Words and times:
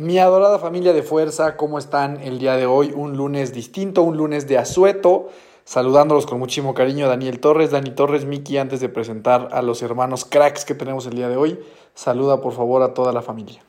Mi 0.00 0.20
adorada 0.20 0.60
familia 0.60 0.92
de 0.92 1.02
fuerza, 1.02 1.56
¿cómo 1.56 1.76
están 1.76 2.20
el 2.20 2.38
día 2.38 2.54
de 2.54 2.66
hoy? 2.66 2.92
Un 2.94 3.16
lunes 3.16 3.52
distinto, 3.52 4.04
un 4.04 4.16
lunes 4.16 4.46
de 4.46 4.56
asueto. 4.56 5.26
Saludándolos 5.64 6.24
con 6.24 6.38
muchísimo 6.38 6.72
cariño, 6.72 7.08
Daniel 7.08 7.40
Torres, 7.40 7.72
Dani 7.72 7.90
Torres, 7.90 8.24
Miki, 8.24 8.58
antes 8.58 8.78
de 8.78 8.88
presentar 8.88 9.48
a 9.50 9.60
los 9.60 9.82
hermanos 9.82 10.24
cracks 10.24 10.64
que 10.64 10.76
tenemos 10.76 11.08
el 11.08 11.14
día 11.14 11.28
de 11.28 11.36
hoy, 11.36 11.58
saluda 11.96 12.40
por 12.40 12.52
favor 12.52 12.82
a 12.82 12.94
toda 12.94 13.12
la 13.12 13.22
familia. 13.22 13.60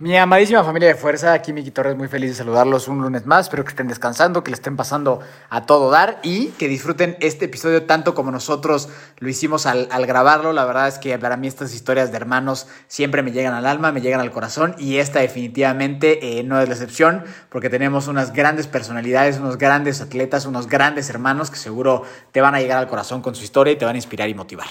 Mi 0.00 0.16
amadísima 0.16 0.64
familia 0.64 0.88
de 0.88 0.94
fuerza, 0.94 1.34
aquí 1.34 1.52
Miki 1.52 1.70
Torres, 1.70 1.94
muy 1.94 2.08
feliz 2.08 2.30
de 2.30 2.36
saludarlos 2.36 2.88
un 2.88 3.02
lunes 3.02 3.26
más. 3.26 3.44
Espero 3.44 3.62
que 3.62 3.68
estén 3.68 3.88
descansando, 3.88 4.42
que 4.42 4.50
le 4.50 4.54
estén 4.54 4.74
pasando 4.74 5.20
a 5.50 5.66
todo 5.66 5.90
dar 5.90 6.18
y 6.22 6.46
que 6.52 6.66
disfruten 6.66 7.18
este 7.20 7.44
episodio 7.44 7.82
tanto 7.82 8.14
como 8.14 8.30
nosotros 8.30 8.88
lo 9.18 9.28
hicimos 9.28 9.66
al, 9.66 9.88
grabarlo. 10.06 10.54
La 10.54 10.64
verdad 10.64 10.88
es 10.88 10.98
que 10.98 11.18
para 11.18 11.36
mí 11.36 11.46
estas 11.46 11.74
historias 11.74 12.10
de 12.10 12.16
hermanos 12.16 12.68
siempre 12.88 13.22
me 13.22 13.32
llegan 13.32 13.52
al 13.52 13.66
alma, 13.66 13.92
me 13.92 14.00
llegan 14.00 14.20
al 14.20 14.30
corazón 14.30 14.74
y 14.78 14.96
esta 14.96 15.20
definitivamente 15.20 16.38
eh, 16.38 16.42
no 16.42 16.58
es 16.58 16.68
la 16.68 16.74
excepción 16.74 17.24
porque 17.50 17.68
tenemos 17.68 18.08
unas 18.08 18.32
grandes 18.32 18.68
personalidades, 18.68 19.40
unos 19.40 19.58
grandes 19.58 20.00
atletas, 20.00 20.46
unos 20.46 20.68
grandes 20.68 21.10
hermanos 21.10 21.50
que 21.50 21.58
seguro 21.58 22.02
te 22.32 22.40
van 22.40 22.54
a 22.54 22.60
llegar 22.60 22.78
al 22.78 22.88
corazón 22.88 23.20
con 23.20 23.34
su 23.34 23.44
historia 23.44 23.74
y 23.74 23.76
te 23.76 23.84
van 23.84 23.96
a 23.96 23.98
inspirar 23.98 24.30
y 24.30 24.34
motivar. 24.34 24.68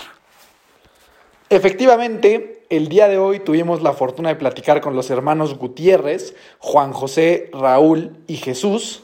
Efectivamente, 1.47 2.60
el 2.71 2.87
día 2.87 3.09
de 3.09 3.17
hoy 3.17 3.39
tuvimos 3.41 3.81
la 3.81 3.91
fortuna 3.91 4.29
de 4.29 4.37
platicar 4.37 4.79
con 4.79 4.95
los 4.95 5.09
hermanos 5.09 5.57
Gutiérrez, 5.57 6.35
Juan 6.59 6.93
José, 6.93 7.49
Raúl 7.51 8.15
y 8.27 8.37
Jesús. 8.37 9.03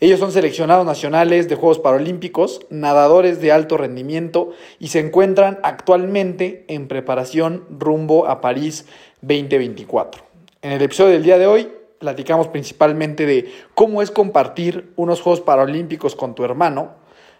Ellos 0.00 0.18
son 0.18 0.32
seleccionados 0.32 0.84
nacionales 0.84 1.48
de 1.48 1.54
Juegos 1.54 1.78
Paralímpicos, 1.78 2.66
nadadores 2.70 3.40
de 3.40 3.52
alto 3.52 3.76
rendimiento 3.76 4.50
y 4.80 4.88
se 4.88 4.98
encuentran 4.98 5.60
actualmente 5.62 6.64
en 6.66 6.88
preparación 6.88 7.64
rumbo 7.70 8.26
a 8.26 8.40
París 8.40 8.86
2024. 9.22 10.24
En 10.62 10.72
el 10.72 10.82
episodio 10.82 11.12
del 11.12 11.22
día 11.22 11.38
de 11.38 11.46
hoy 11.46 11.68
platicamos 12.00 12.48
principalmente 12.48 13.26
de 13.26 13.48
cómo 13.76 14.02
es 14.02 14.10
compartir 14.10 14.92
unos 14.96 15.20
Juegos 15.20 15.40
Paralímpicos 15.40 16.16
con 16.16 16.34
tu 16.34 16.44
hermano, 16.44 16.96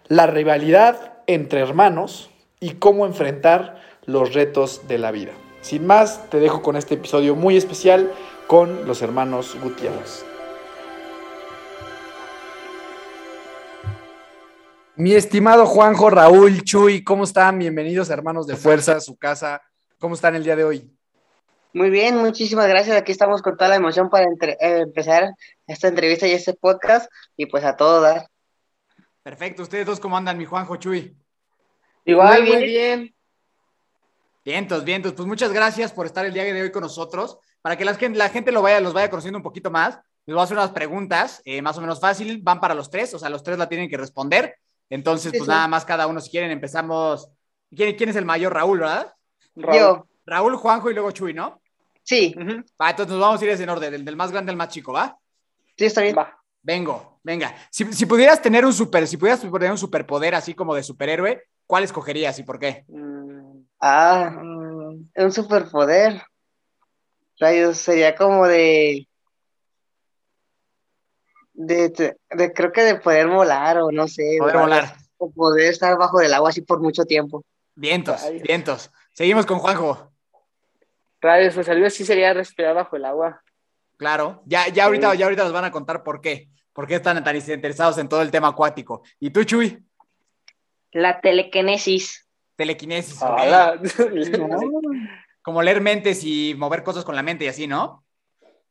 la 0.07 0.25
rivalidad 0.25 1.17
entre 1.27 1.59
hermanos 1.59 2.29
y 2.61 2.75
cómo 2.75 3.05
enfrentar 3.05 3.81
los 4.05 4.33
retos 4.33 4.87
de 4.87 4.99
la 4.99 5.11
vida. 5.11 5.33
Sin 5.65 5.87
más, 5.87 6.29
te 6.29 6.39
dejo 6.39 6.61
con 6.61 6.75
este 6.75 6.93
episodio 6.93 7.35
muy 7.35 7.57
especial 7.57 8.13
con 8.45 8.85
los 8.85 9.01
hermanos 9.01 9.57
Gutiérrez. 9.59 10.23
Mi 14.95 15.13
estimado 15.13 15.65
Juanjo, 15.65 16.11
Raúl, 16.11 16.63
Chuy, 16.63 17.03
¿cómo 17.03 17.23
están? 17.23 17.57
Bienvenidos 17.57 18.11
hermanos 18.11 18.45
de 18.45 18.55
fuerza 18.55 18.97
a 18.97 18.99
su 18.99 19.17
casa. 19.17 19.59
¿Cómo 19.97 20.13
están 20.13 20.35
el 20.35 20.43
día 20.43 20.55
de 20.55 20.65
hoy? 20.65 20.95
Muy 21.73 21.89
bien, 21.89 22.17
muchísimas 22.17 22.67
gracias. 22.67 22.95
Aquí 22.95 23.11
estamos 23.11 23.41
con 23.41 23.57
toda 23.57 23.69
la 23.69 23.77
emoción 23.77 24.11
para 24.11 24.25
entre, 24.25 24.51
eh, 24.61 24.81
empezar 24.81 25.31
esta 25.65 25.87
entrevista 25.87 26.27
y 26.27 26.33
este 26.33 26.53
podcast 26.53 27.11
y 27.35 27.47
pues 27.47 27.63
a 27.63 27.75
todo 27.75 28.01
dar. 28.01 28.27
Perfecto, 29.23 29.63
¿ustedes 29.63 29.87
dos 29.87 29.99
cómo 29.99 30.15
andan, 30.15 30.37
mi 30.37 30.45
Juanjo, 30.45 30.75
Chuy? 30.75 31.17
Igual, 32.05 32.43
muy 32.43 32.51
bien. 32.51 32.59
Muy 32.59 32.67
bien. 32.67 33.14
Vientos, 34.45 34.83
vientos. 34.83 35.13
Pues 35.13 35.27
muchas 35.27 35.51
gracias 35.51 35.91
por 35.91 36.05
estar 36.05 36.23
el 36.23 36.31
día 36.31 36.43
de 36.43 36.61
hoy 36.61 36.71
con 36.71 36.83
nosotros. 36.83 37.39
Para 37.63 37.75
que 37.75 37.83
la, 37.83 37.97
la 38.13 38.29
gente 38.29 38.51
lo 38.51 38.61
vaya, 38.61 38.79
los 38.79 38.93
vaya 38.93 39.09
conociendo 39.09 39.39
un 39.39 39.43
poquito 39.43 39.71
más, 39.71 39.99
les 40.27 40.35
voy 40.35 40.39
a 40.39 40.43
hacer 40.43 40.55
unas 40.55 40.69
preguntas, 40.69 41.41
eh, 41.45 41.63
más 41.63 41.75
o 41.79 41.81
menos 41.81 41.99
fácil, 41.99 42.41
van 42.43 42.59
para 42.59 42.75
los 42.75 42.91
tres, 42.91 43.11
o 43.15 43.19
sea, 43.19 43.29
los 43.29 43.41
tres 43.41 43.57
la 43.57 43.67
tienen 43.67 43.89
que 43.89 43.97
responder. 43.97 44.55
Entonces, 44.87 45.31
sí, 45.31 45.39
pues 45.39 45.47
sí. 45.47 45.51
nada 45.51 45.67
más 45.67 45.83
cada 45.83 46.05
uno, 46.05 46.21
si 46.21 46.29
quieren, 46.29 46.51
empezamos. 46.51 47.27
¿Quién, 47.75 47.95
¿Quién, 47.95 48.09
es 48.09 48.15
el 48.17 48.25
mayor? 48.25 48.53
Raúl, 48.53 48.79
¿verdad? 48.81 49.11
Raúl. 49.55 49.79
Yo. 49.79 50.07
Raúl, 50.27 50.55
Juanjo 50.57 50.91
y 50.91 50.93
luego 50.93 51.09
Chuy, 51.09 51.33
¿no? 51.33 51.59
Sí. 52.03 52.35
Uh 52.37 52.41
-huh. 52.41 52.65
Va, 52.79 52.91
entonces 52.91 53.13
nos 53.13 53.21
vamos 53.21 53.41
a 53.41 53.45
ir 53.45 53.49
en 53.59 53.69
orden, 53.69 53.91
del, 53.91 54.05
del, 54.05 54.15
más 54.15 54.31
grande 54.31 54.51
al 54.51 54.57
más 54.57 54.69
chico, 54.69 54.93
¿va? 54.93 55.17
Sí, 55.75 55.85
está 55.85 56.01
bien. 56.01 56.15
Va. 56.15 56.37
Vengo, 56.61 57.19
venga. 57.23 57.55
Si, 57.71 57.91
si, 57.93 58.05
pudieras 58.05 58.43
tener 58.43 58.63
un 58.63 58.73
super, 58.73 59.07
si 59.07 59.17
pudieras 59.17 59.41
tener 59.41 59.71
un 59.71 59.77
superpoder 59.77 60.35
así 60.35 60.53
como 60.53 60.75
de 60.75 60.83
superhéroe, 60.83 61.41
¿cuál 61.65 61.83
escogerías 61.83 62.37
y 62.37 62.43
por 62.43 62.59
qué? 62.59 62.85
Ah, 63.87 64.31
un 64.35 65.31
superpoder. 65.31 66.19
Rayos, 67.37 67.77
sería 67.77 68.15
como 68.15 68.47
de, 68.47 69.07
de, 71.53 71.89
de, 71.89 72.17
de, 72.31 72.53
creo 72.53 72.71
que 72.71 72.81
de 72.81 72.95
poder 72.95 73.27
volar 73.27 73.77
o 73.77 73.91
no 73.91 74.07
sé. 74.07 74.37
Poder 74.39 74.57
volar. 74.57 74.95
O 75.17 75.31
poder 75.31 75.69
estar 75.69 75.95
bajo 75.99 76.17
del 76.17 76.33
agua 76.33 76.49
así 76.49 76.61
por 76.61 76.81
mucho 76.81 77.05
tiempo. 77.05 77.43
Vientos, 77.75 78.23
Rayos. 78.23 78.41
vientos. 78.41 78.91
Seguimos 79.13 79.45
con 79.45 79.59
Juanjo. 79.59 80.11
Rayos, 81.21 81.53
pues 81.53 81.69
algo 81.69 81.85
así 81.85 82.03
sería 82.05 82.33
respirar 82.33 82.73
bajo 82.73 82.95
el 82.95 83.05
agua. 83.05 83.43
Claro, 83.97 84.41
ya, 84.47 84.67
ya, 84.69 84.85
ahorita, 84.85 85.11
sí. 85.11 85.19
ya 85.19 85.25
ahorita 85.25 85.43
nos 85.43 85.53
van 85.53 85.65
a 85.65 85.71
contar 85.71 86.01
por 86.01 86.21
qué. 86.21 86.49
¿Por 86.73 86.87
qué 86.87 86.95
están 86.95 87.23
tan 87.23 87.35
interesados 87.35 87.99
en 87.99 88.09
todo 88.09 88.23
el 88.23 88.31
tema 88.31 88.47
acuático? 88.47 89.03
¿Y 89.19 89.29
tú, 89.29 89.43
Chuy? 89.43 89.85
La 90.91 91.21
telequinesis. 91.21 92.24
Telequinesis. 92.55 93.21
Okay. 93.21 93.51
Como 95.41 95.61
leer 95.61 95.81
mentes 95.81 96.23
y 96.23 96.55
mover 96.57 96.83
cosas 96.83 97.05
con 97.05 97.15
la 97.15 97.23
mente 97.23 97.45
y 97.45 97.47
así, 97.47 97.67
¿no? 97.67 98.03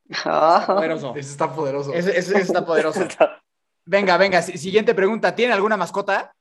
Está 0.09 0.67
poderoso. 0.67 1.15
Eso 1.17 1.31
está 1.31 1.55
poderoso. 1.55 1.94
Eso, 1.94 2.11
eso, 2.11 2.33
eso 2.33 2.39
está 2.39 2.67
poderoso. 2.67 3.00
venga, 3.84 4.17
venga. 4.17 4.43
Siguiente 4.43 4.94
pregunta. 4.94 5.34
¿Tiene 5.34 5.53
alguna 5.53 5.77
mascota? 5.77 6.34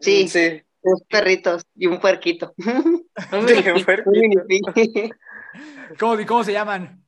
Sí, 0.00 0.28
sí. 0.28 0.62
Dos 0.82 1.02
perritos 1.08 1.62
y 1.76 1.86
un 1.86 2.00
puerquito. 2.00 2.54
un 2.58 3.84
puerquito. 3.84 4.74
¿Cómo, 5.98 6.16
¿Cómo 6.26 6.44
se 6.44 6.52
llaman? 6.52 7.04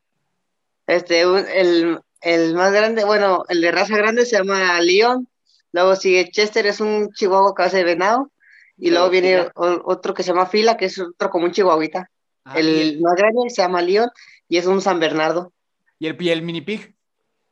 Este, 0.86 1.26
un, 1.26 1.44
el, 1.52 1.98
el 2.20 2.54
más 2.54 2.72
grande, 2.72 3.04
bueno, 3.04 3.44
el 3.48 3.60
de 3.60 3.72
raza 3.72 3.96
grande 3.96 4.24
se 4.26 4.36
llama 4.36 4.80
Leon. 4.80 5.28
Luego 5.72 5.96
sigue 5.96 6.30
Chester, 6.30 6.66
es 6.66 6.80
un 6.80 7.10
chihuahua 7.12 7.54
cabeza 7.54 7.78
de 7.78 7.84
venado. 7.84 8.30
Y 8.76 8.90
luego 8.90 9.10
viene 9.10 9.48
otro 9.54 10.14
que 10.14 10.22
se 10.22 10.32
llama 10.32 10.46
Fila, 10.46 10.76
que 10.76 10.86
es 10.86 10.98
otro 10.98 11.30
como 11.30 11.46
un 11.46 11.52
chihuahuita. 11.52 12.10
Ah, 12.44 12.58
el 12.58 12.66
bien. 12.66 13.02
más 13.02 13.14
grande 13.16 13.48
se 13.48 13.62
llama 13.62 13.80
León 13.80 14.10
y 14.48 14.58
es 14.58 14.66
un 14.66 14.80
San 14.80 15.00
Bernardo. 15.00 15.52
¿Y 15.98 16.08
el, 16.08 16.20
y 16.20 16.28
el 16.30 16.42
mini 16.42 16.60
pig? 16.60 16.94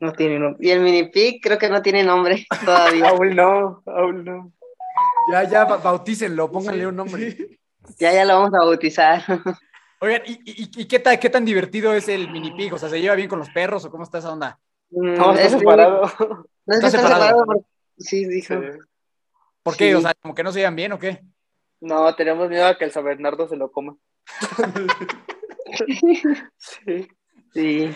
No 0.00 0.12
tiene 0.12 0.38
nombre. 0.38 0.66
Y 0.66 0.70
el 0.70 0.80
mini 0.80 1.08
pig 1.08 1.40
creo 1.40 1.58
que 1.58 1.70
no 1.70 1.80
tiene 1.80 2.02
nombre 2.02 2.46
todavía. 2.64 3.08
aún 3.08 3.36
no, 3.36 3.82
aún 3.86 4.24
no. 4.24 4.52
Ya, 5.30 5.48
ya, 5.48 5.64
bautícenlo, 5.64 6.50
pónganle 6.50 6.86
un 6.86 6.96
nombre. 6.96 7.58
Ya, 7.98 8.12
ya 8.12 8.24
lo 8.24 8.34
vamos 8.34 8.54
a 8.54 8.64
bautizar. 8.64 9.22
Oigan, 10.00 10.22
¿y, 10.26 10.32
y, 10.44 10.82
y 10.82 10.88
qué, 10.88 10.98
tan, 10.98 11.16
qué 11.18 11.30
tan 11.30 11.44
divertido 11.44 11.94
es 11.94 12.08
el 12.08 12.28
mini 12.30 12.50
pig? 12.52 12.74
O 12.74 12.78
sea, 12.78 12.88
¿se 12.88 13.00
lleva 13.00 13.14
bien 13.14 13.28
con 13.28 13.38
los 13.38 13.50
perros 13.50 13.84
o 13.84 13.90
cómo 13.90 14.02
está 14.02 14.18
esa 14.18 14.32
onda? 14.32 14.58
No, 14.90 15.32
está 15.32 15.58
separado. 15.58 16.02
No, 16.66 16.74
está, 16.74 16.88
está 16.88 16.90
separado. 16.90 17.22
separado 17.22 17.44
porque... 17.46 17.64
Sí, 17.98 18.24
dijo. 18.24 18.54
Sí. 18.54 18.78
¿Por 19.62 19.76
qué? 19.76 19.90
Sí. 19.90 19.94
O 19.94 20.00
sea, 20.00 20.14
¿como 20.20 20.34
que 20.34 20.42
no 20.42 20.52
se 20.52 20.60
llevan 20.60 20.76
bien 20.76 20.92
o 20.92 20.98
qué? 20.98 21.20
No, 21.80 22.14
tenemos 22.14 22.48
miedo 22.48 22.66
a 22.66 22.78
que 22.78 22.84
el 22.84 22.92
San 22.92 23.04
Bernardo 23.04 23.48
se 23.48 23.56
lo 23.56 23.70
coma. 23.70 23.96
sí. 26.58 27.08
Sí. 27.52 27.90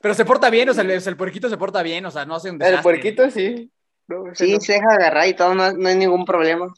Pero 0.00 0.14
se 0.14 0.24
porta 0.24 0.50
bien, 0.50 0.68
o 0.68 0.74
sea, 0.74 0.82
el, 0.82 0.90
el, 0.90 1.16
puerquito 1.16 1.48
se 1.48 1.56
porta 1.56 1.82
bien, 1.82 2.04
o 2.04 2.10
sea, 2.10 2.24
no 2.24 2.34
hace 2.34 2.50
un 2.50 2.58
desastre. 2.58 2.78
El 2.78 2.82
puerquito 2.82 3.30
sí. 3.30 3.70
No, 4.08 4.24
sí, 4.34 4.52
no. 4.52 4.60
se 4.60 4.74
deja 4.74 4.88
agarrar 4.90 5.28
y 5.28 5.34
todo, 5.34 5.54
no, 5.54 5.72
no 5.72 5.88
hay 5.88 5.94
ningún 5.94 6.24
problema. 6.24 6.72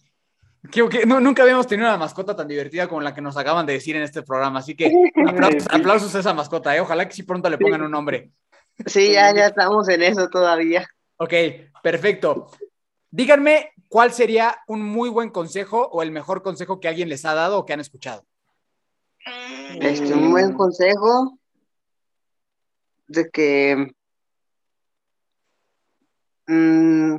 ¿Qué, 0.70 0.86
qué? 0.90 1.06
No, 1.06 1.20
nunca 1.20 1.42
habíamos 1.42 1.66
tenido 1.66 1.88
una 1.88 1.96
mascota 1.96 2.36
tan 2.36 2.46
divertida 2.46 2.86
como 2.86 3.00
la 3.00 3.14
que 3.14 3.22
nos 3.22 3.36
acaban 3.36 3.66
de 3.66 3.72
decir 3.72 3.96
en 3.96 4.02
este 4.02 4.22
programa, 4.22 4.58
así 4.58 4.76
que 4.76 4.92
aplausos 5.70 6.14
a 6.14 6.20
esa 6.20 6.34
mascota, 6.34 6.76
¿eh? 6.76 6.80
ojalá 6.80 7.08
que 7.08 7.14
sí 7.14 7.22
pronto 7.22 7.48
le 7.48 7.58
pongan 7.58 7.82
un 7.82 7.90
nombre. 7.90 8.30
Sí, 8.86 9.12
ya, 9.12 9.34
ya 9.34 9.46
estamos 9.46 9.88
en 9.88 10.02
eso 10.02 10.28
todavía. 10.28 10.86
Ok, 11.16 11.32
perfecto. 11.82 12.50
Díganme 13.10 13.70
cuál 13.94 14.12
sería 14.12 14.56
un 14.66 14.82
muy 14.82 15.08
buen 15.08 15.30
consejo 15.30 15.88
o 15.92 16.02
el 16.02 16.10
mejor 16.10 16.42
consejo 16.42 16.80
que 16.80 16.88
alguien 16.88 17.08
les 17.08 17.24
ha 17.24 17.32
dado 17.32 17.60
o 17.60 17.64
que 17.64 17.74
han 17.74 17.78
escuchado. 17.78 18.24
Este, 19.80 20.12
un 20.12 20.32
buen 20.32 20.54
consejo 20.54 21.38
de 23.06 23.30
que 23.30 23.92
mmm, 26.48 27.18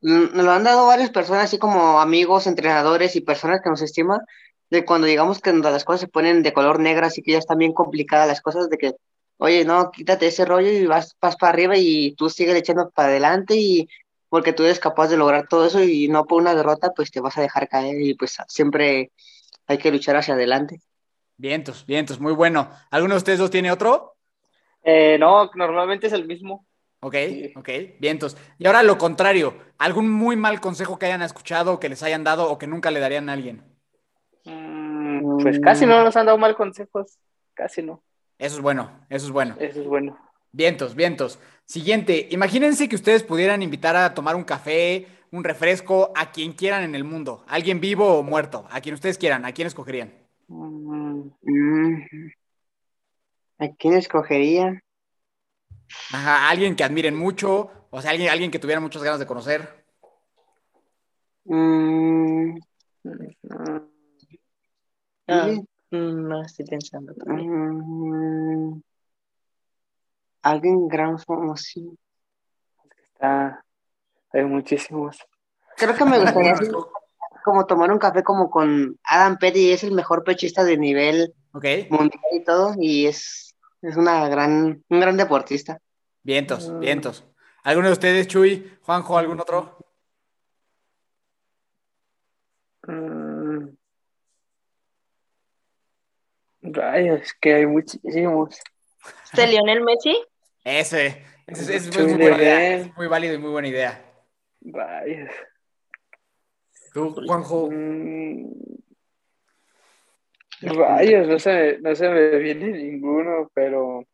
Nos 0.00 0.32
lo 0.32 0.50
han 0.50 0.64
dado 0.64 0.86
varias 0.86 1.10
personas, 1.10 1.44
así 1.44 1.58
como 1.58 2.00
amigos, 2.00 2.46
entrenadores 2.46 3.16
y 3.16 3.20
personas 3.20 3.60
que 3.62 3.68
nos 3.68 3.82
estiman, 3.82 4.20
de 4.70 4.86
cuando 4.86 5.06
digamos 5.06 5.42
que 5.42 5.52
las 5.52 5.84
cosas 5.84 6.00
se 6.00 6.08
ponen 6.08 6.42
de 6.42 6.54
color 6.54 6.80
negro, 6.80 7.04
así 7.04 7.20
que 7.20 7.32
ya 7.32 7.38
están 7.38 7.58
bien 7.58 7.74
complicadas 7.74 8.26
las 8.26 8.40
cosas, 8.40 8.70
de 8.70 8.78
que, 8.78 8.94
oye, 9.36 9.66
no, 9.66 9.90
quítate 9.90 10.28
ese 10.28 10.46
rollo 10.46 10.70
y 10.70 10.86
vas, 10.86 11.18
vas 11.20 11.36
para 11.36 11.52
arriba 11.52 11.74
y 11.76 12.14
tú 12.14 12.30
sigues 12.30 12.56
echando 12.56 12.88
para 12.88 13.08
adelante 13.08 13.56
y 13.56 13.90
porque 14.34 14.52
tú 14.52 14.64
eres 14.64 14.80
capaz 14.80 15.06
de 15.06 15.16
lograr 15.16 15.46
todo 15.46 15.64
eso 15.64 15.80
y 15.80 16.08
no 16.08 16.26
por 16.26 16.42
una 16.42 16.56
derrota, 16.56 16.92
pues 16.92 17.12
te 17.12 17.20
vas 17.20 17.38
a 17.38 17.40
dejar 17.40 17.68
caer 17.68 18.00
y 18.00 18.14
pues 18.14 18.36
siempre 18.48 19.12
hay 19.68 19.78
que 19.78 19.92
luchar 19.92 20.16
hacia 20.16 20.34
adelante. 20.34 20.80
Vientos, 21.36 21.86
vientos, 21.86 22.18
muy 22.18 22.32
bueno. 22.32 22.68
¿Alguno 22.90 23.14
de 23.14 23.18
ustedes 23.18 23.38
dos 23.38 23.52
tiene 23.52 23.70
otro? 23.70 24.16
Eh, 24.82 25.18
no, 25.20 25.52
normalmente 25.54 26.08
es 26.08 26.12
el 26.12 26.26
mismo. 26.26 26.66
Ok, 26.98 27.14
ok, 27.54 27.68
vientos. 28.00 28.36
Y 28.58 28.66
ahora 28.66 28.82
lo 28.82 28.98
contrario, 28.98 29.54
¿algún 29.78 30.10
muy 30.10 30.34
mal 30.34 30.60
consejo 30.60 30.98
que 30.98 31.06
hayan 31.06 31.22
escuchado, 31.22 31.78
que 31.78 31.88
les 31.88 32.02
hayan 32.02 32.24
dado 32.24 32.50
o 32.50 32.58
que 32.58 32.66
nunca 32.66 32.90
le 32.90 32.98
darían 32.98 33.28
a 33.28 33.34
alguien? 33.34 33.62
Mm, 34.46 35.42
pues 35.44 35.60
casi 35.60 35.86
no 35.86 36.02
nos 36.02 36.16
han 36.16 36.26
dado 36.26 36.38
mal 36.38 36.56
consejos, 36.56 37.18
casi 37.54 37.84
no. 37.84 38.02
Eso 38.36 38.56
es 38.56 38.62
bueno, 38.62 39.06
eso 39.10 39.26
es 39.26 39.30
bueno. 39.30 39.54
Eso 39.60 39.80
es 39.80 39.86
bueno. 39.86 40.18
Vientos, 40.50 40.96
vientos. 40.96 41.38
Siguiente, 41.66 42.28
imagínense 42.30 42.88
que 42.88 42.96
ustedes 42.96 43.22
pudieran 43.22 43.62
invitar 43.62 43.96
a 43.96 44.14
tomar 44.14 44.36
un 44.36 44.44
café, 44.44 45.06
un 45.30 45.44
refresco, 45.44 46.12
a 46.14 46.30
quien 46.30 46.52
quieran 46.52 46.82
en 46.84 46.94
el 46.94 47.04
mundo, 47.04 47.44
alguien 47.48 47.80
vivo 47.80 48.18
o 48.18 48.22
muerto, 48.22 48.66
a 48.70 48.80
quien 48.80 48.94
ustedes 48.94 49.18
quieran, 49.18 49.44
¿a 49.44 49.52
quién 49.52 49.66
escogerían? 49.66 50.12
Mm, 50.48 51.30
¿A 53.58 53.68
quién 53.78 53.94
escogería? 53.94 54.82
Ajá, 56.12 56.50
alguien 56.50 56.76
que 56.76 56.84
admiren 56.84 57.16
mucho, 57.16 57.70
o 57.90 58.00
sea, 58.02 58.10
alguien, 58.10 58.30
alguien 58.30 58.50
que 58.50 58.58
tuviera 58.58 58.80
muchas 58.80 59.02
ganas 59.02 59.18
de 59.20 59.26
conocer. 59.26 59.84
Mm, 61.44 62.58
Ah, 65.26 65.48
sí. 65.48 65.60
mm, 65.90 66.28
no 66.28 66.42
estoy 66.42 66.66
pensando. 66.66 67.14
también. 67.14 67.50
Mm, 67.50 68.82
alguien 70.44 70.86
gran 70.88 71.18
famoso. 71.18 71.80
Está, 73.02 73.64
hay 74.32 74.44
muchísimos. 74.44 75.18
Creo 75.76 75.94
que 75.94 76.04
me 76.04 76.18
gustaría 76.20 76.54
como 77.44 77.66
tomar 77.66 77.90
un 77.90 77.98
café 77.98 78.22
como 78.22 78.50
con 78.50 78.98
Adam 79.04 79.36
Petty, 79.38 79.72
es 79.72 79.82
el 79.84 79.92
mejor 79.92 80.22
pechista 80.24 80.62
de 80.64 80.76
nivel 80.78 81.34
mundial 81.52 82.20
y 82.32 82.42
todo, 82.44 82.74
y 82.78 83.06
es, 83.06 83.54
es 83.82 83.96
una 83.96 84.28
gran, 84.28 84.82
un 84.88 85.00
gran 85.00 85.16
deportista. 85.16 85.78
vientos, 86.22 86.68
Mm. 86.70 86.78
vientos. 86.80 87.24
¿Alguno 87.64 87.88
de 87.88 87.92
ustedes, 87.94 88.26
Chuy, 88.28 88.78
Juanjo, 88.82 89.16
algún 89.18 89.40
otro? 89.40 89.78
Mm. 92.86 93.68
Rayos, 96.62 97.32
que 97.40 97.54
hay 97.54 97.66
muchísimos. 97.66 98.58
¿De 99.34 99.46
Lionel 99.46 99.82
Messi? 99.82 100.16
Ese, 100.64 101.22
ese, 101.46 101.76
ese 101.76 101.90
es 101.90 101.98
muy 101.98 102.14
buena 102.14 102.36
idea, 102.36 102.58
Level. 102.58 102.80
es 102.80 102.96
muy 102.96 103.06
válido 103.06 103.34
y 103.34 103.38
muy 103.38 103.50
buena 103.50 103.68
idea. 103.68 104.04
Rayos. 104.62 105.30
¿Tú, 106.92 107.14
Juanjo? 107.26 107.68
Mm. 107.70 108.50
Rayos, 110.62 111.28
no 111.28 111.38
se, 111.38 111.78
no 111.80 111.94
se 111.94 112.08
me 112.08 112.38
viene 112.38 112.70
ninguno, 112.70 113.50
pero 113.52 114.04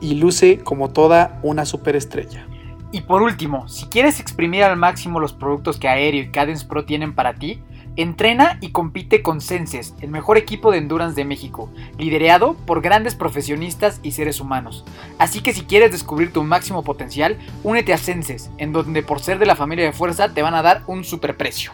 y 0.00 0.14
luce 0.16 0.58
como 0.58 0.90
toda 0.90 1.38
una 1.42 1.64
superestrella. 1.64 2.46
Y 2.90 3.02
por 3.02 3.22
último, 3.22 3.68
si 3.68 3.86
quieres 3.86 4.18
exprimir 4.20 4.64
al 4.64 4.76
máximo 4.76 5.20
los 5.20 5.32
productos 5.32 5.78
que 5.78 5.88
Aéreo 5.88 6.22
y 6.22 6.30
Cadence 6.30 6.66
Pro 6.66 6.84
tienen 6.84 7.14
para 7.14 7.34
ti, 7.34 7.62
entrena 7.96 8.58
y 8.60 8.72
compite 8.72 9.22
con 9.22 9.40
Senses, 9.40 9.94
el 10.00 10.10
mejor 10.10 10.38
equipo 10.38 10.70
de 10.70 10.78
endurance 10.78 11.16
de 11.16 11.24
México, 11.24 11.70
liderado 11.98 12.54
por 12.66 12.80
grandes 12.80 13.14
profesionistas 13.14 14.00
y 14.02 14.12
seres 14.12 14.40
humanos. 14.40 14.84
Así 15.18 15.42
que 15.42 15.52
si 15.52 15.62
quieres 15.62 15.92
descubrir 15.92 16.32
tu 16.32 16.42
máximo 16.42 16.82
potencial, 16.82 17.38
únete 17.62 17.92
a 17.92 17.98
Senses, 17.98 18.50
en 18.58 18.72
donde 18.72 19.02
por 19.02 19.20
ser 19.20 19.38
de 19.38 19.46
la 19.46 19.56
familia 19.56 19.84
de 19.84 19.92
fuerza 19.92 20.32
te 20.32 20.42
van 20.42 20.54
a 20.54 20.62
dar 20.62 20.82
un 20.86 21.04
superprecio. 21.04 21.72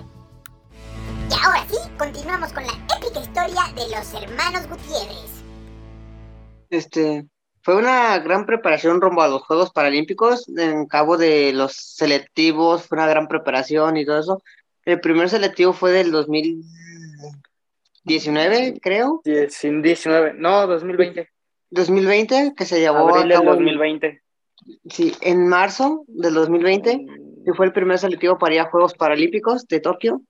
Y 1.30 1.34
ahora 1.44 1.64
sí, 1.68 1.76
continuamos 1.98 2.52
con 2.52 2.64
la 2.64 2.72
épica 2.72 3.20
historia 3.20 3.62
de 3.74 3.96
los 3.96 4.14
hermanos 4.14 4.68
Gutiérrez. 4.68 5.44
Este, 6.70 7.26
fue 7.62 7.76
una 7.76 8.18
gran 8.18 8.46
preparación 8.46 9.00
rumbo 9.00 9.20
a 9.20 9.28
los 9.28 9.42
Juegos 9.42 9.70
Paralímpicos. 9.70 10.48
En 10.56 10.86
cabo 10.86 11.18
de 11.18 11.52
los 11.52 11.72
selectivos, 11.74 12.86
fue 12.86 12.96
una 12.96 13.06
gran 13.06 13.28
preparación 13.28 13.96
y 13.98 14.06
todo 14.06 14.18
eso. 14.18 14.42
El 14.88 15.00
primer 15.00 15.28
selectivo 15.28 15.72
fue 15.74 15.92
del 15.92 16.10
2019, 16.10 18.78
creo. 18.80 19.20
Die- 19.24 19.50
Sin 19.50 19.82
19, 19.82 20.32
no, 20.34 20.66
2020. 20.66 21.28
2020, 21.70 22.54
que 22.56 22.64
se 22.64 22.80
llevó 22.80 23.10
Abril 23.10 23.16
a 23.16 23.20
del 23.26 23.32
cabo 23.32 23.50
en- 23.52 23.58
2020. 23.58 24.22
sí, 24.88 25.14
en 25.20 25.46
marzo 25.48 26.04
del 26.08 26.32
2020. 26.34 27.04
que 27.44 27.54
fue 27.54 27.66
el 27.66 27.72
primer 27.72 27.98
selectivo 27.98 28.36
para 28.36 28.54
ir 28.56 28.60
a 28.60 28.68
Juegos 28.70 28.92
Paralímpicos 28.94 29.66
de 29.68 29.80
Tokio. 29.80 30.20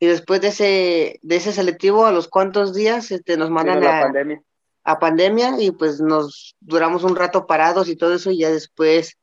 Y 0.00 0.06
después 0.06 0.40
de 0.40 0.48
ese, 0.48 1.20
de 1.22 1.36
ese 1.36 1.52
selectivo, 1.52 2.04
a 2.06 2.10
los 2.12 2.26
cuantos 2.26 2.74
días 2.74 3.12
este, 3.12 3.36
nos 3.36 3.48
mandan 3.50 3.80
la 3.80 4.00
a, 4.00 4.02
pandemia. 4.02 4.42
a 4.82 4.98
pandemia 4.98 5.54
y 5.60 5.70
pues 5.70 6.00
nos 6.00 6.56
duramos 6.60 7.04
un 7.04 7.14
rato 7.14 7.46
parados 7.46 7.88
y 7.88 7.94
todo 7.94 8.12
eso 8.14 8.32
y 8.32 8.38
ya 8.38 8.50
después, 8.50 9.16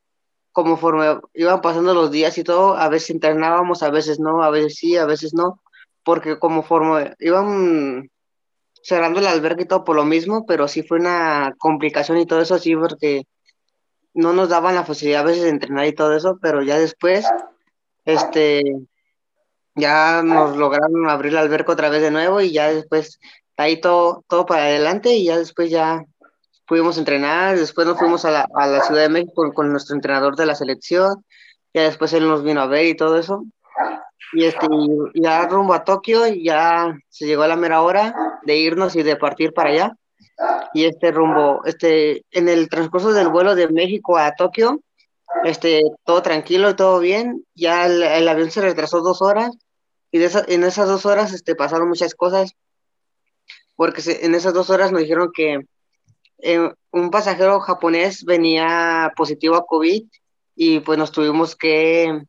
como 0.52 0.78
forma, 0.78 1.22
iban 1.34 1.62
pasando 1.62 1.94
los 1.94 2.12
días 2.12 2.38
y 2.38 2.44
todo, 2.44 2.76
a 2.76 2.90
veces 2.90 3.12
entrenábamos, 3.12 3.84
a 3.84 3.90
veces 3.90 4.20
no, 4.20 4.44
a 4.44 4.50
veces 4.50 4.76
sí, 4.76 4.98
a 4.98 5.06
veces 5.06 5.34
no, 5.34 5.62
porque 6.04 6.40
como 6.40 6.64
forma, 6.64 7.16
iban 7.20 8.10
cerrando 8.84 9.20
el 9.20 9.28
albergue 9.28 9.64
y 9.64 9.68
todo 9.68 9.84
por 9.84 9.96
lo 9.96 10.06
mismo, 10.06 10.46
pero 10.46 10.68
sí 10.68 10.84
fue 10.84 11.00
una 11.00 11.56
complicación 11.58 12.18
y 12.18 12.26
todo 12.26 12.42
eso, 12.42 12.58
sí, 12.58 12.76
porque 12.76 13.24
no 14.14 14.34
nos 14.34 14.50
daban 14.50 14.76
la 14.76 14.84
facilidad 14.84 15.22
a 15.22 15.26
veces 15.26 15.44
de 15.44 15.50
entrenar 15.50 15.86
y 15.88 15.94
todo 15.94 16.16
eso, 16.16 16.38
pero 16.42 16.62
ya 16.64 16.78
después, 16.78 17.26
este, 18.06 18.64
ya 19.76 20.22
nos 20.24 20.58
lograron 20.58 21.10
abrir 21.10 21.34
el 21.34 21.38
albergue 21.40 21.72
otra 21.72 21.90
vez 21.90 22.02
de 22.02 22.12
nuevo 22.12 22.42
y 22.42 22.52
ya 22.52 22.72
después 22.74 23.20
ahí 23.58 23.80
todo, 23.80 24.26
todo 24.28 24.46
para 24.46 24.64
adelante 24.64 25.14
y 25.14 25.26
ya 25.26 25.38
después 25.38 25.70
ya 25.70 26.04
pudimos 26.72 26.98
entrenar, 26.98 27.60
después 27.60 27.86
nos 27.86 28.00
fuimos 28.00 28.24
a 28.24 28.32
la, 28.32 28.48
a 28.56 28.66
la 28.66 28.82
Ciudad 28.82 29.02
de 29.02 29.10
México 29.10 29.34
con, 29.36 29.52
con 29.52 29.72
nuestro 29.74 29.94
entrenador 29.94 30.38
de 30.38 30.46
la 30.46 30.56
selección, 30.56 31.26
ya 31.74 31.82
después 31.84 32.14
él 32.14 32.26
nos 32.30 32.46
vino 32.46 32.62
a 32.62 32.66
ver 32.66 32.86
y 32.86 32.96
todo 32.96 33.18
eso, 33.18 33.44
y 34.32 34.46
este, 34.46 34.68
ya 35.16 35.46
rumbo 35.48 35.74
a 35.74 35.84
Tokio, 35.84 36.26
ya 36.28 36.96
se 37.10 37.26
llegó 37.26 37.44
a 37.44 37.50
la 37.50 37.58
mera 37.58 37.82
hora 37.82 38.16
de 38.46 38.56
irnos 38.56 38.96
y 38.96 39.04
de 39.04 39.18
partir 39.18 39.52
para 39.52 39.70
allá. 39.72 39.92
Y 40.74 40.86
este 40.86 41.12
rumbo, 41.12 41.60
este, 41.66 42.24
en 42.32 42.48
el 42.48 42.70
transcurso 42.70 43.12
del 43.12 43.28
vuelo 43.28 43.54
de 43.54 43.68
México 43.68 44.18
a 44.18 44.32
Tokio, 44.32 44.80
este, 45.44 45.82
todo 46.06 46.22
tranquilo 46.22 46.78
todo 46.78 47.00
bien. 47.00 47.44
Ya 47.54 47.86
el, 47.86 48.02
el 48.02 48.30
avión 48.30 48.50
se 48.50 48.62
retrasó 48.62 49.02
dos 49.02 49.22
horas 49.22 49.52
y 50.10 50.20
de 50.20 50.26
esa- 50.26 50.46
en 50.48 50.64
esas 50.64 50.88
dos 50.88 51.06
horas 51.06 51.34
este, 51.34 51.54
pasaron 51.54 51.90
muchas 51.90 52.16
cosas. 52.16 52.54
Porque 53.76 54.02
se- 54.02 54.26
en 54.26 54.34
esas 54.36 54.54
dos 54.54 54.70
horas 54.70 54.94
nos 54.94 55.02
dijeron 55.02 55.32
que 55.34 55.60
eh, 56.42 56.72
un 56.92 57.10
pasajero 57.10 57.60
japonés 57.60 58.24
venía 58.26 59.12
positivo 59.16 59.56
a 59.56 59.66
COVID 59.66 60.04
y 60.56 60.80
pues 60.82 60.98
nos 60.98 61.12
tuvimos 61.12 61.56
que, 61.56 62.24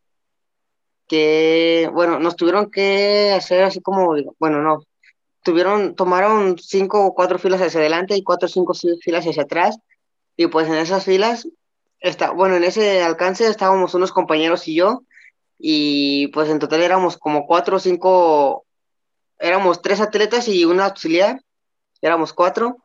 que, 1.08 1.90
bueno, 1.92 2.18
nos 2.18 2.36
tuvieron 2.36 2.70
que 2.70 3.32
hacer 3.32 3.64
así 3.64 3.80
como, 3.80 4.14
bueno, 4.38 4.62
no, 4.62 4.84
tuvieron, 5.42 5.94
tomaron 5.94 6.58
cinco 6.58 7.04
o 7.04 7.14
cuatro 7.14 7.38
filas 7.38 7.60
hacia 7.60 7.80
adelante 7.80 8.16
y 8.16 8.22
cuatro 8.22 8.46
o 8.46 8.48
cinco 8.48 8.74
fi- 8.74 8.98
filas 9.02 9.26
hacia 9.26 9.42
atrás. 9.42 9.78
Y 10.36 10.46
pues 10.46 10.68
en 10.68 10.74
esas 10.74 11.04
filas, 11.04 11.48
está, 12.00 12.30
bueno, 12.30 12.56
en 12.56 12.64
ese 12.64 13.02
alcance 13.02 13.46
estábamos 13.46 13.94
unos 13.94 14.12
compañeros 14.12 14.66
y 14.68 14.76
yo. 14.76 15.02
Y 15.58 16.28
pues 16.28 16.48
en 16.48 16.58
total 16.58 16.82
éramos 16.82 17.18
como 17.18 17.46
cuatro 17.46 17.76
o 17.76 17.80
cinco, 17.80 18.64
éramos 19.38 19.82
tres 19.82 20.00
atletas 20.00 20.48
y 20.48 20.64
una 20.64 20.86
auxiliar, 20.86 21.40
éramos 22.00 22.32
cuatro 22.32 22.81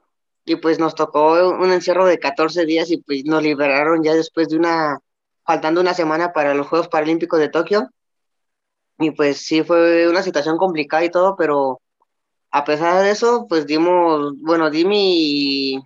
y 0.47 0.55
pues 0.55 0.79
nos 0.79 0.95
tocó 0.95 1.33
un 1.49 1.71
encierro 1.73 2.05
de 2.05 2.19
14 2.19 2.65
días 2.65 2.89
y 2.89 2.97
pues 2.97 3.25
nos 3.25 3.43
liberaron 3.43 4.01
ya 4.01 4.15
después 4.15 4.47
de 4.47 4.55
una, 4.55 4.99
faltando 5.45 5.81
una 5.81 5.93
semana 5.93 6.31
para 6.31 6.53
los 6.53 6.67
Juegos 6.67 6.87
Paralímpicos 6.87 7.39
de 7.39 7.49
Tokio. 7.49 7.89
Y 8.97 9.11
pues 9.11 9.39
sí 9.45 9.63
fue 9.63 10.07
una 10.07 10.23
situación 10.23 10.57
complicada 10.57 11.03
y 11.03 11.11
todo, 11.11 11.35
pero 11.35 11.81
a 12.51 12.63
pesar 12.63 13.03
de 13.03 13.11
eso, 13.11 13.45
pues 13.49 13.67
dimos, 13.67 14.35
bueno, 14.37 14.69
di 14.69 14.85
mi 14.85 15.81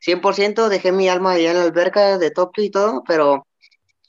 100%, 0.00 0.68
dejé 0.70 0.92
mi 0.92 1.08
alma 1.10 1.32
allá 1.32 1.50
en 1.50 1.58
la 1.58 1.64
alberca 1.64 2.16
de 2.16 2.30
Tokio 2.30 2.64
y 2.64 2.70
todo, 2.70 3.02
pero 3.06 3.46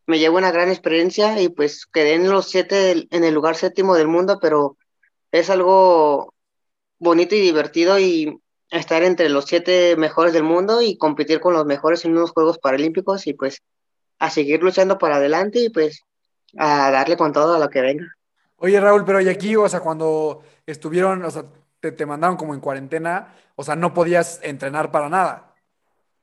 me 0.06 0.20
llevo 0.20 0.38
una 0.38 0.52
gran 0.52 0.70
experiencia 0.70 1.42
y 1.42 1.50
pues 1.50 1.86
quedé 1.86 2.14
en 2.14 2.30
los 2.30 2.50
siete, 2.50 3.08
en 3.12 3.24
el 3.26 3.34
lugar 3.34 3.58
séptimo 3.58 3.94
del 3.96 4.08
mundo, 4.08 4.40
pero 4.42 4.78
es 5.34 5.50
algo 5.50 6.34
bonito 6.98 7.36
y 7.36 7.42
divertido 7.42 8.00
y 8.00 8.40
estar 8.70 9.04
entre 9.04 9.30
los 9.30 9.46
siete 9.46 9.96
mejores 9.96 10.34
del 10.34 10.44
mundo 10.44 10.82
y 10.82 10.98
competir 10.98 11.40
con 11.40 11.54
los 11.54 11.66
mejores 11.66 12.06
en 12.06 12.12
unos 12.12 12.32
Juegos 12.32 12.60
Paralímpicos 12.60 13.28
y 13.28 13.34
pues 13.34 13.62
a 14.20 14.30
seguir 14.30 14.62
luchando 14.62 14.98
para 14.98 15.18
adelante 15.18 15.60
y 15.60 15.70
pues 15.70 16.06
a 16.58 16.92
darle 16.92 17.18
con 17.18 17.34
todo 17.34 17.56
a 17.56 17.60
lo 17.60 17.70
que 17.70 17.82
venga. 17.82 18.06
Oye, 18.58 18.80
Raúl, 18.80 19.06
pero 19.06 19.22
y 19.22 19.30
aquí, 19.30 19.56
o 19.56 19.70
sea, 19.70 19.80
cuando 19.80 20.42
estuvieron, 20.66 21.24
o 21.24 21.32
sea, 21.32 21.46
te, 21.80 21.92
te 21.92 22.06
mandaron 22.06 22.38
como 22.38 22.54
en 22.54 22.60
cuarentena, 22.60 23.36
o 23.56 23.64
sea, 23.64 23.76
no 23.76 23.94
podías 23.94 24.40
entrenar 24.42 24.92
para 24.92 25.10
nada. 25.10 25.47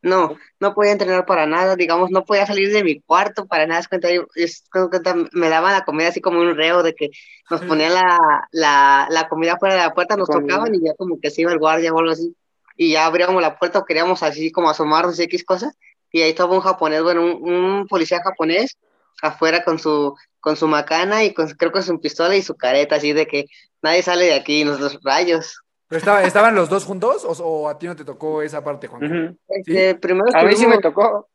No, 0.05 0.37
no 0.61 0.75
podía 0.75 0.93
entrenar 0.93 1.25
para 1.25 1.47
nada, 1.47 1.77
digamos, 1.77 2.11
no 2.11 2.27
podía 2.27 2.45
salir 2.45 2.71
de 2.71 2.85
mi 2.85 3.01
cuarto 3.01 3.47
para 3.47 3.67
nada. 3.67 3.81
Es 3.81 3.89
cuenta, 3.89 4.09
es 4.35 4.65
cuenta, 4.71 5.15
me 5.33 5.49
daban 5.49 5.73
la 5.73 5.87
comida 5.87 6.09
así 6.09 6.21
como 6.21 6.41
un 6.41 6.55
reo 6.55 6.83
de 6.83 6.95
que 6.95 7.09
nos 7.51 7.63
ponían 7.63 7.95
la, 7.95 8.19
la, 8.53 9.07
la 9.09 9.29
comida 9.29 9.57
fuera 9.57 9.77
de 9.77 9.81
la 9.81 9.95
puerta, 9.95 10.17
nos 10.17 10.29
tocaban 10.29 10.75
y 10.75 10.85
ya 10.85 10.93
como 10.95 11.19
que 11.19 11.31
se 11.31 11.41
iba 11.41 11.53
el 11.53 11.59
guardia 11.59 11.91
o 11.93 11.99
algo 11.99 12.13
así. 12.13 12.37
Y 12.77 12.93
ya 12.93 13.07
abríamos 13.07 13.41
la 13.41 13.59
puerta 13.59 13.79
o 13.79 13.85
queríamos 13.87 14.23
así 14.23 14.53
como 14.53 14.69
asomarnos 14.69 15.19
y 15.19 15.23
X 15.23 15.43
cosas. 15.43 15.75
Y 16.13 16.21
ahí 16.21 16.31
estaba 16.31 16.55
un 16.55 16.61
japonés, 16.61 17.03
bueno, 17.03 17.23
un, 17.25 17.51
un 17.51 17.87
policía 17.89 18.21
japonés 18.23 18.77
afuera 19.23 19.65
con 19.65 19.79
su, 19.79 20.15
con 20.39 20.57
su 20.57 20.69
macana 20.69 21.25
y 21.25 21.33
con, 21.33 21.49
creo 21.49 21.73
que 21.73 21.81
su 21.81 21.99
pistola 21.99 22.37
y 22.37 22.43
su 22.43 22.57
careta, 22.57 22.97
así 22.97 23.15
de 23.15 23.27
que 23.27 23.47
nadie 23.81 24.03
sale 24.03 24.27
de 24.27 24.35
aquí, 24.35 24.65
nos 24.65 24.81
los 24.81 25.03
rayos. 25.03 25.63
¿Pero 25.95 26.01
estaba- 26.01 26.23
estaban 26.25 26.57
los 26.57 26.69
dos 26.69 26.85
juntos 26.85 27.25
o, 27.25 27.31
o 27.45 27.69
a 27.69 27.79
ti 27.79 27.87
no 27.87 27.95
te 27.95 28.05
tocó 28.05 28.43
esa 28.43 28.65
parte, 28.65 28.89
Juan? 28.89 29.39
Este, 29.47 29.95
primero 29.95 30.27
A 30.35 30.43
mí 30.43 30.57
sí 30.57 30.67
me 30.67 30.79
tocó. 30.79 31.29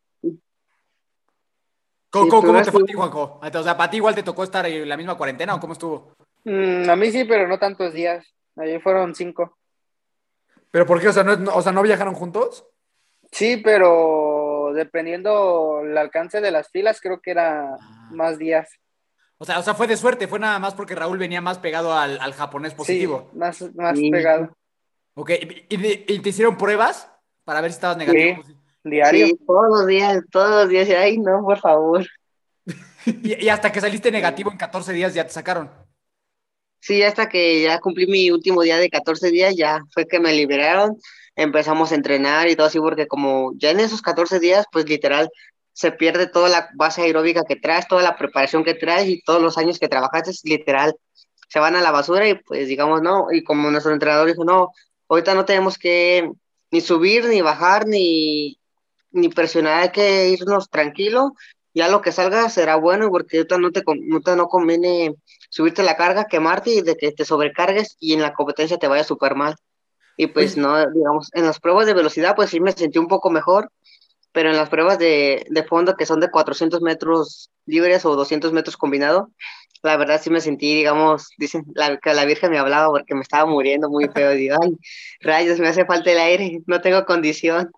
¿Cómo, 2.09 2.25
Sí, 2.25 2.29
cómo- 2.29 2.29
cómo 2.29 2.41
primero 2.41 2.65
te 2.65 2.71
fue 2.73 2.81
a 2.81 2.85
ti, 2.85 2.91
Juanjo? 2.91 3.39
O 3.41 3.63
sea, 3.63 3.77
¿para 3.77 3.89
ti 3.89 3.95
igual 3.97 4.15
te 4.15 4.23
tocó 4.23 4.43
estar 4.43 4.65
en 4.65 4.89
la 4.89 4.97
misma 4.97 5.15
cuarentena 5.15 5.55
o 5.55 5.61
cómo 5.61 5.71
estuvo? 5.71 6.11
Mm, 6.43 6.89
a 6.89 6.95
mí 6.97 7.09
sí, 7.09 7.23
pero 7.23 7.47
no 7.47 7.57
tantos 7.57 7.93
días. 7.93 8.27
Allí 8.57 8.79
fueron 8.79 9.15
cinco. 9.15 9.57
¿Pero 10.71 10.85
por 10.85 10.99
qué? 10.99 11.07
O 11.07 11.13
sea, 11.13 11.23
¿no, 11.23 11.37
no- 11.37 11.55
o 11.55 11.61
sea, 11.61 11.71
¿no 11.71 11.81
viajaron 11.81 12.13
juntos? 12.13 12.67
Sí, 13.31 13.61
pero 13.63 14.71
dependiendo 14.73 15.83
el 15.85 15.97
alcance 15.97 16.41
de 16.41 16.51
las 16.51 16.69
filas, 16.69 16.99
creo 16.99 17.21
que 17.21 17.31
era 17.31 17.77
más 18.11 18.37
días. 18.37 18.69
O 19.41 19.45
sea, 19.45 19.57
o 19.59 19.63
sea, 19.63 19.73
fue 19.73 19.87
de 19.87 19.95
suerte, 19.95 20.27
fue 20.27 20.37
nada 20.37 20.59
más 20.59 20.73
porque 20.73 20.95
Raúl 20.95 21.17
venía 21.17 21.39
más 21.39 21.57
pegado 21.59 21.93
al, 21.93 22.19
al 22.19 22.33
japonés 22.33 22.73
positivo. 22.73 23.29
Sí, 23.31 23.37
más, 23.37 23.75
más 23.75 23.97
Sí. 23.97 24.11
pegado. 24.11 24.55
Ok, 25.15 25.31
¿Y, 25.69 25.75
y- 25.75 26.05
y 26.07 26.19
te 26.19 26.29
hicieron 26.29 26.57
pruebas 26.57 27.09
para 27.45 27.61
ver 27.61 27.71
si 27.71 27.75
estabas 27.75 27.97
negativo? 27.97 28.43
Diario. 28.83 29.27
Sí, 29.27 29.39
todos 29.47 29.67
los 29.69 29.87
días, 29.87 30.23
todos 30.31 30.49
los 30.49 30.69
días, 30.69 30.87
y, 30.89 30.93
ay, 30.93 31.17
no, 31.17 31.41
por 31.43 31.57
favor. 31.59 32.05
Y, 33.05 33.45
y 33.45 33.49
hasta 33.49 33.71
que 33.71 33.79
saliste 33.81 34.11
negativo 34.11 34.51
en 34.51 34.57
14 34.57 34.91
días 34.93 35.13
ya 35.13 35.23
te 35.25 35.31
sacaron. 35.31 35.71
Sí, 36.81 37.01
hasta 37.01 37.27
que 37.29 37.63
ya 37.63 37.79
cumplí 37.79 38.07
mi 38.07 38.29
último 38.29 38.61
día 38.61 38.77
de 38.77 38.89
14 38.89 39.31
días, 39.31 39.55
ya 39.55 39.79
fue 39.93 40.05
que 40.05 40.19
me 40.19 40.33
liberaron, 40.33 40.97
empezamos 41.35 41.91
a 41.91 41.95
entrenar 41.95 42.49
y 42.49 42.55
todo 42.55 42.67
así, 42.67 42.77
porque 42.79 43.07
como 43.07 43.53
ya 43.55 43.71
en 43.71 43.79
esos 43.79 44.01
14 44.01 44.39
días, 44.39 44.65
pues 44.71 44.87
literal, 44.87 45.29
se 45.79 45.93
pierde 45.93 46.27
toda 46.27 46.49
la 46.49 46.69
base 46.75 47.03
aeróbica 47.03 47.43
que 47.47 47.55
traes, 47.55 47.87
toda 47.87 48.01
la 48.01 48.17
preparación 48.17 48.65
que 48.65 48.73
traes 48.73 49.07
y 49.07 49.21
todos 49.21 49.41
los 49.41 49.57
años 49.57 49.79
que 49.79 49.87
trabajaste, 49.87 50.33
literal, 50.43 50.93
se 51.47 51.59
van 51.59 51.77
a 51.77 51.81
la 51.81 51.91
basura 51.91 52.27
y 52.27 52.33
pues 52.35 52.67
digamos, 52.67 53.01
no, 53.01 53.27
y 53.31 53.45
como 53.45 53.71
nuestro 53.71 53.93
entrenador 53.93 54.27
dijo, 54.27 54.43
no, 54.43 54.71
ahorita 55.07 55.35
no 55.35 55.45
tenemos 55.45 55.77
que 55.77 56.29
ni 56.69 56.81
subir, 56.81 57.27
ni 57.27 57.39
bajar, 57.39 57.87
ni, 57.87 58.59
ni 59.11 59.29
presionar, 59.29 59.83
hay 59.83 59.91
que 59.91 60.27
irnos 60.27 60.69
tranquilo, 60.69 61.31
ya 61.73 61.87
lo 61.87 62.01
que 62.01 62.11
salga 62.11 62.49
será 62.49 62.75
bueno, 62.75 63.09
porque 63.09 63.37
ahorita 63.37 63.57
no 63.57 63.71
te, 63.71 63.81
ahorita 63.87 64.35
no 64.35 64.49
conviene 64.49 65.15
subirte 65.49 65.81
la 65.81 65.95
carga, 65.95 66.25
quemarte 66.25 66.71
y 66.71 66.81
de 66.81 66.97
que 66.97 67.13
te 67.13 67.23
sobrecargues 67.23 67.95
y 68.01 68.15
en 68.15 68.21
la 68.21 68.33
competencia 68.33 68.77
te 68.77 68.89
vaya 68.89 69.05
súper 69.05 69.33
mal. 69.35 69.55
Y 70.17 70.27
pues 70.27 70.57
no, 70.57 70.75
digamos, 70.91 71.29
en 71.33 71.45
las 71.45 71.61
pruebas 71.61 71.85
de 71.85 71.93
velocidad 71.93 72.35
pues 72.35 72.49
sí 72.49 72.59
me 72.59 72.73
sentí 72.73 72.99
un 72.99 73.07
poco 73.07 73.29
mejor, 73.29 73.71
pero 74.31 74.49
en 74.49 74.57
las 74.57 74.69
pruebas 74.69 74.99
de, 74.99 75.45
de 75.49 75.63
fondo 75.63 75.95
que 75.95 76.05
son 76.05 76.19
de 76.19 76.29
400 76.29 76.81
metros 76.81 77.51
libres 77.65 78.05
o 78.05 78.15
200 78.15 78.53
metros 78.53 78.77
combinado, 78.77 79.31
la 79.81 79.97
verdad 79.97 80.21
sí 80.21 80.29
me 80.29 80.41
sentí, 80.41 80.75
digamos, 80.75 81.29
dicen 81.37 81.65
la, 81.73 81.97
que 81.97 82.13
la 82.13 82.25
Virgen 82.25 82.51
me 82.51 82.59
hablaba 82.59 82.89
porque 82.89 83.15
me 83.15 83.21
estaba 83.21 83.49
muriendo 83.49 83.89
muy 83.89 84.07
feo. 84.09 84.31
Digo, 84.31 84.57
ay, 84.61 84.77
rayos, 85.21 85.59
me 85.59 85.67
hace 85.67 85.85
falta 85.85 86.11
el 86.11 86.19
aire, 86.19 86.61
no 86.65 86.81
tengo 86.81 87.05
condición. 87.05 87.71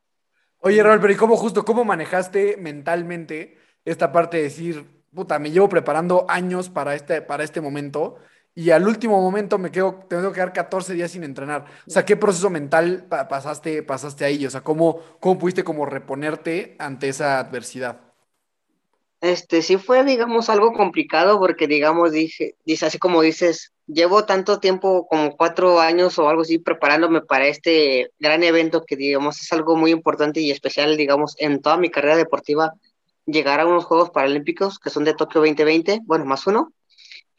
Oye, 0.59 0.81
Raúl, 0.81 0.99
pero 0.99 1.13
¿y 1.13 1.17
cómo 1.17 1.37
justo, 1.37 1.65
cómo 1.65 1.83
manejaste 1.83 2.57
mentalmente 2.57 3.57
esta 3.85 4.11
parte 4.11 4.37
de 4.37 4.43
decir, 4.43 4.85
puta, 5.13 5.39
me 5.39 5.51
llevo 5.51 5.69
preparando 5.69 6.25
años 6.29 6.69
para 6.69 6.95
este, 6.95 7.21
para 7.21 7.43
este 7.43 7.61
momento 7.61 8.17
y 8.55 8.71
al 8.71 8.87
último 8.87 9.21
momento 9.21 9.57
me 9.57 9.71
quedo, 9.71 10.05
tengo 10.09 10.29
que 10.29 10.35
quedar 10.35 10.53
14 10.53 10.93
días 10.93 11.11
sin 11.11 11.23
entrenar? 11.23 11.65
O 11.87 11.89
sea, 11.91 12.05
¿qué 12.05 12.17
proceso 12.17 12.49
mental 12.49 13.05
pa- 13.09 13.27
pasaste, 13.27 13.83
pasaste 13.83 14.25
ahí? 14.25 14.45
O 14.45 14.49
sea, 14.49 14.61
¿cómo, 14.63 14.99
cómo 15.19 15.37
pudiste 15.39 15.63
como 15.63 15.85
reponerte 15.85 16.75
ante 16.79 17.09
esa 17.09 17.39
adversidad? 17.39 17.99
Este, 19.21 19.61
sí 19.61 19.77
fue, 19.77 20.03
digamos, 20.03 20.49
algo 20.49 20.73
complicado 20.73 21.37
porque, 21.39 21.67
digamos, 21.67 22.11
dije, 22.11 22.55
dice, 22.65 22.87
así 22.87 22.97
como 22.97 23.21
dices, 23.21 23.71
llevo 23.85 24.25
tanto 24.25 24.59
tiempo, 24.59 25.05
como 25.07 25.37
cuatro 25.37 25.79
años 25.79 26.17
o 26.17 26.27
algo 26.27 26.41
así, 26.41 26.57
preparándome 26.57 27.21
para 27.21 27.45
este 27.47 28.09
gran 28.19 28.43
evento 28.43 28.83
que, 28.83 28.95
digamos, 28.95 29.39
es 29.41 29.51
algo 29.53 29.75
muy 29.75 29.91
importante 29.91 30.39
y 30.41 30.49
especial, 30.51 30.97
digamos, 30.97 31.35
en 31.37 31.61
toda 31.61 31.77
mi 31.77 31.91
carrera 31.91 32.15
deportiva, 32.17 32.73
llegar 33.27 33.59
a 33.59 33.67
unos 33.67 33.85
Juegos 33.85 34.09
Paralímpicos 34.09 34.79
que 34.79 34.89
son 34.89 35.03
de 35.03 35.13
Tokio 35.13 35.41
2020, 35.41 35.99
bueno, 36.05 36.25
más 36.25 36.47
uno, 36.47 36.73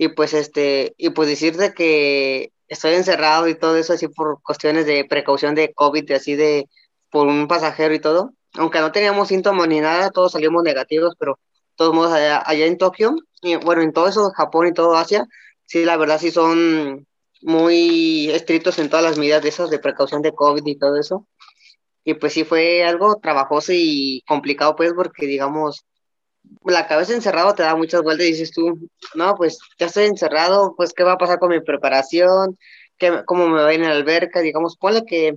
y 0.02 0.08
pues, 0.08 0.34
este, 0.34 0.94
y 0.96 1.10
pues 1.10 1.28
decirte 1.28 1.74
que 1.74 2.52
estoy 2.66 2.94
encerrado 2.94 3.46
y 3.46 3.54
todo 3.54 3.76
eso 3.76 3.92
así 3.92 4.08
por 4.08 4.42
cuestiones 4.42 4.84
de 4.84 5.04
precaución 5.04 5.54
de 5.54 5.72
COVID, 5.72 6.10
y 6.10 6.12
así 6.12 6.34
de, 6.34 6.68
por 7.08 7.28
un 7.28 7.46
pasajero 7.46 7.94
y 7.94 8.00
todo, 8.00 8.32
aunque 8.54 8.80
no 8.80 8.90
teníamos 8.90 9.28
síntomas 9.28 9.68
ni 9.68 9.80
nada, 9.80 10.10
todos 10.10 10.32
salimos 10.32 10.64
negativos, 10.64 11.14
pero 11.20 11.38
todos 11.76 11.94
modos 11.94 12.12
allá, 12.12 12.42
allá 12.44 12.66
en 12.66 12.78
Tokio, 12.78 13.14
y 13.42 13.54
bueno, 13.56 13.82
en 13.82 13.92
todo 13.92 14.08
eso, 14.08 14.30
Japón 14.32 14.66
y 14.66 14.72
todo 14.72 14.96
Asia, 14.96 15.24
sí, 15.66 15.84
la 15.84 15.96
verdad 15.96 16.18
sí 16.18 16.32
son 16.32 17.06
muy 17.40 18.28
estrictos 18.30 18.80
en 18.80 18.90
todas 18.90 19.04
las 19.04 19.18
medidas 19.18 19.42
de 19.42 19.50
esas 19.50 19.70
de 19.70 19.78
precaución 19.78 20.20
de 20.22 20.34
COVID 20.34 20.66
y 20.66 20.78
todo 20.78 20.96
eso. 20.98 21.28
Y 22.04 22.14
pues 22.14 22.32
sí 22.32 22.42
fue 22.42 22.82
algo 22.82 23.20
trabajoso 23.22 23.72
y 23.72 24.24
complicado, 24.26 24.74
pues, 24.74 24.92
porque 24.94 25.26
digamos, 25.26 25.84
la 26.64 26.86
cabeza 26.86 27.14
encerrado 27.14 27.54
te 27.54 27.62
da 27.62 27.74
muchas 27.76 28.02
vueltas 28.02 28.26
y 28.26 28.30
dices 28.32 28.52
tú, 28.52 28.78
no, 29.14 29.34
pues 29.34 29.58
ya 29.78 29.86
estoy 29.86 30.04
encerrado, 30.04 30.74
pues 30.76 30.92
qué 30.92 31.04
va 31.04 31.12
a 31.12 31.18
pasar 31.18 31.38
con 31.38 31.50
mi 31.50 31.60
preparación, 31.60 32.58
¿Qué, 32.98 33.22
cómo 33.26 33.48
me 33.48 33.62
va 33.62 33.68
a 33.68 33.74
ir 33.74 33.80
en 33.80 33.88
la 33.88 33.96
alberca, 33.96 34.40
digamos, 34.40 34.76
ponle 34.76 35.04
que 35.04 35.36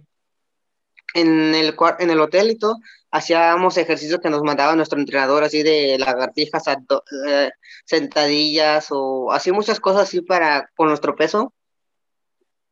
en 1.15 1.55
el, 1.55 1.75
en 1.99 2.09
el 2.09 2.19
hotel 2.19 2.51
y 2.51 2.57
todo, 2.57 2.77
hacíamos 3.09 3.77
ejercicios 3.77 4.19
que 4.19 4.29
nos 4.29 4.43
mandaba 4.43 4.75
nuestro 4.75 4.99
entrenador, 4.99 5.43
así 5.43 5.63
de 5.63 5.97
lagartijas, 5.97 6.63
eh, 7.27 7.51
sentadillas 7.85 8.87
o 8.91 9.31
así 9.31 9.51
muchas 9.53 9.79
cosas 9.79 10.03
así 10.03 10.21
para 10.21 10.69
con 10.75 10.89
nuestro 10.89 11.15
peso. 11.15 11.53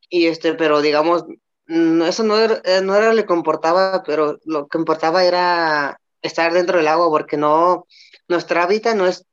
Y 0.10 0.28
este, 0.28 0.54
pero 0.54 0.82
digamos, 0.82 1.24
eso 1.68 2.24
no 2.24 2.38
era, 2.38 2.62
eh, 2.66 2.82
no 2.84 2.96
era 2.96 3.14
lo 3.14 3.26
que 3.26 3.34
importaba, 3.34 4.04
pero 4.06 4.40
lo 4.46 4.68
que 4.68 4.78
importaba 4.78 5.24
era 5.24 6.00
estar 6.22 6.54
dentro 6.54 6.78
del 6.78 6.88
agua, 6.90 7.10
porque 7.10 7.38
no, 7.38 7.88
nuestra 8.28 8.64
hábitat 8.64 8.96
no 8.96 9.08
es, 9.08 9.26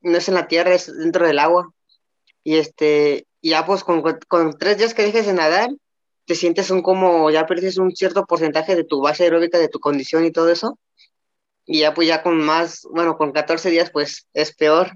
no 0.00 0.16
es 0.18 0.28
en 0.28 0.34
la 0.34 0.48
tierra, 0.48 0.74
es 0.74 0.86
dentro 0.96 1.26
del 1.26 1.38
agua. 1.38 1.72
Y 2.44 2.56
este, 2.56 3.26
ya 3.42 3.66
pues 3.66 3.84
con, 3.84 4.02
con 4.28 4.58
tres 4.58 4.78
días 4.78 4.94
que 4.94 5.02
dejes 5.02 5.26
de 5.26 5.32
nadar, 5.32 5.70
te 6.26 6.34
sientes 6.34 6.70
un 6.70 6.82
como, 6.82 7.30
ya 7.30 7.46
pierdes 7.46 7.78
un 7.78 7.94
cierto 7.94 8.24
porcentaje 8.26 8.74
de 8.76 8.84
tu 8.84 9.00
base 9.00 9.24
aeróbica, 9.24 9.58
de 9.58 9.68
tu 9.68 9.80
condición 9.80 10.24
y 10.24 10.32
todo 10.32 10.50
eso. 10.50 10.78
Y 11.64 11.80
ya 11.80 11.94
pues 11.94 12.08
ya 12.08 12.22
con 12.22 12.38
más, 12.38 12.82
bueno, 12.92 13.16
con 13.16 13.32
14 13.32 13.70
días 13.70 13.90
pues 13.90 14.26
es 14.34 14.54
peor. 14.54 14.92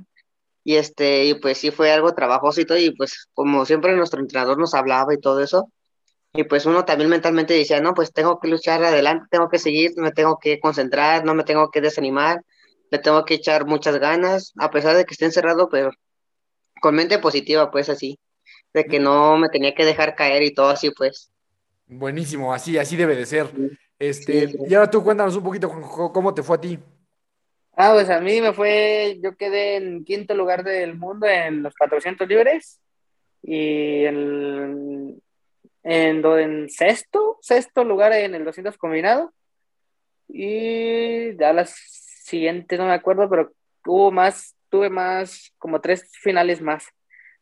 Y 0.64 0.76
este, 0.76 1.24
y 1.24 1.34
pues 1.34 1.58
sí 1.58 1.70
fue 1.70 1.90
algo 1.92 2.14
trabajoso 2.14 2.60
y 2.60 2.66
todo, 2.66 2.78
y 2.78 2.94
pues 2.94 3.28
como 3.32 3.64
siempre 3.64 3.96
nuestro 3.96 4.20
entrenador 4.20 4.58
nos 4.58 4.74
hablaba 4.74 5.14
y 5.14 5.18
todo 5.18 5.40
eso, 5.40 5.70
y 6.32 6.44
pues 6.44 6.66
uno 6.66 6.84
también 6.84 7.10
mentalmente 7.10 7.54
decía, 7.54 7.80
no, 7.80 7.94
pues 7.94 8.12
tengo 8.12 8.38
que 8.38 8.48
luchar 8.48 8.84
adelante, 8.84 9.26
tengo 9.30 9.48
que 9.48 9.58
seguir, 9.58 9.92
me 9.96 10.12
tengo 10.12 10.38
que 10.40 10.60
concentrar, 10.60 11.24
no 11.24 11.34
me 11.34 11.44
tengo 11.44 11.70
que 11.70 11.80
desanimar, 11.80 12.42
le 12.90 12.98
tengo 12.98 13.24
que 13.24 13.34
echar 13.34 13.66
muchas 13.66 13.98
ganas, 13.98 14.52
a 14.58 14.70
pesar 14.70 14.96
de 14.96 15.04
que 15.04 15.12
esté 15.12 15.24
encerrado, 15.26 15.68
pero 15.68 15.90
con 16.80 16.94
mente 16.94 17.18
positiva, 17.18 17.70
pues 17.70 17.88
así, 17.88 18.18
de 18.72 18.84
que 18.84 18.98
no 19.00 19.36
me 19.38 19.48
tenía 19.48 19.74
que 19.74 19.84
dejar 19.84 20.14
caer 20.16 20.42
y 20.42 20.54
todo 20.54 20.68
así, 20.68 20.90
pues. 20.90 21.30
Buenísimo, 21.86 22.52
así, 22.54 22.78
así 22.78 22.96
debe 22.96 23.16
de 23.16 23.26
ser. 23.26 23.46
Sí, 23.54 23.70
Este, 23.98 24.48
sí. 24.48 24.58
y 24.66 24.74
ahora 24.74 24.90
tú 24.90 25.02
cuéntanos 25.04 25.36
un 25.36 25.44
poquito 25.44 25.68
cómo 26.12 26.32
te 26.34 26.42
fue 26.42 26.56
a 26.56 26.60
ti. 26.60 26.78
Ah, 27.76 27.92
pues 27.94 28.10
a 28.10 28.20
mí 28.20 28.40
me 28.40 28.52
fue, 28.52 29.18
yo 29.22 29.36
quedé 29.36 29.76
en 29.76 30.04
quinto 30.04 30.34
lugar 30.34 30.64
del 30.64 30.96
mundo 30.96 31.26
en 31.26 31.62
los 31.62 31.74
400 31.74 32.28
libres 32.28 32.80
y 33.42 34.04
en, 34.04 35.22
en, 35.84 36.22
do- 36.22 36.38
en 36.38 36.68
sexto, 36.68 37.38
sexto 37.40 37.84
lugar 37.84 38.12
en 38.12 38.34
el 38.34 38.44
200 38.44 38.76
combinado 38.76 39.32
y 40.28 41.36
ya 41.36 41.52
las 41.52 41.74
siguientes 42.30 42.78
no 42.78 42.86
me 42.86 42.94
acuerdo, 42.94 43.28
pero 43.28 43.52
hubo 43.86 44.10
más, 44.10 44.56
tuve 44.70 44.88
más, 44.88 45.52
como 45.58 45.80
tres 45.80 46.10
finales 46.22 46.62
más, 46.62 46.86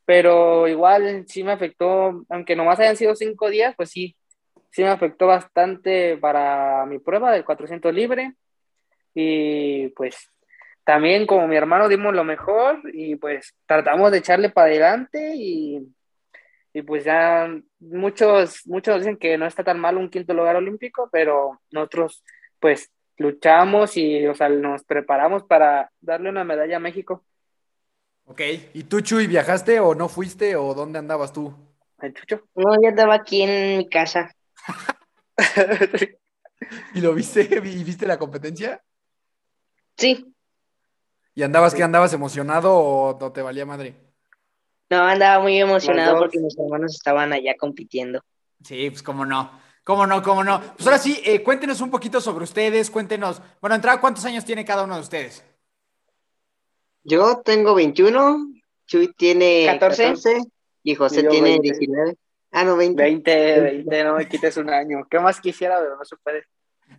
pero 0.04 0.66
igual 0.68 1.24
sí 1.28 1.44
me 1.44 1.52
afectó, 1.52 2.24
aunque 2.28 2.56
nomás 2.56 2.80
hayan 2.80 2.96
sido 2.96 3.14
cinco 3.14 3.50
días, 3.50 3.74
pues 3.76 3.90
sí, 3.90 4.16
sí 4.70 4.82
me 4.82 4.88
afectó 4.88 5.26
bastante 5.26 6.16
para 6.16 6.86
mi 6.86 6.98
prueba 6.98 7.32
del 7.32 7.44
400 7.44 7.92
libre. 7.92 8.34
Y 9.14 9.88
pues 9.90 10.30
también 10.84 11.26
como 11.26 11.46
mi 11.48 11.56
hermano 11.56 11.88
dimos 11.88 12.14
lo 12.14 12.24
mejor 12.24 12.80
y 12.92 13.16
pues 13.16 13.54
tratamos 13.66 14.10
de 14.10 14.18
echarle 14.18 14.48
para 14.48 14.68
adelante 14.68 15.32
y, 15.34 15.86
y 16.72 16.82
pues 16.82 17.04
ya 17.04 17.48
muchos, 17.80 18.66
muchos 18.66 18.98
dicen 19.00 19.16
que 19.18 19.36
no 19.36 19.46
está 19.46 19.64
tan 19.64 19.78
mal 19.78 19.96
un 19.96 20.08
quinto 20.08 20.32
lugar 20.32 20.56
olímpico, 20.56 21.08
pero 21.12 21.60
nosotros 21.70 22.24
pues 22.60 22.90
luchamos 23.18 23.96
y 23.96 24.26
o 24.26 24.34
sea, 24.34 24.48
nos 24.48 24.84
preparamos 24.84 25.44
para 25.44 25.92
darle 26.00 26.30
una 26.30 26.44
medalla 26.44 26.76
a 26.76 26.80
México. 26.80 27.24
Ok. 28.24 28.40
¿Y 28.74 28.84
tú, 28.84 29.00
Chuy, 29.00 29.26
viajaste 29.26 29.80
o 29.80 29.94
no 29.94 30.08
fuiste 30.08 30.56
o 30.56 30.74
dónde 30.74 30.98
andabas 30.98 31.32
tú? 31.32 31.54
Ay, 31.98 32.12
Chucho. 32.12 32.42
No, 32.54 32.80
yo 32.82 32.88
andaba 32.88 33.14
aquí 33.14 33.42
en 33.42 33.78
mi 33.78 33.88
casa. 33.88 34.34
¿Y 36.94 37.00
lo 37.00 37.14
viste? 37.14 37.42
¿Y 37.42 37.84
viste 37.84 38.06
la 38.06 38.18
competencia? 38.18 38.82
Sí, 39.96 40.34
¿Y 41.38 41.44
andabas 41.44 41.72
que 41.72 41.84
andabas 41.84 42.12
emocionado 42.12 42.74
o 42.74 43.16
no 43.16 43.30
te 43.30 43.42
valía 43.42 43.64
madre? 43.64 43.94
no, 44.90 45.04
andaba 45.04 45.40
muy 45.40 45.56
emocionado 45.56 46.18
porque 46.18 46.40
mis 46.40 46.58
hermanos 46.58 46.96
estaban 46.96 47.32
allá 47.32 47.54
compitiendo. 47.56 48.24
Sí, 48.64 48.90
pues 48.90 49.04
cómo 49.04 49.24
no. 49.24 49.48
¿Cómo 49.88 50.06
no? 50.06 50.22
¿Cómo 50.22 50.44
no? 50.44 50.60
Pues 50.76 50.86
ahora 50.86 50.98
sí, 50.98 51.18
eh, 51.24 51.42
cuéntenos 51.42 51.80
un 51.80 51.90
poquito 51.90 52.20
sobre 52.20 52.44
ustedes, 52.44 52.90
cuéntenos. 52.90 53.40
Bueno, 53.58 53.74
entrada, 53.74 53.98
¿cuántos 54.02 54.22
años 54.26 54.44
tiene 54.44 54.62
cada 54.62 54.84
uno 54.84 54.96
de 54.96 55.00
ustedes? 55.00 55.42
Yo 57.04 57.38
tengo 57.42 57.74
21, 57.74 58.48
Chuy 58.86 59.14
tiene 59.16 59.64
14. 59.64 60.02
14 60.02 60.42
y 60.82 60.94
José 60.94 61.20
Y 61.20 61.28
tiene 61.28 61.48
20. 61.52 61.62
19. 61.62 62.16
Ah, 62.52 62.64
no, 62.64 62.76
20. 62.76 63.02
20, 63.02 63.60
20, 63.62 64.04
no 64.04 64.16
me 64.16 64.28
quites 64.28 64.58
un 64.58 64.68
año. 64.68 65.06
¿Qué 65.10 65.18
más 65.20 65.40
quisiera, 65.40 65.78
pero 65.80 65.96
no 65.96 66.04
se 66.04 66.16
puede? 66.18 66.44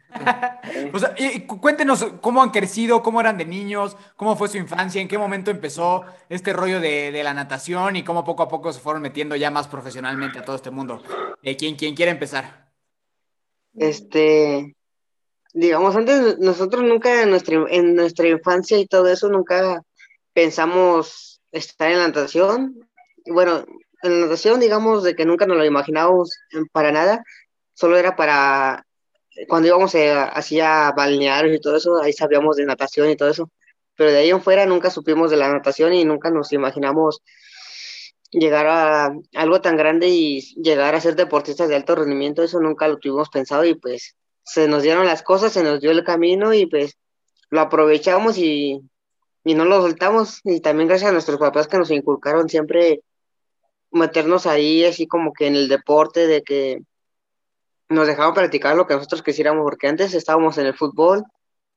Sea, 1.00 1.14
y- 1.16 1.26
y 1.38 1.40
cu- 1.46 1.62
cuéntenos 1.62 2.04
cómo 2.22 2.42
han 2.42 2.50
crecido, 2.50 3.04
cómo 3.04 3.22
eran 3.22 3.38
de 3.38 3.46
niños, 3.46 3.98
cómo 4.16 4.36
fue 4.36 4.48
su 4.48 4.58
infancia, 4.58 5.00
en 5.00 5.08
qué 5.08 5.20
momento 5.20 5.52
empezó 5.52 6.06
este 6.28 6.54
rollo 6.54 6.80
de, 6.80 7.12
de 7.12 7.24
la 7.24 7.36
natación 7.36 7.98
y 7.98 8.04
cómo 8.04 8.24
poco 8.24 8.42
a 8.42 8.48
poco 8.48 8.74
se 8.74 8.80
fueron 8.80 9.04
metiendo 9.04 9.36
ya 9.36 9.52
más 9.52 9.68
profesionalmente 9.68 10.40
a 10.40 10.44
todo 10.44 10.56
este 10.56 10.72
mundo. 10.72 11.04
Eh, 11.44 11.56
¿quién, 11.56 11.76
quién 11.76 11.96
quiere 11.96 12.12
empezar? 12.12 12.69
Este, 13.76 14.76
digamos, 15.54 15.96
antes 15.96 16.40
nosotros 16.40 16.84
nunca 16.84 17.24
en 17.24 17.30
nuestra, 17.30 17.66
en 17.70 17.96
nuestra 17.96 18.28
infancia 18.28 18.78
y 18.78 18.88
todo 18.88 19.08
eso, 19.08 19.30
nunca 19.30 19.82
pensamos 20.34 21.42
estar 21.52 21.92
en 21.92 22.00
la 22.00 22.08
natación. 22.08 22.80
Bueno, 23.26 23.66
en 24.02 24.20
la 24.20 24.26
natación, 24.28 24.60
digamos, 24.60 25.04
de 25.04 25.16
que 25.16 25.26
nunca 25.26 25.46
nos 25.46 25.58
lo 25.58 25.66
imaginábamos 25.66 26.32
eh, 26.52 26.64
para 26.72 26.92
nada, 26.92 27.24
solo 27.74 27.98
era 27.98 28.16
para 28.16 28.86
cuando 29.48 29.68
íbamos 29.68 29.96
a, 29.96 30.26
así 30.26 30.60
a 30.60 30.92
balnearios 30.92 31.56
y 31.56 31.62
todo 31.62 31.78
eso, 31.78 32.02
ahí 32.02 32.14
sabíamos 32.14 32.58
de 32.58 32.66
natación 32.66 33.10
y 33.10 33.16
todo 33.16 33.30
eso. 33.30 33.52
Pero 33.96 34.12
de 34.12 34.20
ahí 34.20 34.30
en 34.30 34.42
fuera 34.42 34.66
nunca 34.66 34.90
supimos 34.90 35.32
de 35.32 35.38
la 35.38 35.52
natación 35.52 35.94
y 35.94 36.06
nunca 36.06 36.30
nos 36.30 36.52
imaginamos 36.54 37.22
llegar 38.32 38.68
a 38.68 39.14
algo 39.36 39.62
tan 39.62 39.78
grande 39.78 40.10
y 40.10 40.42
llegar 40.62 40.96
a 40.96 41.02
ser 41.02 41.16
deportistas 41.16 41.70
de 41.70 41.76
alto 41.76 41.96
rendimiento, 41.96 42.44
eso 42.44 42.60
nunca 42.60 42.88
lo 42.88 42.98
tuvimos 42.98 43.30
pensado 43.30 43.66
y 43.66 43.76
pues 43.76 44.16
se 44.44 44.68
nos 44.68 44.84
dieron 44.84 45.06
las 45.06 45.24
cosas, 45.24 45.54
se 45.54 45.64
nos 45.64 45.80
dio 45.80 45.92
el 45.92 46.04
camino 46.04 46.54
y 46.54 46.66
pues 46.66 46.98
lo 47.50 47.62
aprovechamos 47.62 48.38
y, 48.38 48.82
y 49.44 49.54
no 49.56 49.66
lo 49.66 49.82
soltamos. 49.82 50.42
Y 50.44 50.62
también 50.62 50.88
gracias 50.88 51.10
a 51.10 51.14
nuestros 51.14 51.40
papás 51.40 51.68
que 51.68 51.78
nos 51.78 51.92
inculcaron 51.92 52.50
siempre 52.50 53.02
meternos 53.92 54.46
ahí 54.46 54.86
así 54.86 55.08
como 55.08 55.34
que 55.34 55.48
en 55.48 55.56
el 55.56 55.68
deporte 55.68 56.28
de 56.28 56.44
que 56.44 56.82
nos 57.90 58.08
dejaban 58.08 58.36
practicar 58.36 58.76
lo 58.76 58.86
que 58.86 58.94
nosotros 58.94 59.24
quisiéramos 59.24 59.64
porque 59.64 59.88
antes 59.88 60.14
estábamos 60.14 60.58
en 60.60 60.68
el 60.68 60.76
fútbol 60.76 61.24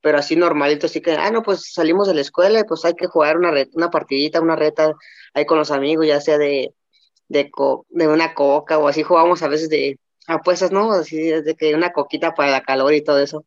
pero 0.03 0.19
así 0.19 0.37
normalito, 0.37 0.87
así 0.87 1.01
que, 1.01 1.13
ah, 1.13 1.31
no, 1.31 1.43
pues 1.43 1.73
salimos 1.73 2.09
de 2.09 2.15
la 2.15 2.21
escuela 2.21 2.61
y 2.61 2.65
pues 2.65 2.85
hay 2.85 2.95
que 2.95 3.07
jugar 3.07 3.39
una, 3.39 3.51
re- 3.51 3.71
una 3.73 3.89
partidita, 3.89 4.41
una 4.41 4.57
reta 4.57 4.93
ahí 5.33 5.47
con 5.47 5.59
los 5.59 5.71
amigos, 5.71 6.07
ya 6.07 6.21
sea 6.21 6.37
de, 6.39 6.75
de, 7.29 7.51
co- 7.51 7.87
de 7.89 8.09
una 8.09 8.35
coca 8.35 8.79
o 8.79 8.89
así 8.89 9.03
jugamos 9.03 9.43
a 9.43 9.49
veces 9.49 9.69
de 9.69 9.99
apuestas, 10.27 10.73
¿no? 10.73 10.93
Así 10.93 11.17
de 11.17 11.55
que 11.55 11.75
una 11.75 11.93
coquita 11.93 12.35
para 12.35 12.51
la 12.51 12.63
calor 12.63 12.93
y 12.95 13.03
todo 13.03 13.19
eso. 13.21 13.45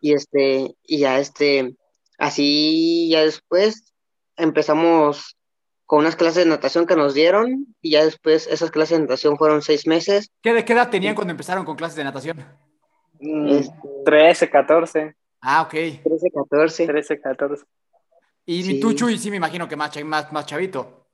Y 0.00 0.12
este, 0.12 0.74
y 0.84 0.98
ya 0.98 1.18
este, 1.18 1.74
así 2.18 3.08
ya 3.10 3.24
después 3.24 3.92
empezamos 4.36 5.36
con 5.86 6.00
unas 6.00 6.16
clases 6.16 6.44
de 6.44 6.50
natación 6.50 6.86
que 6.86 6.96
nos 6.96 7.14
dieron 7.14 7.74
y 7.80 7.92
ya 7.92 8.04
después 8.04 8.46
esas 8.46 8.70
clases 8.70 8.98
de 8.98 9.02
natación 9.04 9.36
fueron 9.38 9.62
seis 9.62 9.86
meses. 9.86 10.30
¿Qué, 10.42 10.52
de 10.52 10.64
qué 10.64 10.72
edad 10.74 10.90
tenían 10.90 11.14
cuando 11.14 11.30
empezaron 11.32 11.64
con 11.64 11.76
clases 11.76 11.96
de 11.96 12.04
natación? 12.04 12.44
mm, 13.20 13.60
13, 14.04 14.50
14, 14.50 15.14
Ah, 15.46 15.62
ok. 15.62 15.70
13, 16.02 16.30
14. 16.32 16.86
13, 16.86 17.20
14. 17.20 17.64
Y 18.46 18.62
Sí. 18.62 18.80
tú, 18.80 18.94
Chuy, 18.94 19.18
sí 19.18 19.30
me 19.30 19.36
imagino 19.36 19.68
que 19.68 19.76
más, 19.76 19.92
más, 20.04 20.32
más 20.32 20.46
chavito. 20.46 21.06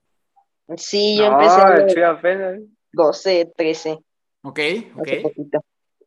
Sí, 0.77 1.16
yo 1.19 1.31
No, 1.31 1.40
empecé 1.40 1.93
Chuy 1.95 2.03
apenas. 2.05 2.61
12, 2.93 3.53
13, 3.57 3.99
Ok, 4.43 4.59
ok. 4.97 5.09
poquito. 5.23 5.61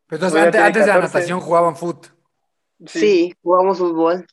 Pero 0.07 0.25
entonces, 0.25 0.41
antes, 0.41 0.61
antes 0.61 0.81
de 0.83 0.87
la 0.87 0.93
14. 0.95 1.01
natación 1.17 1.39
jugaban 1.41 1.75
foot. 1.75 2.07
Sí, 2.85 3.33
jugamos 3.41 3.77
fútbol. 3.77 4.25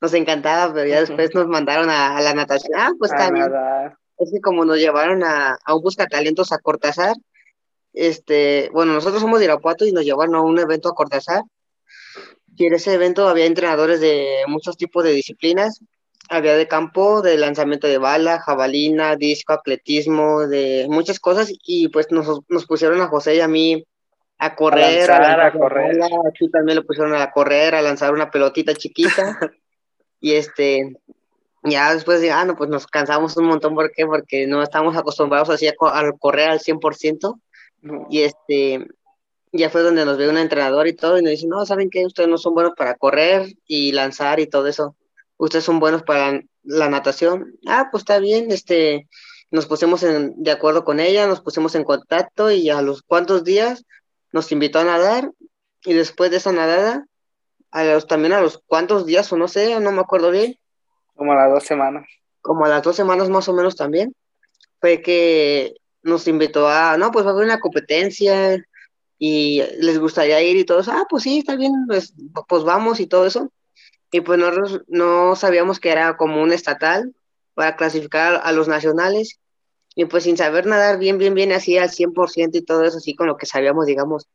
Nos 0.00 0.14
encantaba, 0.14 0.72
pero 0.72 0.88
ya 0.88 1.00
después 1.00 1.34
nos 1.34 1.46
mandaron 1.46 1.90
a, 1.90 2.16
a 2.16 2.20
la 2.22 2.34
natación. 2.34 2.72
Ah, 2.78 2.90
pues 2.98 3.12
a 3.12 3.30
nadar. 3.30 3.96
Es 4.18 4.30
que 4.32 4.40
como 4.40 4.64
nos 4.66 4.78
llevaron 4.78 5.22
a, 5.24 5.58
a 5.64 5.74
un 5.74 5.82
buscatalentos 5.82 6.52
a 6.52 6.58
Cortázar, 6.58 7.14
este, 7.92 8.70
bueno, 8.72 8.92
nosotros 8.92 9.20
somos 9.20 9.38
de 9.40 9.46
Irapuato 9.46 9.84
y 9.86 9.92
nos 9.92 10.04
llevaron 10.04 10.34
a 10.34 10.40
un 10.42 10.58
evento 10.58 10.88
a 10.90 10.94
Cortázar. 10.94 11.42
Y 12.60 12.66
en 12.66 12.74
ese 12.74 12.92
evento 12.92 13.26
había 13.26 13.46
entrenadores 13.46 14.00
de 14.02 14.42
muchos 14.46 14.76
tipos 14.76 15.02
de 15.02 15.12
disciplinas. 15.12 15.80
Había 16.28 16.54
de 16.56 16.68
campo, 16.68 17.22
de 17.22 17.38
lanzamiento 17.38 17.86
de 17.86 17.96
bala, 17.96 18.38
jabalina, 18.38 19.16
disco, 19.16 19.54
atletismo, 19.54 20.46
de 20.46 20.86
muchas 20.90 21.18
cosas, 21.18 21.50
y 21.64 21.88
pues 21.88 22.10
nos, 22.10 22.40
nos 22.48 22.66
pusieron 22.66 23.00
a 23.00 23.08
José 23.08 23.36
y 23.36 23.40
a 23.40 23.48
mí 23.48 23.82
a 24.38 24.54
correr, 24.54 25.08
lanzar, 25.08 25.22
a 25.22 25.28
lanzar 25.38 25.54
la 25.54 25.58
correr. 25.58 25.96
bola, 25.96 26.06
aquí 26.28 26.50
también 26.50 26.76
lo 26.76 26.84
pusieron 26.84 27.14
a 27.14 27.30
correr, 27.30 27.74
a 27.74 27.80
lanzar 27.80 28.12
una 28.12 28.30
pelotita 28.30 28.74
chiquita, 28.74 29.38
y 30.20 30.34
este, 30.34 30.96
ya 31.64 31.94
después 31.94 32.20
de, 32.20 32.30
ah, 32.30 32.44
no, 32.44 32.56
pues 32.56 32.68
nos 32.68 32.86
cansamos 32.86 33.38
un 33.38 33.46
montón, 33.46 33.74
¿por 33.74 33.90
qué? 33.90 34.04
Porque 34.04 34.46
no 34.46 34.62
estamos 34.62 34.94
acostumbrados 34.98 35.48
así 35.48 35.66
a, 35.66 35.74
co- 35.74 35.88
a 35.88 36.12
correr 36.18 36.50
al 36.50 36.60
100%, 36.60 37.40
y 38.10 38.20
este, 38.20 38.86
ya 39.52 39.70
fue 39.70 39.82
donde 39.82 40.04
nos 40.04 40.16
ve 40.16 40.28
un 40.28 40.38
entrenador 40.38 40.86
y 40.86 40.94
todo, 40.94 41.18
y 41.18 41.22
nos 41.22 41.30
dice, 41.32 41.46
no, 41.46 41.64
¿saben 41.66 41.90
qué? 41.90 42.06
Ustedes 42.06 42.28
no 42.28 42.38
son 42.38 42.54
buenos 42.54 42.72
para 42.76 42.94
correr 42.94 43.52
y 43.66 43.92
lanzar 43.92 44.40
y 44.40 44.46
todo 44.46 44.66
eso. 44.66 44.96
Ustedes 45.36 45.64
son 45.64 45.80
buenos 45.80 46.02
para 46.02 46.40
la 46.62 46.88
natación. 46.88 47.58
Ah, 47.66 47.88
pues 47.90 48.02
está 48.02 48.18
bien, 48.18 48.50
este, 48.52 49.08
nos 49.50 49.66
pusimos 49.66 50.02
en- 50.02 50.34
de 50.42 50.50
acuerdo 50.50 50.84
con 50.84 51.00
ella, 51.00 51.26
nos 51.26 51.40
pusimos 51.40 51.74
en 51.74 51.84
contacto 51.84 52.50
y 52.50 52.70
a 52.70 52.82
los 52.82 53.02
cuantos 53.02 53.42
días 53.44 53.84
nos 54.32 54.52
invitó 54.52 54.78
a 54.78 54.84
nadar 54.84 55.30
y 55.84 55.94
después 55.94 56.30
de 56.30 56.36
esa 56.36 56.52
nadada, 56.52 57.06
a 57.72 57.84
los, 57.84 58.06
también 58.06 58.32
a 58.34 58.40
los 58.40 58.58
cuantos 58.66 59.06
días 59.06 59.32
o 59.32 59.36
no 59.36 59.48
sé, 59.48 59.78
no 59.80 59.92
me 59.92 60.00
acuerdo 60.00 60.30
bien, 60.30 60.56
Como 61.14 61.32
a 61.32 61.36
las 61.36 61.50
dos 61.50 61.64
semanas. 61.64 62.06
como 62.42 62.64
a 62.64 62.68
las 62.68 62.82
dos 62.82 62.94
semanas 62.96 63.28
más 63.28 63.48
o 63.48 63.52
menos 63.52 63.74
también, 63.76 64.14
fue 64.80 65.02
que 65.02 65.74
nos 66.02 66.26
invitó 66.28 66.68
a, 66.68 66.96
no, 66.96 67.10
pues 67.10 67.24
va 67.24 67.30
a 67.30 67.32
haber 67.32 67.44
una 67.44 67.60
competencia 67.60 68.62
y 69.22 69.62
les 69.80 69.98
gustaría 69.98 70.42
ir 70.42 70.56
y 70.56 70.64
todo 70.64 70.80
eso, 70.80 70.92
ah, 70.92 71.06
pues 71.08 71.24
sí, 71.24 71.40
está 71.40 71.54
bien, 71.54 71.72
pues, 71.86 72.14
pues 72.48 72.64
vamos 72.64 73.00
y 73.00 73.06
todo 73.06 73.26
eso. 73.26 73.52
Y 74.10 74.22
pues 74.22 74.38
nosotros 74.38 74.80
no 74.88 75.36
sabíamos 75.36 75.78
que 75.78 75.90
era 75.90 76.16
como 76.16 76.42
un 76.42 76.52
estatal 76.52 77.14
para 77.52 77.76
clasificar 77.76 78.40
a 78.42 78.50
los 78.52 78.66
nacionales. 78.66 79.38
Y 79.94 80.06
pues 80.06 80.24
sin 80.24 80.38
saber 80.38 80.64
nadar 80.64 80.98
bien, 80.98 81.18
bien, 81.18 81.34
bien 81.34 81.52
así 81.52 81.76
al 81.76 81.90
100% 81.90 82.56
y 82.56 82.62
todo 82.62 82.82
eso, 82.82 82.96
así 82.96 83.14
con 83.14 83.26
lo 83.26 83.36
que 83.36 83.44
sabíamos, 83.44 83.84
digamos, 83.84 84.26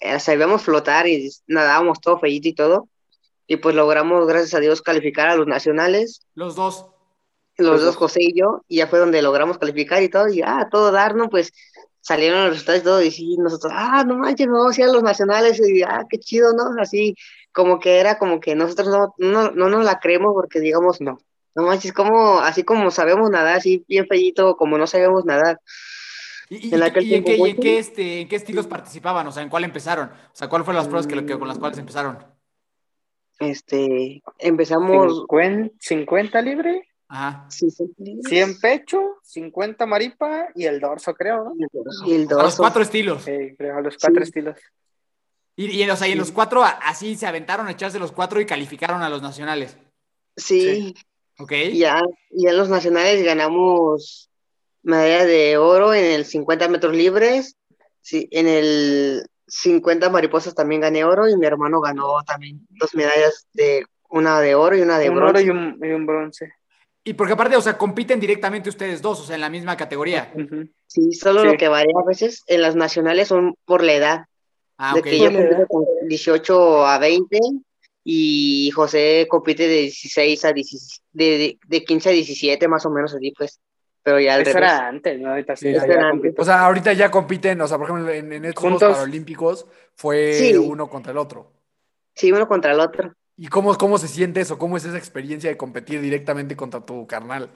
eh, 0.00 0.18
sabíamos 0.18 0.62
flotar 0.62 1.06
y 1.06 1.30
nadábamos 1.46 2.00
todo 2.00 2.18
feíto 2.18 2.48
y 2.48 2.54
todo. 2.54 2.88
Y 3.46 3.58
pues 3.58 3.74
logramos, 3.74 4.26
gracias 4.26 4.54
a 4.54 4.60
Dios, 4.60 4.80
calificar 4.80 5.28
a 5.28 5.36
los 5.36 5.46
nacionales 5.46 6.22
Los 6.34 6.56
dos. 6.56 6.86
los 7.58 7.68
Los 7.68 7.80
dos, 7.80 7.84
dos. 7.84 7.96
José 7.96 8.22
y 8.22 8.32
yo, 8.32 8.64
y 8.66 8.78
ya 8.78 8.86
fue 8.86 8.98
donde 8.98 9.20
logramos 9.20 9.58
calificar 9.58 10.02
y 10.02 10.08
todo, 10.08 10.28
y 10.28 10.40
ah, 10.40 10.68
todo 10.70 10.90
dar, 10.90 11.14
¿no? 11.14 11.28
Pues 11.28 11.52
salieron 12.02 12.40
los 12.44 12.50
resultados 12.50 12.80
y 12.80 12.84
todo, 12.84 13.02
y 13.02 13.10
sí, 13.10 13.36
nosotros, 13.38 13.72
ah, 13.74 14.04
no 14.06 14.16
manches, 14.18 14.46
no, 14.48 14.70
sí, 14.72 14.82
a 14.82 14.88
los 14.88 15.02
nacionales, 15.02 15.58
y 15.66 15.82
ah, 15.82 16.04
qué 16.10 16.18
chido, 16.18 16.52
¿no? 16.52 16.64
Así, 16.82 17.16
como 17.52 17.78
que 17.80 17.98
era 17.98 18.18
como 18.18 18.40
que 18.40 18.54
nosotros 18.54 18.88
no, 18.88 19.14
no, 19.18 19.50
no 19.52 19.68
nos 19.70 19.84
la 19.84 19.98
creemos 20.00 20.34
porque 20.34 20.60
digamos, 20.60 21.00
no, 21.00 21.18
no 21.54 21.62
manches, 21.62 21.92
como, 21.94 22.40
así 22.40 22.64
como 22.64 22.90
sabemos 22.90 23.30
nadar, 23.30 23.56
así 23.56 23.84
bien 23.88 24.06
feíto, 24.06 24.56
como 24.56 24.76
no 24.76 24.86
sabemos 24.86 25.24
nadar. 25.24 25.58
¿Y, 26.50 26.68
y- 26.68 26.74
En 26.74 26.82
aquel 26.82 27.04
y 27.06 27.14
en, 27.14 27.24
qué, 27.24 27.30
y 27.30 27.34
en 27.34 27.38
¿cuánto? 27.40 27.62
qué, 27.62 27.78
este, 27.78 28.20
en 28.20 28.28
qué 28.28 28.36
estilos 28.36 28.66
participaban? 28.66 29.26
O 29.26 29.32
sea, 29.32 29.42
¿en 29.42 29.48
cuál 29.48 29.64
empezaron? 29.64 30.08
O 30.08 30.34
sea, 30.34 30.48
¿cuáles 30.48 30.64
fueron 30.66 30.78
las 30.78 30.88
pruebas 30.88 31.06
que, 31.06 31.24
que- 31.24 31.38
con 31.38 31.48
las 31.48 31.58
cuales 31.58 31.78
empezaron? 31.78 32.18
Este, 33.38 34.22
empezamos, 34.38 35.18
50, 35.28 35.74
50 35.80 36.42
libre, 36.42 36.88
Ajá. 37.14 37.46
sí, 37.50 37.70
sí, 37.70 37.84
100 38.22 38.58
pecho, 38.58 39.18
50 39.22 39.84
maripa 39.84 40.46
y 40.54 40.64
el 40.64 40.80
dorso, 40.80 41.12
creo, 41.12 41.44
¿no? 41.44 41.54
y 42.06 42.14
el 42.14 42.22
A 42.22 42.24
los 42.24 42.28
dorso. 42.28 42.56
cuatro 42.62 42.80
estilos. 42.82 43.22
Sí, 43.24 43.54
creo, 43.58 43.80
los 43.82 43.98
cuatro 43.98 44.22
Sí. 44.24 44.28
estilos. 44.28 44.56
Y, 45.54 45.66
y, 45.82 45.90
o 45.90 45.94
sea, 45.94 46.08
y 46.08 46.12
en 46.12 46.18
los 46.18 46.32
cuatro, 46.32 46.64
a- 46.64 46.70
así 46.70 47.14
se 47.14 47.26
aventaron 47.26 47.66
a 47.66 47.72
echarse 47.72 47.98
los 47.98 48.12
cuatro 48.12 48.40
y 48.40 48.46
calificaron 48.46 49.02
a 49.02 49.10
los 49.10 49.20
nacionales. 49.20 49.76
sí, 50.36 50.94
¿Ok? 51.38 51.52
Ya, 51.74 52.00
ya 52.30 52.50
en 52.50 52.56
los 52.56 52.70
nacionales 52.70 53.22
ganamos 53.24 54.30
medalla 54.82 55.26
de 55.26 55.58
oro 55.58 55.92
en 55.92 56.04
el 56.06 56.24
50 56.24 56.68
metros 56.68 56.94
libres, 56.96 57.56
sí, 58.00 58.26
en 58.30 58.48
el 58.48 59.26
50 59.46 60.08
mariposas 60.08 60.54
también 60.54 60.80
gané 60.80 61.04
oro 61.04 61.28
y 61.28 61.36
mi 61.36 61.44
hermano 61.46 61.80
ganó 61.82 62.22
también 62.26 62.66
dos 62.70 62.94
medallas 62.94 63.46
de 63.52 63.84
una 64.08 64.40
de 64.40 64.54
oro 64.54 64.76
y 64.76 64.80
una 64.80 64.98
de 64.98 65.10
un 65.10 65.18
oro 65.18 65.26
bronce. 65.32 65.44
y 65.46 65.50
un, 65.50 65.78
y 65.82 65.88
un 65.92 66.06
bronce. 66.06 66.52
Y 67.04 67.14
porque 67.14 67.32
aparte, 67.32 67.56
o 67.56 67.60
sea, 67.60 67.76
compiten 67.76 68.20
directamente 68.20 68.68
ustedes 68.68 69.02
dos, 69.02 69.20
o 69.20 69.24
sea, 69.24 69.34
en 69.34 69.40
la 69.40 69.50
misma 69.50 69.76
categoría. 69.76 70.32
Sí, 70.86 71.12
solo 71.12 71.40
Sí. 71.40 71.46
lo 71.48 71.56
que 71.56 71.68
varía 71.68 71.94
a 72.00 72.06
veces 72.06 72.44
en 72.46 72.62
las 72.62 72.76
nacionales 72.76 73.28
son 73.28 73.56
por 73.64 73.82
la 73.82 73.94
edad, 73.94 74.24
Ah, 74.78 74.94
de 74.94 75.00
ok. 75.00 75.06
que 75.06 75.18
yo 75.18 75.32
compito 75.32 75.66
con 75.68 75.84
18 76.08 76.86
a 76.86 76.98
20 76.98 77.38
y 78.04 78.70
José 78.74 79.26
compite 79.28 79.66
de 79.68 79.82
16 79.82 80.44
a 80.44 80.52
16, 80.52 81.02
de, 81.12 81.24
de, 81.38 81.58
de 81.66 81.84
15 81.84 82.08
a 82.08 82.12
17 82.12 82.68
más 82.68 82.84
o 82.86 82.90
menos 82.90 83.14
así 83.14 83.32
pues, 83.36 83.60
pero 84.02 84.18
ya 84.18 84.34
al 84.34 84.42
Eso 84.42 84.54
revés. 84.54 84.70
era 84.72 84.88
antes, 84.88 85.20
¿no? 85.20 85.30
Ahorita 85.30 85.54
sí, 85.56 85.66
Sí, 85.68 85.72
ya, 85.72 85.78
eso 85.82 85.92
era 85.92 86.10
compito. 86.10 86.42
O 86.42 86.44
sea, 86.44 86.60
ahorita 86.66 86.92
ya 86.92 87.10
compiten, 87.10 87.60
o 87.60 87.68
sea, 87.68 87.78
por 87.78 87.88
ejemplo, 87.90 88.12
en, 88.12 88.32
en 88.32 88.44
estos 88.44 88.62
Juegos. 88.62 88.82
Paralímpicos 88.82 89.66
fue 89.94 90.32
Sí. 90.34 90.56
uno 90.56 90.88
contra 90.88 91.12
el 91.12 91.18
otro. 91.18 91.52
Sí, 92.14 92.32
uno 92.32 92.46
contra 92.48 92.72
el 92.72 92.80
otro. 92.80 93.14
¿Y 93.36 93.48
cómo, 93.48 93.76
cómo 93.76 93.98
se 93.98 94.08
siente 94.08 94.40
eso? 94.40 94.58
¿Cómo 94.58 94.76
es 94.76 94.84
esa 94.84 94.98
experiencia 94.98 95.50
de 95.50 95.56
competir 95.56 96.00
directamente 96.00 96.54
contra 96.56 96.84
tu 96.84 97.06
carnal? 97.06 97.50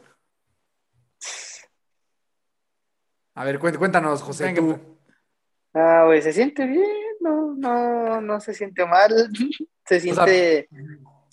A 3.35 3.45
ver, 3.45 3.59
cuént- 3.61 3.79
cuéntanos, 3.79 4.23
José, 4.23 4.53
tú. 4.55 4.99
Ah, 5.75 6.05
pues 6.07 6.25
se 6.25 6.33
siente 6.33 6.67
bien, 6.67 6.87
no, 7.21 7.55
no, 7.55 8.21
no 8.23 8.41
se 8.41 8.55
siente 8.55 8.87
mal, 8.87 9.11
se 9.85 10.01
siente 10.01 10.69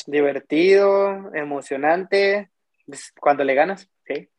divertido, 0.05 1.33
emocionante, 1.33 2.51
pues, 2.85 3.13
cuando 3.19 3.45
le 3.45 3.53
ganas, 3.55 3.89
sí. 4.05 4.29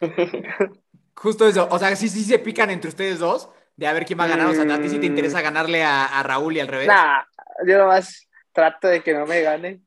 Justo 1.14 1.46
eso. 1.46 1.68
O 1.70 1.78
sea, 1.78 1.94
sí, 1.94 2.08
sí 2.08 2.24
se 2.24 2.40
pican 2.40 2.70
entre 2.70 2.88
ustedes 2.88 3.20
dos 3.20 3.48
de 3.76 3.86
a 3.86 3.92
ver 3.92 4.04
quién 4.04 4.18
va 4.18 4.24
a 4.24 4.28
ganar. 4.28 4.48
O 4.48 4.54
sea, 4.54 4.62
¿a 4.74 4.80
ti 4.80 4.88
sí 4.88 4.98
te 4.98 5.06
Mm. 5.06 5.10
interesa 5.10 5.40
ganarle 5.40 5.84
a, 5.84 6.06
a 6.06 6.22
Raúl 6.24 6.56
y 6.56 6.60
al 6.60 6.66
revés? 6.66 6.88
Nah, 6.88 7.22
yo 7.66 7.78
nomás 7.78 8.28
trato 8.52 8.88
de 8.88 9.02
que 9.02 9.14
no 9.14 9.26
me 9.26 9.40
gane, 9.42 9.80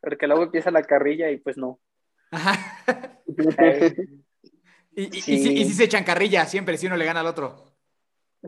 porque 0.00 0.26
luego 0.26 0.44
empieza 0.44 0.70
la 0.70 0.82
carrilla 0.82 1.30
y 1.30 1.38
pues 1.38 1.56
no. 1.56 1.78
Ajá. 2.30 3.20
Y, 4.96 5.02
y, 5.02 5.06
y 5.18 5.20
Sí. 5.22 5.52
y 5.56 5.64
sí 5.64 5.72
se 5.72 5.84
echan 5.84 6.04
carrilla 6.04 6.46
siempre 6.46 6.78
si 6.78 6.86
uno 6.86 6.96
le 6.96 7.04
gana 7.04 7.18
al 7.18 7.26
otro. 7.26 7.72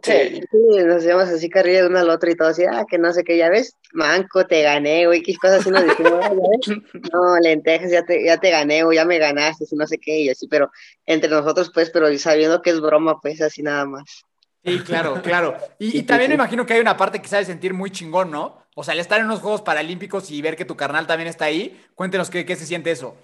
sí, 0.00 0.12
Sí, 0.52 0.59
nos 0.85 1.02
llevamos 1.02 1.29
así 1.31 1.48
carrilla 1.50 1.81
de 1.83 1.88
uno 1.88 1.98
al 1.98 2.09
otro 2.09 2.31
y 2.31 2.37
todo 2.37 2.46
así, 2.48 2.62
ah, 2.70 2.85
que 2.88 2.98
no 2.98 3.12
sé 3.12 3.24
qué, 3.24 3.37
ya 3.37 3.48
ves, 3.50 3.74
manco, 3.92 4.46
te 4.46 4.62
gané, 4.62 5.07
güey, 5.09 5.22
qué 5.22 5.35
cosas 5.35 5.62
así 5.62 5.70
nos 5.70 5.83
decimos, 5.85 6.20
"Ah, 6.22 6.31
ya 6.33 6.35
ves, 6.35 6.83
no, 7.12 7.38
lentejas, 7.42 7.90
ya 7.90 8.05
te, 8.05 8.24
ya 8.24 8.37
te 8.38 8.50
gané, 8.50 8.85
o 8.85 8.92
ya 8.92 9.05
me 9.05 9.18
ganaste, 9.18 9.64
y 9.68 9.74
no 9.74 9.88
sé 9.88 9.98
qué, 9.98 10.20
y 10.20 10.29
así, 10.29 10.46
pero 10.46 10.70
entre 11.05 11.29
nosotros, 11.31 11.72
pues, 11.74 11.90
pero 11.90 12.16
sabiendo 12.16 12.62
que 12.62 12.70
es 12.70 12.81
broma, 12.81 13.18
pues, 13.20 13.40
así 13.42 13.64
nada 13.64 13.87
más. 13.87 14.22
Sí, 14.66 14.79
claro, 14.81 15.14
claro. 15.22 15.57
Y, 15.79 15.98
y 15.98 16.02
también 16.02 16.31
me 16.31 16.35
imagino 16.35 16.66
que 16.66 16.74
hay 16.74 16.81
una 16.81 16.96
parte 16.96 17.22
que 17.22 17.29
sabes 17.29 17.46
sentir 17.46 17.72
muy 17.72 17.90
chingón, 17.90 18.31
¿no? 18.31 18.59
O 18.74 18.85
sea, 18.85 18.92
al 18.92 19.00
estar 19.00 19.18
en 19.20 19.26
unos 19.26 19.40
Juegos 19.40 19.62
Paralímpicos 19.62 20.31
y 20.31 20.42
ver 20.42 20.57
que 20.57 20.64
tu 20.66 20.76
carnal 20.76 21.07
también 21.07 21.29
está 21.29 21.46
ahí, 21.46 21.81
cuéntenos 21.94 22.29
qué, 22.29 22.44
qué 22.44 22.57
se 22.57 22.66
siente 22.66 22.90
eso. 22.90 23.16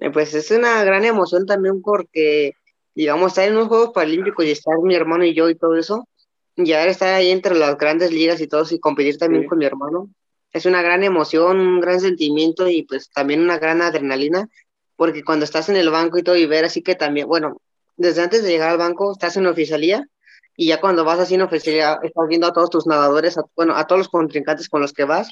Eh, 0.00 0.10
Pues 0.10 0.34
es 0.34 0.50
una 0.50 0.82
gran 0.84 1.04
emoción 1.04 1.46
también 1.46 1.80
porque, 1.82 2.52
digamos, 2.94 3.28
estar 3.32 3.46
en 3.46 3.54
unos 3.54 3.68
Juegos 3.68 3.90
Paralímpicos 3.94 4.44
y 4.44 4.50
estar 4.50 4.74
mi 4.82 4.94
hermano 4.94 5.24
y 5.24 5.34
yo 5.34 5.48
y 5.48 5.54
todo 5.54 5.76
eso, 5.76 6.08
y 6.56 6.72
ahora 6.72 6.90
estar 6.90 7.12
ahí 7.14 7.30
entre 7.30 7.54
las 7.54 7.76
grandes 7.78 8.10
ligas 8.10 8.40
y 8.40 8.46
todo 8.46 8.64
y 8.70 8.80
competir 8.80 9.18
también 9.18 9.42
Sí. 9.42 9.48
con 9.48 9.58
mi 9.58 9.64
hermano, 9.66 10.08
es 10.52 10.64
una 10.66 10.80
gran 10.82 11.04
emoción, 11.04 11.60
un 11.60 11.80
gran 11.80 12.00
sentimiento 12.00 12.68
y 12.68 12.82
pues 12.82 13.10
también 13.10 13.42
una 13.42 13.58
gran 13.58 13.82
adrenalina, 13.82 14.48
porque 14.96 15.22
cuando 15.22 15.44
estás 15.44 15.68
en 15.68 15.76
el 15.76 15.90
banco 15.90 16.18
y 16.18 16.22
todo 16.22 16.36
y 16.36 16.46
ver 16.46 16.64
así 16.64 16.82
que 16.82 16.94
también, 16.94 17.26
bueno, 17.28 17.60
desde 17.96 18.22
antes 18.22 18.42
de 18.42 18.50
llegar 18.50 18.70
al 18.70 18.78
banco 18.78 19.12
estás 19.12 19.36
en 19.36 19.46
oficialía 19.46 20.04
y 20.56 20.68
ya 20.68 20.80
cuando 20.80 21.04
vas 21.04 21.18
así 21.20 21.34
en 21.34 21.42
oficialía 21.42 21.98
estás 22.02 22.28
viendo 22.28 22.46
a 22.46 22.52
todos 22.52 22.70
tus 22.70 22.86
nadadores, 22.86 23.36
a- 23.38 23.44
bueno, 23.56 23.76
a 23.76 23.86
todos 23.86 24.00
los 24.00 24.08
contrincantes 24.08 24.68
con 24.68 24.80
los 24.80 24.92
que 24.92 25.04
vas 25.04 25.30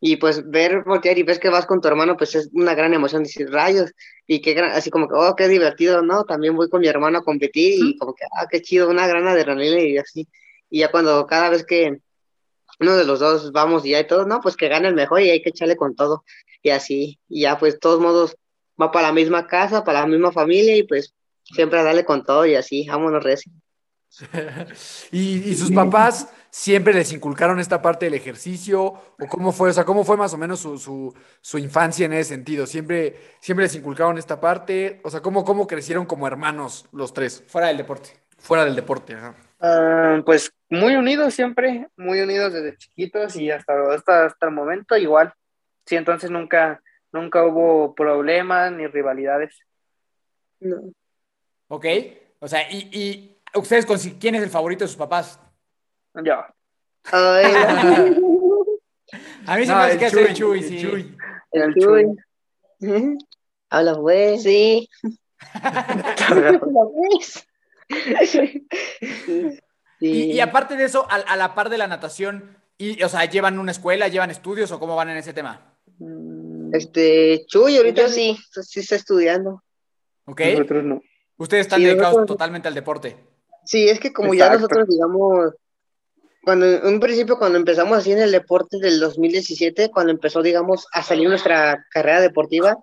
y 0.00 0.16
pues 0.16 0.48
ver, 0.50 0.82
voltear 0.84 1.16
y 1.18 1.22
ves 1.22 1.38
que 1.38 1.48
vas 1.48 1.64
con 1.66 1.80
tu 1.80 1.88
hermano, 1.88 2.16
pues 2.16 2.34
es 2.34 2.50
una 2.52 2.74
gran 2.74 2.92
emoción 2.92 3.22
decir 3.22 3.50
rayos 3.50 3.92
y 4.26 4.40
qué 4.42 4.52
gran, 4.54 4.70
así 4.72 4.90
como 4.90 5.08
que, 5.08 5.14
oh, 5.16 5.34
qué 5.34 5.48
divertido, 5.48 6.02
¿no? 6.02 6.24
También 6.24 6.54
voy 6.54 6.68
con 6.68 6.80
mi 6.82 6.88
hermano 6.88 7.18
a 7.18 7.24
competir 7.24 7.74
y 7.82 7.96
como 7.98 8.14
que, 8.14 8.24
ah, 8.38 8.46
qué 8.50 8.60
chido, 8.60 8.90
una 8.90 9.06
gran 9.06 9.26
adrenalina 9.26 9.80
y 9.80 9.96
así. 9.98 10.28
Y 10.68 10.80
ya 10.80 10.90
cuando 10.90 11.26
cada 11.26 11.48
vez 11.48 11.64
que 11.64 11.98
uno 12.80 12.96
de 12.96 13.04
los 13.04 13.20
dos 13.20 13.52
vamos 13.52 13.84
y 13.86 13.90
ya 13.90 14.00
y 14.00 14.06
todo, 14.06 14.26
no, 14.26 14.40
pues 14.40 14.56
que 14.56 14.68
gane 14.68 14.88
el 14.88 14.94
mejor 14.94 15.22
y 15.22 15.30
hay 15.30 15.42
que 15.42 15.50
echarle 15.50 15.76
con 15.76 15.94
todo 15.96 16.24
y 16.62 16.70
así. 16.70 17.18
Y 17.28 17.42
ya 17.42 17.58
pues 17.58 17.78
todos 17.78 18.00
modos 18.00 18.36
va 18.80 18.90
para 18.90 19.08
la 19.08 19.14
misma 19.14 19.46
casa, 19.46 19.82
para 19.84 20.00
la 20.00 20.06
misma 20.06 20.32
familia 20.32 20.76
y 20.76 20.82
pues 20.82 21.14
siempre 21.54 21.78
a 21.78 21.82
darle 21.82 22.04
con 22.04 22.24
todo 22.24 22.46
y 22.46 22.54
así, 22.54 22.86
vámonos 22.88 23.22
recio. 23.22 23.52
¿Y, 25.12 25.50
y 25.50 25.54
sus 25.54 25.70
papás 25.72 26.32
siempre 26.50 26.94
les 26.94 27.12
inculcaron 27.12 27.60
esta 27.60 27.82
parte 27.82 28.06
del 28.06 28.14
ejercicio? 28.14 28.84
¿O 28.84 29.26
cómo 29.28 29.52
fue? 29.52 29.70
O 29.70 29.72
sea, 29.72 29.84
¿cómo 29.84 30.04
fue 30.04 30.16
más 30.16 30.32
o 30.32 30.38
menos 30.38 30.60
su, 30.60 30.78
su, 30.78 31.14
su 31.40 31.58
infancia 31.58 32.06
en 32.06 32.14
ese 32.14 32.30
sentido? 32.30 32.66
¿Siempre, 32.66 33.16
¿Siempre 33.40 33.64
les 33.64 33.74
inculcaron 33.74 34.16
esta 34.18 34.40
parte? 34.40 35.00
O 35.04 35.10
sea, 35.10 35.20
¿cómo, 35.20 35.44
cómo 35.44 35.66
crecieron 35.66 36.06
como 36.06 36.26
hermanos 36.26 36.86
los 36.92 37.12
tres? 37.12 37.44
Fuera 37.48 37.68
del 37.68 37.76
deporte. 37.76 38.10
Fuera 38.38 38.64
del 38.64 38.76
deporte, 38.76 39.14
ajá. 39.14 39.34
Ah, 39.60 40.20
pues 40.24 40.52
muy 40.68 40.94
unidos 40.94 41.34
siempre, 41.34 41.88
muy 41.96 42.20
unidos 42.20 42.52
desde 42.52 42.76
chiquitos 42.76 43.36
y 43.36 43.50
hasta, 43.50 43.72
hasta, 43.92 44.26
hasta 44.26 44.46
el 44.46 44.52
momento 44.52 44.96
igual. 44.96 45.32
Sí, 45.86 45.96
entonces 45.96 46.30
nunca, 46.30 46.82
Nunca 47.16 47.44
hubo 47.44 47.94
problemas 47.94 48.70
ni 48.72 48.86
rivalidades. 48.86 49.58
No. 50.60 50.92
Ok. 51.68 51.86
O 52.40 52.48
sea, 52.48 52.70
y, 52.70 52.88
y 52.92 53.36
ustedes, 53.58 53.86
con, 53.86 53.98
¿quién 53.98 54.34
es 54.34 54.42
el 54.42 54.50
favorito 54.50 54.84
de 54.84 54.88
sus 54.88 54.96
papás? 54.96 55.38
Yo. 56.22 56.44
Ay, 57.12 57.44
A 59.46 59.56
mí 59.56 59.64
se 59.64 59.72
No, 59.72 59.78
me 59.78 59.84
hace 59.84 59.98
que 59.98 60.06
hace 60.06 60.22
el 60.22 60.34
Chuy, 60.34 60.62
sí. 60.62 60.80
Chuy. 60.82 61.16
El 61.52 61.74
Chuy. 61.74 62.16
Habla 63.70 63.94
pues. 64.00 64.42
Sí. 64.42 64.88
Y, 69.98 70.12
Sí. 70.12 70.32
y 70.32 70.40
aparte 70.40 70.76
de 70.76 70.84
eso, 70.84 71.06
a, 71.10 71.14
a 71.14 71.36
la 71.36 71.54
par 71.54 71.70
de 71.70 71.78
la 71.78 71.86
natación, 71.86 72.58
y, 72.76 73.02
o 73.02 73.08
sea, 73.08 73.24
¿llevan 73.24 73.58
una 73.58 73.72
escuela, 73.72 74.08
llevan 74.08 74.30
estudios 74.30 74.70
o 74.70 74.78
cómo 74.78 74.94
van 74.94 75.08
en 75.08 75.16
ese 75.16 75.32
tema? 75.32 75.74
Este, 76.74 77.46
Chuy, 77.46 77.78
ahorita 77.78 78.02
Yo 78.02 78.08
sí. 78.10 78.36
sí 78.60 78.80
está 78.80 78.96
estudiando. 78.96 79.62
¿Ok? 80.26 80.40
Nosotros 80.52 80.84
no. 80.84 81.02
Ustedes 81.38 81.62
están 81.66 81.80
Sí, 81.80 81.84
dedicados 81.86 82.14
nosotros- 82.14 82.36
totalmente 82.36 82.68
al 82.68 82.74
deporte. 82.74 83.16
Sí, 83.64 83.88
es 83.88 83.98
que 84.00 84.12
como 84.12 84.32
ya 84.34 84.52
nosotros, 84.52 84.86
digamos, 84.88 85.54
cuando 86.44 86.66
en 86.66 86.86
un 86.86 87.00
principio, 87.00 87.36
cuando 87.38 87.58
empezamos 87.58 87.98
así 87.98 88.12
en 88.12 88.20
el 88.20 88.30
deporte 88.30 88.78
del 88.78 89.00
2017, 89.00 89.90
cuando 89.90 90.12
empezó, 90.12 90.42
digamos, 90.42 90.86
a 90.92 91.02
salir 91.02 91.28
nuestra 91.28 91.84
carrera 91.90 92.20
deportiva, 92.20 92.76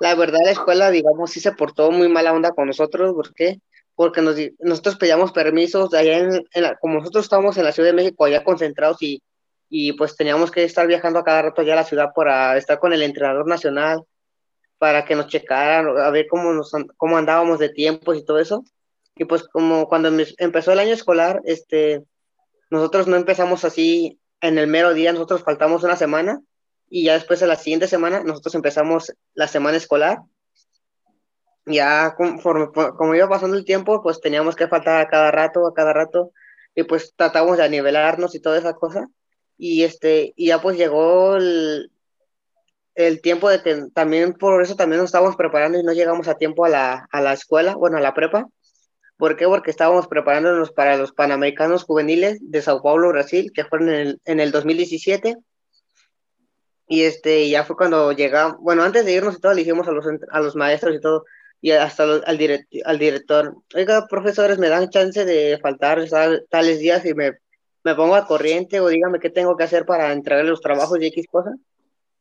la 0.00 0.14
verdad 0.14 0.40
la 0.44 0.52
escuela, 0.52 0.90
digamos, 0.90 1.30
sí 1.30 1.40
se 1.40 1.52
portó 1.52 1.90
muy 1.90 2.08
mala 2.08 2.32
onda 2.32 2.50
con 2.52 2.66
nosotros, 2.66 3.14
¿por 3.14 3.34
qué? 3.34 3.60
Porque 3.94 4.22
nos, 4.22 4.36
nosotros 4.60 4.96
pedíamos 4.96 5.32
permisos 5.32 5.92
allá 5.94 6.18
en, 6.18 6.42
en 6.52 6.62
la- 6.62 6.76
como 6.76 6.98
nosotros 6.98 7.24
estábamos 7.26 7.56
en 7.58 7.64
la 7.64 7.72
Ciudad 7.72 7.90
de 7.90 7.94
México 7.96 8.24
allá 8.24 8.42
concentrados 8.42 8.96
y, 9.02 9.22
y 9.68 9.92
pues 9.92 10.16
teníamos 10.16 10.50
que 10.50 10.64
estar 10.64 10.86
viajando 10.86 11.18
a 11.18 11.24
cada 11.24 11.42
rato 11.42 11.60
allá 11.60 11.74
a 11.74 11.76
la 11.76 11.84
ciudad 11.84 12.08
para 12.14 12.56
estar 12.56 12.78
con 12.78 12.92
el 12.94 13.02
entrenador 13.02 13.46
nacional, 13.46 14.00
para 14.78 15.04
que 15.04 15.14
nos 15.14 15.28
checaran, 15.28 15.98
a 15.98 16.10
ver 16.10 16.26
cómo, 16.28 16.52
nos, 16.52 16.72
cómo 16.96 17.16
andábamos 17.16 17.58
de 17.58 17.70
tiempos 17.70 18.16
y 18.16 18.24
todo 18.24 18.38
eso. 18.38 18.64
Y 19.16 19.24
pues 19.24 19.44
como 19.48 19.88
cuando 19.88 20.08
em- 20.08 20.26
empezó 20.38 20.72
el 20.72 20.78
año 20.78 20.92
escolar, 20.92 21.40
este, 21.44 22.04
nosotros 22.70 23.06
no 23.06 23.16
empezamos 23.16 23.64
así 23.64 24.20
en 24.40 24.58
el 24.58 24.66
mero 24.66 24.92
día, 24.92 25.12
nosotros 25.12 25.42
faltamos 25.42 25.82
una 25.82 25.96
semana 25.96 26.40
y 26.88 27.04
ya 27.04 27.14
después 27.14 27.40
de 27.40 27.46
la 27.46 27.56
siguiente 27.56 27.88
semana 27.88 28.22
nosotros 28.22 28.54
empezamos 28.54 29.12
la 29.34 29.48
semana 29.48 29.76
escolar. 29.76 30.18
Ya 31.64 32.14
conforme, 32.16 32.68
como 32.72 33.14
iba 33.14 33.28
pasando 33.28 33.56
el 33.56 33.64
tiempo, 33.64 34.02
pues 34.02 34.20
teníamos 34.20 34.54
que 34.54 34.68
faltar 34.68 35.00
a 35.00 35.08
cada 35.08 35.32
rato, 35.32 35.66
a 35.66 35.74
cada 35.74 35.92
rato, 35.92 36.30
y 36.76 36.84
pues 36.84 37.12
tratamos 37.16 37.58
de 37.58 37.68
nivelarnos 37.68 38.34
y 38.34 38.40
toda 38.40 38.58
esa 38.58 38.74
cosa. 38.74 39.08
Y 39.58 39.82
este, 39.82 40.32
y 40.36 40.48
ya 40.48 40.60
pues 40.60 40.76
llegó 40.76 41.36
el, 41.36 41.90
el 42.96 43.20
tiempo 43.20 43.48
de 43.50 43.62
que 43.62 43.84
también 43.94 44.32
por 44.34 44.62
eso 44.62 44.74
también 44.76 45.00
nos 45.00 45.08
estábamos 45.10 45.36
preparando 45.36 45.78
y 45.78 45.84
no 45.84 45.92
llegamos 45.92 46.28
a 46.28 46.34
tiempo 46.36 46.64
a 46.64 46.68
la, 46.70 47.06
a 47.12 47.20
la 47.20 47.32
escuela, 47.34 47.76
bueno, 47.76 47.98
a 47.98 48.00
la 48.00 48.14
prepa. 48.14 48.48
¿Por 49.18 49.36
qué? 49.36 49.46
Porque 49.46 49.70
estábamos 49.70 50.08
preparándonos 50.08 50.72
para 50.72 50.96
los 50.96 51.12
Panamericanos 51.12 51.84
Juveniles 51.84 52.38
de 52.40 52.62
Sao 52.62 52.82
Paulo, 52.82 53.08
Brasil, 53.10 53.50
que 53.54 53.64
fueron 53.64 53.88
en 53.90 53.94
el, 53.96 54.20
en 54.24 54.40
el 54.40 54.50
2017. 54.52 55.36
Y 56.88 57.02
este, 57.02 57.48
ya 57.48 57.64
fue 57.64 57.76
cuando 57.76 58.12
llegamos, 58.12 58.58
bueno, 58.60 58.82
antes 58.82 59.04
de 59.04 59.12
irnos 59.12 59.36
y 59.36 59.40
todo, 59.40 59.52
le 59.54 59.62
dijimos 59.62 59.88
a 59.88 59.92
los, 59.92 60.06
a 60.30 60.40
los 60.40 60.54
maestros 60.54 60.94
y 60.94 61.00
todo, 61.00 61.24
y 61.60 61.72
hasta 61.72 62.04
al, 62.04 62.38
direct- 62.38 62.82
al 62.84 62.98
director, 62.98 63.56
oiga, 63.74 64.06
profesores, 64.08 64.58
me 64.58 64.68
dan 64.68 64.88
chance 64.90 65.24
de 65.24 65.58
faltar 65.60 66.06
tal- 66.08 66.46
tales 66.48 66.78
días 66.78 67.04
y 67.04 67.14
me, 67.14 67.32
me 67.82 67.94
pongo 67.94 68.14
al 68.14 68.26
corriente 68.26 68.80
o 68.80 68.88
dígame 68.88 69.18
qué 69.18 69.30
tengo 69.30 69.56
que 69.56 69.64
hacer 69.64 69.84
para 69.84 70.12
entregar 70.12 70.44
los 70.44 70.60
trabajos 70.60 70.98
y 71.00 71.06
X 71.06 71.26
cosas. 71.30 71.54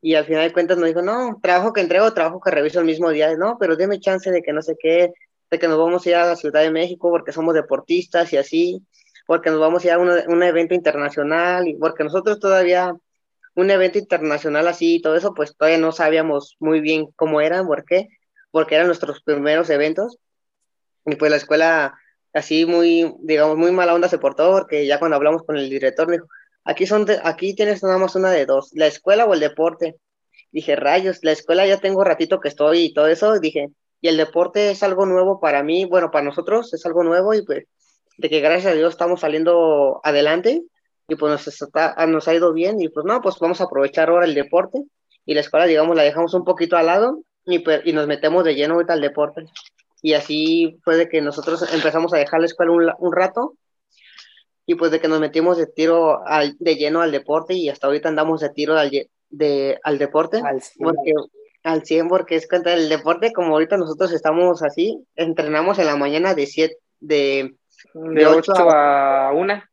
Y 0.01 0.15
al 0.15 0.25
final 0.25 0.47
de 0.47 0.53
cuentas 0.53 0.77
nos 0.77 0.87
dijo, 0.87 1.01
no, 1.01 1.39
trabajo 1.41 1.73
que 1.73 1.81
entrego, 1.81 2.13
trabajo 2.13 2.39
que 2.39 2.51
reviso 2.51 2.79
el 2.79 2.85
mismo 2.85 3.09
día. 3.09 3.35
No, 3.37 3.57
pero 3.59 3.75
deme 3.75 3.99
chance 3.99 4.31
de 4.31 4.41
que 4.41 4.53
no 4.53 4.61
sé 4.61 4.75
qué, 4.79 5.13
de 5.49 5.59
que 5.59 5.67
nos 5.67 5.77
vamos 5.77 6.05
a 6.05 6.09
ir 6.09 6.15
a 6.15 6.25
la 6.25 6.35
Ciudad 6.35 6.61
de 6.61 6.71
México 6.71 7.09
porque 7.09 7.31
somos 7.31 7.53
deportistas 7.53 8.31
y 8.33 8.37
así, 8.37 8.85
porque 9.25 9.49
nos 9.49 9.59
vamos 9.59 9.83
a 9.83 9.87
ir 9.87 9.93
a 9.93 9.99
un, 9.99 10.09
un 10.27 10.43
evento 10.43 10.73
internacional 10.75 11.67
y 11.67 11.75
porque 11.75 12.03
nosotros 12.03 12.39
todavía 12.39 12.95
un 13.55 13.71
evento 13.71 13.97
internacional 13.97 14.67
así 14.67 14.95
y 14.95 15.01
todo 15.01 15.15
eso, 15.15 15.33
pues 15.33 15.55
todavía 15.55 15.79
no 15.79 15.91
sabíamos 15.91 16.57
muy 16.59 16.81
bien 16.81 17.07
cómo 17.15 17.41
eran, 17.41 17.65
¿por 17.67 17.85
qué? 17.85 18.09
Porque 18.51 18.75
eran 18.75 18.87
nuestros 18.87 19.21
primeros 19.23 19.69
eventos 19.69 20.17
y 21.05 21.15
pues 21.15 21.31
la 21.31 21.37
escuela 21.37 21.95
así 22.33 22.65
muy, 22.65 23.15
digamos, 23.21 23.57
muy 23.57 23.71
mala 23.71 23.93
onda 23.93 24.09
se 24.09 24.17
portó 24.17 24.51
porque 24.51 24.85
ya 24.85 24.99
cuando 24.99 25.15
hablamos 25.15 25.43
con 25.43 25.57
el 25.57 25.69
director 25.69 26.11
dijo, 26.11 26.27
aquí 26.65 26.85
son, 26.87 27.05
aquí 27.23 27.55
tienes 27.55 27.81
nada 27.83 27.97
más 27.97 28.15
una 28.15 28.31
de 28.31 28.45
dos, 28.45 28.69
la 28.73 28.87
escuela 28.87 29.25
o 29.25 29.33
el 29.33 29.39
deporte. 29.39 29.95
Dije, 30.51 30.75
rayos, 30.75 31.19
la 31.21 31.31
escuela 31.31 31.65
ya 31.67 31.77
tengo 31.79 32.03
ratito 32.03 32.39
que 32.39 32.47
estoy 32.49 32.79
y 32.85 32.93
todo 32.93 33.07
eso, 33.07 33.39
dije, 33.39 33.69
y 34.01 34.07
el 34.07 34.17
deporte 34.17 34.71
es 34.71 34.83
algo 34.83 35.05
nuevo 35.05 35.39
para 35.39 35.63
mí, 35.63 35.85
bueno, 35.85 36.11
para 36.11 36.25
nosotros 36.25 36.73
es 36.73 36.85
algo 36.85 37.03
nuevo 37.03 37.33
y 37.33 37.43
pues 37.45 37.65
de 38.17 38.29
que 38.29 38.39
gracias 38.39 38.71
a 38.73 38.75
Dios 38.75 38.93
estamos 38.93 39.21
saliendo 39.21 39.99
adelante 40.03 40.63
y 41.07 41.15
pues 41.15 41.31
nos, 41.31 41.47
está, 41.47 41.93
nos 42.07 42.27
ha 42.27 42.33
ido 42.33 42.53
bien 42.53 42.81
y 42.81 42.89
pues 42.89 43.05
no, 43.05 43.21
pues 43.21 43.35
vamos 43.39 43.59
a 43.61 43.65
aprovechar 43.65 44.09
ahora 44.09 44.25
el 44.25 44.33
deporte 44.35 44.81
y 45.25 45.33
la 45.33 45.41
escuela, 45.41 45.65
digamos, 45.65 45.95
la 45.95 46.03
dejamos 46.03 46.33
un 46.33 46.45
poquito 46.45 46.77
al 46.77 46.85
lado 46.85 47.19
y, 47.45 47.59
pues, 47.59 47.81
y 47.85 47.93
nos 47.93 48.07
metemos 48.07 48.43
de 48.43 48.55
lleno 48.55 48.75
ahorita 48.75 48.93
al 48.93 49.01
deporte. 49.01 49.43
Y 50.01 50.13
así 50.13 50.79
fue 50.83 50.95
de 50.97 51.09
que 51.09 51.21
nosotros 51.21 51.67
empezamos 51.73 52.13
a 52.13 52.17
dejar 52.17 52.39
la 52.39 52.45
escuela 52.45 52.71
un, 52.71 52.85
la- 52.85 52.95
un 52.99 53.11
rato 53.11 53.55
y 54.65 54.75
pues 54.75 54.91
de 54.91 54.99
que 54.99 55.07
nos 55.07 55.19
metimos 55.19 55.57
de 55.57 55.67
tiro 55.67 56.25
al, 56.25 56.55
de 56.59 56.75
lleno 56.75 57.01
al 57.01 57.11
deporte 57.11 57.53
y 57.53 57.69
hasta 57.69 57.87
ahorita 57.87 58.09
andamos 58.09 58.41
de 58.41 58.49
tiro 58.49 58.77
al, 58.77 58.91
de, 59.29 59.79
al 59.83 59.97
deporte. 59.97 60.41
Al 60.43 60.61
cien. 60.61 60.83
porque, 60.83 61.13
al 61.63 61.85
100 61.85 62.07
porque 62.07 62.35
es 62.35 62.47
cuenta 62.47 62.71
del 62.71 62.89
deporte, 62.89 63.31
como 63.31 63.53
ahorita 63.53 63.77
nosotros 63.77 64.11
estamos 64.11 64.63
así, 64.63 65.03
entrenamos 65.15 65.79
en 65.79 65.85
la 65.85 65.95
mañana 65.95 66.33
de 66.33 66.45
7, 66.47 66.77
de, 66.99 67.55
De 67.93 68.13
de 68.13 68.25
ocho 68.25 68.53
8 68.53 68.69
a 68.69 69.31
1. 69.33 69.63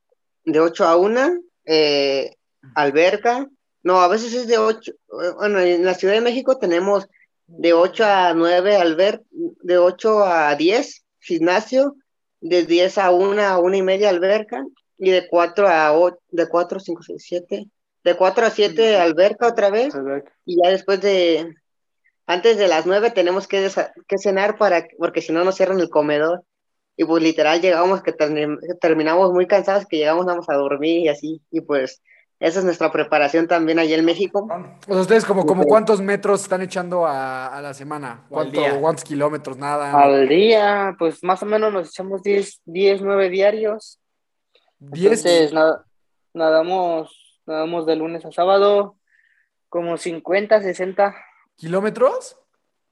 de 0.44 0.61
8 0.61 0.85
a 0.85 0.96
1, 0.96 1.40
eh, 1.64 2.37
alberca, 2.74 3.48
no, 3.83 4.00
a 4.00 4.09
veces 4.09 4.35
es 4.35 4.46
de 4.46 4.59
8, 4.59 4.92
bueno, 5.37 5.59
en 5.61 5.85
la 5.85 5.94
Ciudad 5.94 6.14
de 6.14 6.20
México 6.20 6.59
tenemos 6.59 7.09
de 7.46 7.72
8 7.72 8.05
a 8.05 8.35
9 8.35 8.76
alber, 8.76 9.22
de 9.31 9.78
8 9.78 10.24
a 10.24 10.55
10 10.55 11.05
gimnasio, 11.20 11.96
de 12.40 12.64
10 12.64 12.98
a 12.98 13.11
1 13.11 13.42
a 13.42 13.59
1 13.59 13.76
y 13.76 13.83
media 13.83 14.11
alberca, 14.11 14.64
y 14.98 15.11
de 15.11 15.28
4 15.28 15.68
a 15.68 15.96
8, 15.96 16.18
de 16.31 16.48
4, 16.48 16.81
5, 16.81 17.02
6, 17.02 17.24
7, 17.24 17.66
de 18.05 18.16
4 18.16 18.46
a 18.46 18.50
7 18.50 18.96
alberca 18.96 19.48
otra 19.48 19.70
vez, 19.70 19.94
y 20.44 20.62
ya 20.62 20.70
después 20.70 21.00
de, 21.00 21.55
antes 22.26 22.57
de 22.57 22.68
las 22.68 22.87
9 22.87 23.11
tenemos 23.11 23.46
que, 23.46 23.70
que 24.07 24.18
cenar 24.18 24.57
para, 24.57 24.87
porque 24.98 25.20
si 25.20 25.33
no 25.33 25.44
nos 25.44 25.57
cierran 25.57 25.81
el 25.81 25.90
comedor. 25.90 26.42
Y 26.94 27.05
pues 27.05 27.22
literal 27.22 27.62
llegamos 27.62 28.02
que, 28.02 28.12
que 28.14 28.74
terminamos 28.81 29.33
muy 29.33 29.46
cansados, 29.46 29.87
que 29.87 29.96
llegamos 29.96 30.26
más 30.26 30.48
a 30.48 30.55
dormir 30.55 31.00
y 31.00 31.09
así. 31.09 31.40
Y 31.50 31.62
pues 31.62 32.02
esa 32.38 32.59
es 32.59 32.64
nuestra 32.64 32.92
preparación 32.92 33.48
también 33.48 33.78
allá 33.78 33.96
en 33.96 34.05
México. 34.05 34.46
Sea, 34.87 34.96
ustedes 34.96 35.24
como, 35.24 35.46
como 35.46 35.64
cuántos 35.64 36.02
metros 36.02 36.42
están 36.42 36.61
echando 36.61 37.07
a, 37.07 37.46
a 37.46 37.62
la 37.62 37.72
semana? 37.72 38.26
¿Cuánto. 38.28 38.61
¿Cuántos 38.81 39.05
kilómetros? 39.05 39.57
Nada. 39.57 39.92
Al 39.92 40.28
día, 40.28 40.94
pues 40.98 41.22
más 41.22 41.42
o 41.42 41.46
menos 41.46 41.72
nos 41.72 41.88
echamos 41.88 42.22
10, 42.22 42.61
10 42.64 43.00
9 43.00 43.31
diarios. 43.31 43.98
Entonces, 44.92 45.53
nada- 45.53 45.85
nadamos, 46.35 47.40
nadamos 47.47 47.87
de 47.87 47.97
lunes 47.97 48.25
a 48.25 48.33
sábado, 48.33 48.97
como 49.68 49.97
50, 49.97 50.61
60. 50.62 51.14
kilómetros? 51.57 52.37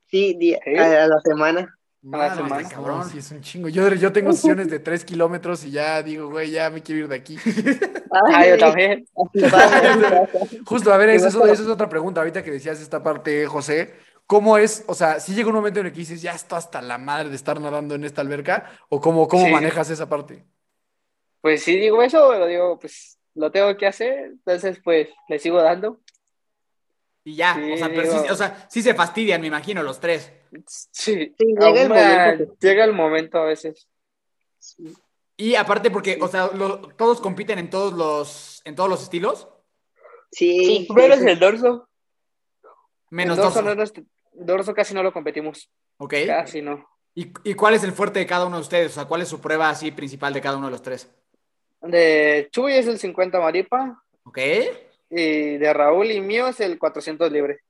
Sí, 0.07 0.37
¿Sí? 0.40 0.55
a, 0.76 1.05
a 1.05 1.07
la 1.09 1.20
semana. 1.20 1.76
Madre, 2.03 2.37
semana. 2.37 2.66
cabrón, 2.68 3.09
sí, 3.11 3.18
es 3.18 3.31
un 3.31 3.42
chingo. 3.42 3.68
Yo, 3.68 3.87
yo 3.94 4.11
tengo 4.11 4.33
sesiones 4.33 4.70
de 4.70 4.79
tres 4.79 5.05
kilómetros 5.05 5.64
y 5.66 5.70
ya 5.72 6.03
digo, 6.03 6.31
güey, 6.31 6.50
ya 6.50 6.70
me 6.70 6.83
quiero 6.83 7.03
ir 7.03 7.09
de 7.09 7.16
aquí. 7.16 7.37
Ah, 8.12 8.44
yo 8.44 8.59
también. 8.59 9.07
Justo, 10.66 10.92
a 10.92 10.96
ver, 10.96 11.11
eso 11.11 11.29
es 11.53 11.61
otra 11.68 11.88
pregunta. 11.88 12.20
Ahorita 12.20 12.42
que 12.42 12.50
decías 12.50 12.81
esta 12.81 13.03
parte, 13.05 13.46
José, 13.46 13.94
¿cómo 14.26 14.59
es? 14.59 14.85
O 14.88 14.94
sea, 14.94 15.20
si 15.20 15.33
llega 15.35 15.48
un 15.48 15.55
momento 15.55 15.79
en 15.79 15.87
el 15.87 15.92
que 15.92 16.00
dices, 16.00 16.20
ya 16.20 16.33
estoy 16.33 16.59
hasta 16.59 16.83
la 16.83 16.98
madre 16.98 17.29
de 17.29 17.37
estar 17.37 17.61
nadando 17.61 17.94
en 17.94 18.03
esta 18.05 18.20
alberca? 18.20 18.68
¿O 18.88 19.00
cómo, 19.00 19.29
cómo 19.29 19.46
Sí. 19.46 19.53
manejas 19.53 19.90
esa 19.90 20.09
parte? 20.09 20.44
Pues 21.40 21.62
sí 21.62 21.76
digo 21.76 22.03
eso, 22.03 22.29
pero 22.31 22.46
digo, 22.46 22.79
pues 22.79 23.18
lo 23.35 23.50
tengo 23.50 23.76
que 23.76 23.87
hacer, 23.87 24.24
entonces 24.33 24.81
pues 24.83 25.09
le 25.29 25.38
sigo 25.38 25.62
dando. 25.62 26.00
Y 27.24 27.37
ya, 27.37 27.55
Sí, 27.55 27.72
o, 27.72 27.76
sea, 27.76 27.88
pero 27.88 28.03
sí, 28.12 28.18
digo- 28.18 28.33
o 28.33 28.37
sea, 28.37 28.66
sí 28.70 28.83
se 28.83 28.94
fastidian, 28.94 29.40
me 29.40 29.46
imagino, 29.46 29.83
los 29.83 30.00
tres. 30.00 30.33
Sí, 30.66 31.35
Sí, 31.38 31.55
llega 31.59 31.83
el 31.83 31.88
momento 31.88 32.57
llega 32.61 32.85
el 32.85 32.92
momento 32.92 33.38
a 33.38 33.44
veces. 33.44 33.88
Y 35.37 35.55
aparte 35.55 35.90
porque, 35.90 36.18
o 36.20 36.29
sea, 36.29 36.50
lo- 36.53 36.81
todos 36.96 37.20
compiten 37.20 37.59
en 37.59 37.70
todos 37.70 37.92
los, 37.94 38.61
en 38.64 38.74
todos 38.74 38.90
los 38.90 39.03
estilos, 39.03 39.48
Sí, 40.33 40.87
Menos 40.94 41.18
sí. 41.18 41.29
el 41.29 41.38
dorso. 41.40 41.88
menos 43.11 43.37
el 43.37 43.42
dorso, 43.42 43.62
no 43.62 43.83
es 43.83 43.92
dorso 44.33 44.74
casi 44.74 44.94
no 44.94 45.03
lo 45.03 45.12
competimos, 45.12 45.68
¿Ok? 45.96 46.14
casi 46.26 46.62
no. 46.62 46.88
¿Y, 47.16 47.33
¿Y 47.42 47.55
cuál 47.55 47.74
es 47.74 47.83
el 47.83 47.90
fuerte 47.92 48.20
de 48.20 48.26
cada 48.26 48.46
uno 48.46 48.57
de 48.57 48.62
ustedes? 48.62 48.92
O 48.92 48.94
sea, 48.94 49.07
¿cuál 49.07 49.22
es 49.22 49.29
su 49.29 49.40
prueba 49.40 49.68
así 49.70 49.90
principal 49.90 50.33
de 50.33 50.40
cada 50.40 50.57
uno 50.57 50.66
de 50.66 50.70
los 50.72 50.83
tres? 50.83 51.11
De 51.82 52.48
Chuy 52.52 52.74
es 52.74 52.86
el 52.86 52.98
50 52.98 53.40
maripa 53.40 54.02
¿Ok? 54.24 54.38
y 55.08 55.56
de 55.56 55.72
Raúl 55.72 56.10
y 56.10 56.20
mío 56.20 56.48
es 56.48 56.60
el 56.60 56.78
400 56.78 57.30
libre. 57.32 57.60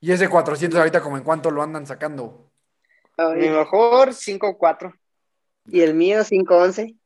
Y 0.00 0.12
ese 0.12 0.28
400 0.28 0.78
ahorita 0.78 1.02
como 1.02 1.16
en 1.18 1.24
cuánto 1.24 1.50
lo 1.50 1.62
andan 1.62 1.86
sacando. 1.86 2.50
Mi 3.36 3.48
mejor 3.50 4.10
5-4. 4.10 4.94
Y 5.66 5.82
el 5.82 5.94
mío 5.94 6.22
511. 6.26 6.96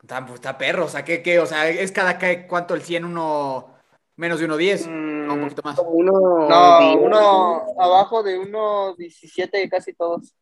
Está, 0.00 0.24
pues, 0.24 0.34
está 0.36 0.56
perro, 0.56 0.84
o 0.84 0.88
sea, 0.88 1.04
¿qué, 1.04 1.20
qué? 1.20 1.40
O 1.40 1.46
sea, 1.46 1.68
¿es 1.68 1.90
cada 1.90 2.16
que, 2.16 2.46
cuánto 2.46 2.74
el 2.74 2.82
100? 2.82 3.04
Uno 3.06 3.74
menos 4.14 4.38
de 4.38 4.48
1.10, 4.48 4.86
Mm, 4.88 5.26
no, 5.26 5.34
un 5.34 5.40
poquito 5.42 5.62
más. 5.64 5.76
Como 5.76 5.90
uno. 5.90 6.48
No, 6.48 6.78
diez. 6.78 6.96
uno 7.00 7.66
abajo 7.78 8.22
de 8.22 8.38
1.17 8.38 9.68
casi 9.68 9.92
todos. 9.94 10.32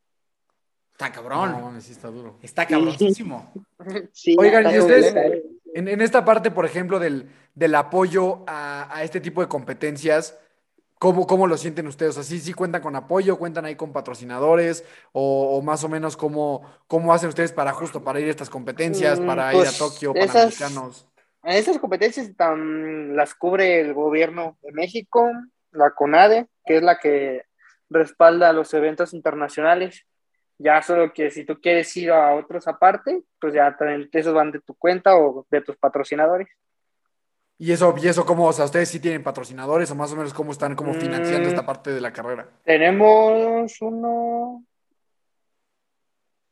Está 0.95 1.11
cabrón. 1.11 1.53
No, 1.53 1.61
mames, 1.61 1.85
sí 1.85 1.93
está 1.93 2.09
duro. 2.09 2.39
Está 2.43 2.67
cabrosísimo. 2.67 3.53
Sí, 4.13 4.35
Oigan, 4.39 4.65
está 4.65 4.77
¿y 4.77 4.81
ustedes 4.81 5.15
en, 5.75 5.89
en 5.89 6.01
esta 6.01 6.25
parte, 6.25 6.51
por 6.51 6.65
ejemplo, 6.65 6.99
del, 6.99 7.29
del 7.55 7.75
apoyo 7.75 8.45
a, 8.47 8.89
a 8.97 9.03
este 9.03 9.21
tipo 9.21 9.41
de 9.43 9.49
competencias, 9.49 10.39
¿cómo, 10.99 11.27
cómo 11.27 11.47
lo 11.49 11.57
sienten 11.59 11.87
ustedes? 11.89 12.17
¿Así 12.17 12.39
sí 12.41 12.55
cuentan 12.55 12.81
con 12.81 12.95
apoyo, 12.97 13.37
cuentan 13.39 13.65
ahí 13.67 13.75
con 13.75 13.93
patrocinadores? 13.93 14.85
¿O, 15.13 15.59
o 15.59 15.63
más 15.63 15.83
o 15.85 15.89
menos 15.89 16.17
cómo, 16.17 16.63
cómo 16.87 17.13
hacen 17.13 17.29
ustedes 17.29 17.53
para 17.53 17.73
justo 17.73 18.03
para 18.05 18.21
ir 18.21 18.29
a 18.29 18.31
estas 18.31 18.49
competencias, 18.49 19.19
Mm, 19.21 19.27
para 19.27 19.53
ir 19.53 19.61
a 19.61 19.63
pues, 19.65 19.79
Tokio, 19.79 20.15
esas- 20.15 20.55
Panamericanos? 20.55 21.09
En 21.43 21.57
estas 21.57 21.79
competencias 21.79 22.31
las 22.39 23.35
cubre 23.35 23.81
el 23.81 23.93
gobierno 23.93 24.57
de 24.63 24.73
México, 24.73 25.31
la 25.73 25.91
CONADE, 25.91 26.47
que 26.65 26.77
es 26.79 26.83
la 26.83 26.99
que 26.99 27.43
respalda 27.91 28.53
los 28.55 28.73
eventos 28.73 29.13
internacionales. 29.13 30.07
Ya 30.59 30.81
solo 30.83 31.12
que 31.12 31.31
si 31.31 31.45
tú 31.45 31.61
quieres 31.61 31.97
ir 31.97 32.11
a 32.12 32.35
otros 32.35 32.67
aparte, 32.69 33.23
pues 33.40 33.55
ya 33.55 33.77
también 33.77 34.09
esos 34.12 34.33
van 34.35 34.53
de 34.53 34.61
tu 34.61 34.75
cuenta 34.75 35.17
o 35.17 35.47
de 35.51 35.61
tus 35.61 35.77
patrocinadores. 35.77 36.49
¿Y 37.59 37.73
eso, 37.73 37.95
y 38.01 38.09
eso 38.09 38.25
cómo, 38.27 38.47
o 38.47 38.53
sea, 38.53 38.64
ustedes 38.64 38.88
sí 38.88 38.99
tienen 39.01 39.23
patrocinadores 39.23 39.90
o 39.90 39.95
más 39.95 40.12
o 40.12 40.17
menos 40.17 40.35
cómo 40.35 40.53
están 40.53 40.75
como 40.75 40.93
financiando 40.95 41.49
Mm. 41.49 41.53
esta 41.53 41.67
parte 41.67 41.90
de 41.93 42.01
la 42.01 42.12
carrera? 42.12 42.49
Tenemos 42.64 43.81
uno, 43.81 44.64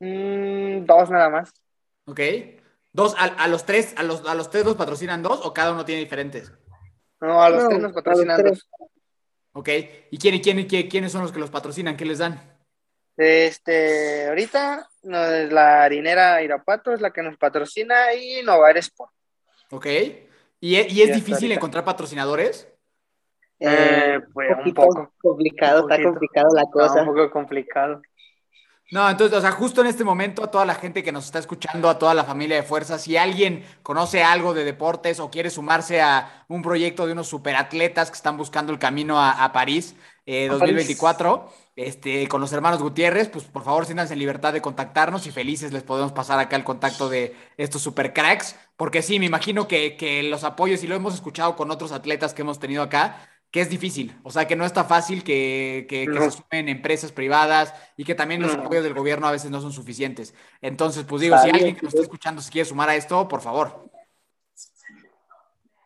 mm, 0.00 0.84
dos 0.84 1.10
nada 1.10 1.28
más. 1.28 1.52
¿Ok? 2.06 2.20
Dos, 2.92 3.14
a, 3.18 3.24
a 3.24 3.48
los 3.48 3.64
tres, 3.64 3.94
a 3.96 4.02
los, 4.02 4.26
a 4.28 4.34
los 4.34 4.50
tres 4.50 4.64
los 4.64 4.76
patrocinan 4.76 5.22
dos 5.22 5.40
o 5.44 5.54
cada 5.54 5.72
uno 5.72 5.84
tiene 5.84 6.02
diferentes. 6.02 6.52
No, 7.20 7.42
a 7.42 7.48
los 7.50 7.62
No, 7.62 7.68
tres 7.70 7.82
los 7.82 7.92
patrocinan 7.92 8.36
tres. 8.40 8.66
dos. 8.78 8.88
¿Ok? 9.54 9.68
¿Y 10.10 10.18
quién, 10.18 10.40
quién, 10.40 10.66
quién- 10.66 10.88
quiénes 10.88 11.12
son 11.12 11.22
los 11.22 11.32
que 11.32 11.38
los 11.38 11.50
patrocinan? 11.50 11.96
¿Qué 11.96 12.04
les 12.04 12.18
dan? 12.18 12.40
Este, 13.22 14.28
ahorita 14.28 14.88
no, 15.02 15.24
es 15.24 15.52
la 15.52 15.84
harinera 15.84 16.42
Irapato 16.42 16.92
es 16.92 17.00
la 17.00 17.10
que 17.12 17.22
nos 17.22 17.36
patrocina 17.36 18.12
y 18.14 18.42
Nova 18.42 18.70
Sport. 18.72 19.12
¿Ok? 19.70 19.86
¿Y, 20.60 20.76
e- 20.76 20.86
y 20.88 21.02
es 21.02 21.10
está 21.10 21.14
difícil 21.14 21.34
ahorita. 21.46 21.54
encontrar 21.54 21.84
patrocinadores? 21.84 22.68
Eh, 23.58 24.20
pues 24.32 24.48
un 24.50 24.56
poquito 24.58 24.82
poco. 24.82 25.12
complicado, 25.20 25.84
Un 25.84 25.92
está 25.92 26.02
complicado 26.02 26.48
la 26.54 26.64
cosa. 26.70 27.00
un 27.02 27.06
poco 27.06 27.30
complicado. 27.30 28.02
No, 28.90 29.08
entonces, 29.08 29.38
o 29.38 29.40
sea, 29.40 29.52
justo 29.52 29.80
en 29.80 29.86
este 29.86 30.04
momento, 30.04 30.44
a 30.44 30.50
toda 30.50 30.66
la 30.66 30.74
gente 30.74 31.02
que 31.02 31.12
nos 31.12 31.24
está 31.24 31.38
escuchando, 31.38 31.88
a 31.88 31.98
toda 31.98 32.12
la 32.12 32.24
familia 32.24 32.56
de 32.56 32.62
Fuerza, 32.62 32.98
si 32.98 33.16
alguien 33.16 33.64
conoce 33.82 34.22
algo 34.22 34.52
de 34.52 34.64
deportes 34.64 35.18
o 35.18 35.30
quiere 35.30 35.48
sumarse 35.48 36.02
a 36.02 36.44
un 36.48 36.60
proyecto 36.60 37.06
de 37.06 37.12
unos 37.12 37.28
superatletas 37.28 38.10
que 38.10 38.16
están 38.16 38.36
buscando 38.36 38.70
el 38.70 38.78
camino 38.78 39.18
a, 39.18 39.42
a 39.44 39.52
París 39.52 39.94
eh, 40.26 40.48
A 40.48 40.52
2024, 40.52 41.52
este, 41.76 42.28
con 42.28 42.40
los 42.40 42.52
hermanos 42.52 42.80
Gutiérrez, 42.82 43.28
pues 43.28 43.44
por 43.44 43.64
favor, 43.64 43.86
siéntanse 43.86 44.12
en 44.12 44.18
libertad 44.20 44.52
de 44.52 44.60
contactarnos 44.62 45.26
y 45.26 45.30
felices 45.32 45.72
les 45.72 45.82
podemos 45.82 46.12
pasar 46.12 46.38
acá 46.38 46.56
el 46.56 46.64
contacto 46.64 47.08
de 47.08 47.34
estos 47.56 47.82
super 47.82 48.12
cracks, 48.12 48.56
porque 48.76 49.02
sí, 49.02 49.18
me 49.18 49.26
imagino 49.26 49.66
que, 49.68 49.96
que 49.96 50.22
los 50.22 50.44
apoyos, 50.44 50.82
y 50.84 50.86
lo 50.86 50.94
hemos 50.94 51.14
escuchado 51.14 51.56
con 51.56 51.70
otros 51.70 51.92
atletas 51.92 52.34
que 52.34 52.42
hemos 52.42 52.58
tenido 52.60 52.82
acá, 52.82 53.28
que 53.50 53.60
es 53.60 53.68
difícil, 53.68 54.16
o 54.22 54.30
sea, 54.30 54.46
que 54.46 54.56
no 54.56 54.64
está 54.64 54.84
fácil 54.84 55.22
que, 55.24 55.86
que- 55.88 56.06
que 56.06 56.12
No. 56.12 56.22
se 56.30 56.38
sumen 56.38 56.68
empresas 56.70 57.12
privadas 57.12 57.74
y 57.98 58.04
que 58.04 58.14
también 58.14 58.40
los 58.40 58.56
No. 58.56 58.62
apoyos 58.62 58.82
del 58.84 58.94
gobierno 58.94 59.26
a 59.26 59.32
veces 59.32 59.50
no 59.50 59.60
son 59.60 59.72
suficientes. 59.74 60.34
Entonces, 60.62 61.04
pues 61.04 61.20
digo, 61.20 61.36
si 61.38 61.50
alguien 61.50 61.76
que 61.76 61.82
nos 61.82 61.92
está 61.92 62.02
escuchando 62.02 62.40
se 62.40 62.50
quiere 62.50 62.66
sumar 62.66 62.88
a 62.88 62.96
esto, 62.96 63.28
por 63.28 63.42
favor. 63.42 63.90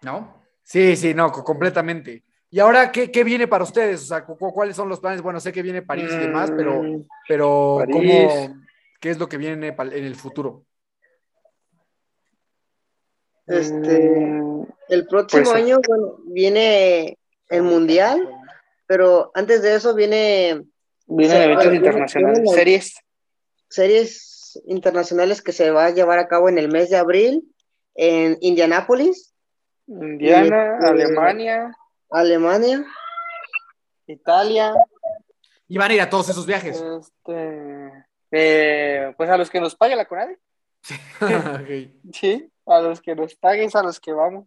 ¿No? 0.02 0.42
Sí, 0.62 0.94
sí, 0.96 1.14
no, 1.14 1.32
co- 1.32 1.42
completamente. 1.44 2.22
¿Y 2.56 2.58
ahora 2.58 2.90
qué, 2.90 3.10
qué 3.12 3.22
viene 3.22 3.46
para 3.46 3.64
ustedes? 3.64 4.04
O 4.04 4.06
sea, 4.06 4.24
cu- 4.24 4.38
cu- 4.38 4.50
¿cuáles 4.50 4.74
son 4.74 4.88
los 4.88 4.98
planes? 4.98 5.20
Bueno, 5.20 5.38
sé 5.40 5.52
que 5.52 5.60
viene 5.60 5.82
París 5.82 6.10
y 6.10 6.20
demás, 6.20 6.50
pero, 6.56 6.82
Mm, 6.84 7.02
pero. 7.28 7.84
¿cómo, 7.92 8.56
qué 8.98 9.10
es 9.10 9.18
lo 9.18 9.28
que 9.28 9.36
viene 9.36 9.68
en 9.68 10.04
el 10.06 10.14
futuro? 10.14 10.64
Este, 13.46 14.10
mm, 14.10 14.62
el 14.88 15.06
próximo 15.06 15.42
Pues, 15.42 15.54
año, 15.54 15.80
bueno, 15.86 16.16
viene 16.28 17.18
el 17.50 17.62
mundial, 17.62 18.26
pero 18.86 19.30
antes 19.34 19.60
de 19.60 19.74
eso 19.74 19.94
viene 19.94 20.64
Vienen 21.08 21.42
eventos 21.42 21.74
internacionales, 21.74 22.50
series. 22.54 22.94
series 23.68 24.62
internacionales 24.66 25.42
que 25.42 25.52
se 25.52 25.70
va 25.72 25.84
a 25.84 25.90
llevar 25.90 26.18
a 26.20 26.26
cabo 26.26 26.48
en 26.48 26.56
el 26.56 26.68
mes 26.72 26.88
de 26.88 26.96
abril 26.96 27.54
en 27.96 28.38
Indianápolis, 28.40 29.34
Indiana, 29.86 30.78
este- 30.80 30.86
Alemania, 30.86 31.76
Alemania. 32.10 32.84
Italia. 34.06 34.74
Y 35.68 35.78
van 35.78 35.90
a 35.90 35.94
ir 35.94 36.00
a 36.00 36.10
todos 36.10 36.28
esos 36.28 36.46
viajes. 36.46 36.80
Este, 36.80 37.90
eh, 38.30 39.14
pues 39.16 39.28
a 39.30 39.36
los 39.36 39.50
que 39.50 39.60
nos 39.60 39.74
pague 39.74 39.96
la 39.96 40.04
CONADE. 40.06 40.38
Sí, 42.12 42.50
a 42.66 42.80
los 42.80 43.00
que 43.00 43.14
nos 43.14 43.34
paguen, 43.34 43.68
a 43.74 43.82
los 43.82 43.98
que 44.00 44.12
vamos. 44.12 44.46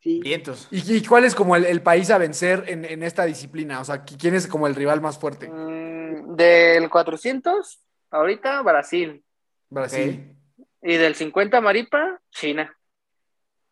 Sí. 0.00 0.20
Vientos. 0.20 0.66
¿Y, 0.70 0.96
y 0.96 1.04
cuál 1.04 1.24
es 1.24 1.34
como 1.34 1.54
el, 1.56 1.66
el 1.66 1.82
país 1.82 2.10
a 2.10 2.18
vencer 2.18 2.64
en, 2.68 2.84
en 2.84 3.02
esta 3.02 3.24
disciplina? 3.26 3.80
O 3.80 3.84
sea, 3.84 4.04
¿qui- 4.04 4.16
¿quién 4.18 4.34
es 4.34 4.46
como 4.46 4.66
el 4.66 4.74
rival 4.74 5.00
más 5.00 5.18
fuerte? 5.18 5.48
Mm, 5.48 6.34
del 6.36 6.88
400, 6.88 7.80
ahorita 8.10 8.62
Brasil. 8.62 9.22
Brasil. 9.68 10.34
Y 10.82 10.96
del 10.96 11.14
50 11.14 11.60
Maripa, 11.60 12.18
China. 12.30 12.74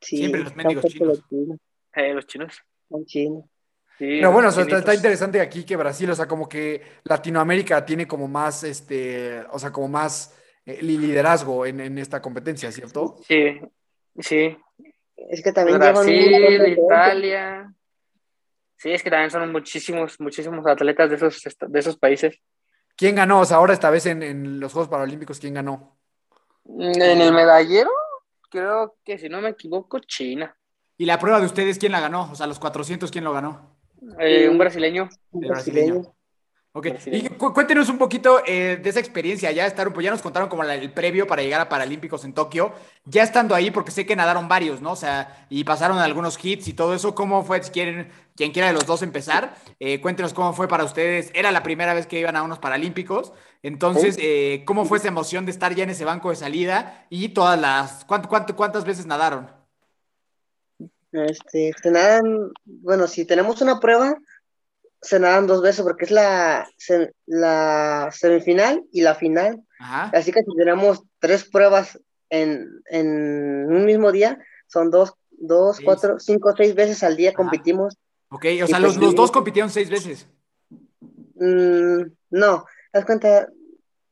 Sí, 0.01 0.19
Siempre 0.19 0.43
los 0.43 0.55
tampoco 0.55 0.87
chinos. 0.87 1.09
los 1.09 1.29
chinos, 1.29 1.59
Eh, 1.95 2.13
los 2.15 2.27
chinos. 2.27 2.63
Son 2.88 3.05
chinos. 3.05 3.44
Sí, 3.98 4.18
Pero 4.20 4.31
bueno, 4.33 4.48
o 4.48 4.53
los 4.53 4.55
sea, 4.55 4.79
está, 4.79 4.94
interesante 4.94 5.40
aquí 5.40 5.64
que 5.64 5.77
Brasil, 5.77 6.09
o 6.11 6.14
sea, 6.14 6.29
como 6.29 6.48
que 6.48 6.83
Latinoamérica 7.05 7.85
tiene 7.85 8.07
como 8.07 8.29
más, 8.29 8.62
este, 8.62 9.40
o 9.51 9.59
sea, 9.59 9.72
como 9.72 9.88
más 9.88 10.38
eh, 10.64 10.79
li- 10.83 10.98
liderazgo 10.98 11.66
en, 11.66 11.81
en 11.81 11.98
esta 11.98 12.22
competencia, 12.22 12.70
¿cierto? 12.70 13.16
Sí, 13.27 13.61
sí. 14.20 14.57
Es 15.16 15.42
que 15.42 15.51
también 15.53 15.79
Brasil. 15.79 16.79
Italia. 16.79 17.74
Sí, 18.77 18.92
es 18.92 19.03
que 19.03 19.11
también 19.11 19.33
son 19.33 19.51
muchísimos, 19.51 20.20
muchísimos 20.20 20.64
atletas 20.66 21.11
de 21.11 21.16
esos, 21.16 21.42
de 21.66 21.79
esos 21.81 21.98
países. 21.98 22.38
¿Quién 22.96 23.16
ganó? 23.16 23.40
O 23.40 23.44
sea, 23.44 23.57
ahora 23.57 23.72
esta 23.74 23.90
vez 23.90 24.07
en, 24.07 24.22
en 24.22 24.61
los 24.61 24.72
Juegos 24.72 24.88
Paralímpicos, 24.88 25.40
¿quién 25.40 25.55
ganó? 25.55 25.98
En 26.64 27.20
el 27.20 27.33
medallero, 27.33 27.90
creo 28.51 28.96
que 29.05 29.18
si 29.18 29.29
no 29.29 29.40
me 29.40 29.51
equivoco, 29.51 29.98
China. 30.01 30.57
¿Y 30.99 31.07
la 31.07 31.19
prueba 31.19 31.41
de 31.41 31.47
ustedes 31.47 31.79
quién 31.79 31.93
la 31.93 32.01
ganó? 32.01 32.29
O 32.31 32.35
sea, 32.35 32.47
los 32.47 32.59
400, 32.59 33.11
¿quién 33.11 33.25
lo 33.25 33.33
ganó? 33.33 33.77
Eh, 34.19 34.49
un 34.49 34.59
brasileño. 34.59 35.09
Un 35.31 35.45
El 35.45 35.51
brasileño. 35.51 35.95
brasileño. 35.95 36.15
Ok, 36.73 36.87
y 37.07 37.29
cu- 37.31 37.53
cuéntenos 37.55 37.89
un 37.89 37.99
poquito 37.99 38.41
eh, 38.47 38.79
de 38.81 38.91
esa 38.91 39.01
experiencia, 39.01 39.51
ya 39.51 39.67
estar, 39.67 39.91
pues 39.93 40.05
ya 40.05 40.11
nos 40.11 40.21
contaron 40.23 40.49
como 40.49 40.63
la- 40.63 40.75
el 40.75 40.93
previo 40.93 41.27
para 41.27 41.43
llegar 41.43 41.61
a 41.61 41.69
Paralímpicos 41.69 42.25
en 42.25 42.35
Tokio, 42.35 42.73
ya 43.05 43.23
estando 43.23 43.55
ahí, 43.55 43.71
porque 43.73 43.91
sé 43.91 44.07
que 44.07 44.15
nadaron 44.15 44.49
varios, 44.49 44.81
¿no? 44.83 44.93
O 44.93 44.97
sea, 44.97 45.47
y 45.49 45.65
pasaron 45.65 45.99
algunos 45.99 46.39
hits 46.45 46.69
y 46.69 46.75
todo 46.75 46.95
eso, 46.95 47.15
¿cómo 47.15 47.43
fue? 47.43 47.61
Si 47.65 47.71
quieren, 47.71 48.11
quien 48.37 48.53
quiera 48.53 48.69
de 48.69 48.75
los 48.75 48.87
dos 48.87 49.03
empezar, 49.03 49.57
eh, 49.81 50.01
cuéntenos 50.01 50.35
cómo 50.35 50.53
fue 50.53 50.69
para 50.69 50.85
ustedes, 50.85 51.31
era 51.35 51.51
la 51.51 51.63
primera 51.65 51.95
vez 51.95 52.07
que 52.07 52.21
iban 52.21 52.37
a 52.37 52.43
unos 52.43 52.59
Paralímpicos, 52.61 53.33
entonces, 53.63 54.17
eh, 54.21 54.63
¿cómo 54.67 54.85
fue 54.85 54.99
esa 54.99 55.09
emoción 55.09 55.47
de 55.47 55.53
estar 55.53 55.75
ya 55.75 55.83
en 55.85 55.91
ese 55.91 56.05
banco 56.05 56.31
de 56.31 56.37
salida 56.37 57.07
y 57.09 57.31
todas 57.31 57.59
las, 57.59 58.05
¿cuánto, 58.05 58.29
cuánto- 58.29 58.55
cuántas 58.55 58.85
veces 58.85 59.07
nadaron? 59.07 59.51
Este, 61.12 61.73
se 61.83 61.90
nadan, 61.90 62.53
bueno, 62.64 63.07
si 63.07 63.25
tenemos 63.25 63.61
una 63.62 63.81
prueba, 63.81 64.14
se 65.01 65.18
nadan 65.18 65.47
dos 65.47 65.62
veces 65.62 65.83
porque 65.83 66.05
es 66.05 66.11
la, 66.11 66.68
se- 66.77 67.12
la 67.27 68.11
semifinal 68.12 68.85
y 68.93 69.01
la 69.03 69.14
final. 69.14 69.62
Ajá. 69.78 70.11
Así 70.16 70.33
que 70.33 70.41
si 70.43 70.57
tenemos 70.57 71.03
tres 71.18 71.45
pruebas 71.45 71.99
en, 72.30 72.68
en 72.91 73.07
un 73.72 73.85
mismo 73.85 74.12
día, 74.12 74.39
son 74.66 74.91
dos, 74.91 75.14
dos, 75.30 75.80
cuatro, 75.83 76.18
cinco, 76.18 76.53
seis 76.57 76.74
veces 76.74 77.03
al 77.03 77.16
día 77.16 77.30
Ajá. 77.30 77.37
competimos. 77.37 77.97
Ok, 78.30 78.45
o 78.62 78.66
sea, 78.66 78.78
pues 78.78 78.80
los, 78.83 78.97
los 78.99 79.11
sí. 79.12 79.16
dos 79.16 79.30
compitieron 79.30 79.70
seis 79.70 79.89
veces. 79.89 80.26
Mm, 81.37 82.03
no, 82.30 82.64
haz 82.93 83.05
cuenta, 83.05 83.49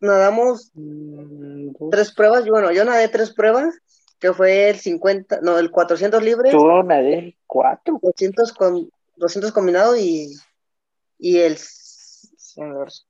nadamos 0.01 0.71
Mm, 0.75 1.91
tres 1.91 2.12
pruebas, 2.14 2.47
y 2.47 2.51
bueno, 2.51 2.71
yo 2.73 2.85
nadé 2.85 3.09
tres 3.09 3.33
pruebas, 3.35 3.75
que 4.19 4.33
fue 4.33 4.71
el 4.71 4.77
50, 4.79 5.41
no, 5.43 5.59
el 5.59 5.71
400 5.71 6.23
libres, 6.23 6.53
Yo 6.53 6.83
nadé 6.83 7.37
cuatro. 7.47 7.99
200 8.03 8.53
con 8.53 8.91
200 9.17 9.53
combinado 9.53 9.97
y, 9.97 10.33
y 11.19 11.39
el 11.39 11.57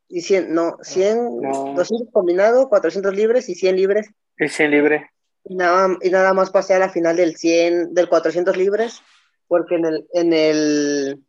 y 0.09 0.21
100, 0.23 0.53
no, 0.53 0.77
100, 0.83 1.41
No. 1.41 1.75
200 1.77 2.09
combinado, 2.13 2.69
400 2.69 3.15
libres 3.15 3.49
y 3.49 3.55
100 3.55 3.77
libres. 3.77 4.09
Es 4.37 4.59
en 4.61 4.73
libre. 4.73 5.11
Y 5.45 5.55
nada, 5.55 5.97
y 6.03 6.11
nada 6.11 6.33
más 6.35 6.51
pasé 6.51 6.75
a 6.75 6.81
la 6.81 6.89
final 6.89 7.17
del 7.17 7.37
100, 7.37 7.95
del 7.95 8.09
400 8.09 8.57
libres, 8.57 9.01
porque 9.47 9.77
en 9.77 9.85
el, 9.85 10.07
en 10.13 10.33
el, 10.33 11.23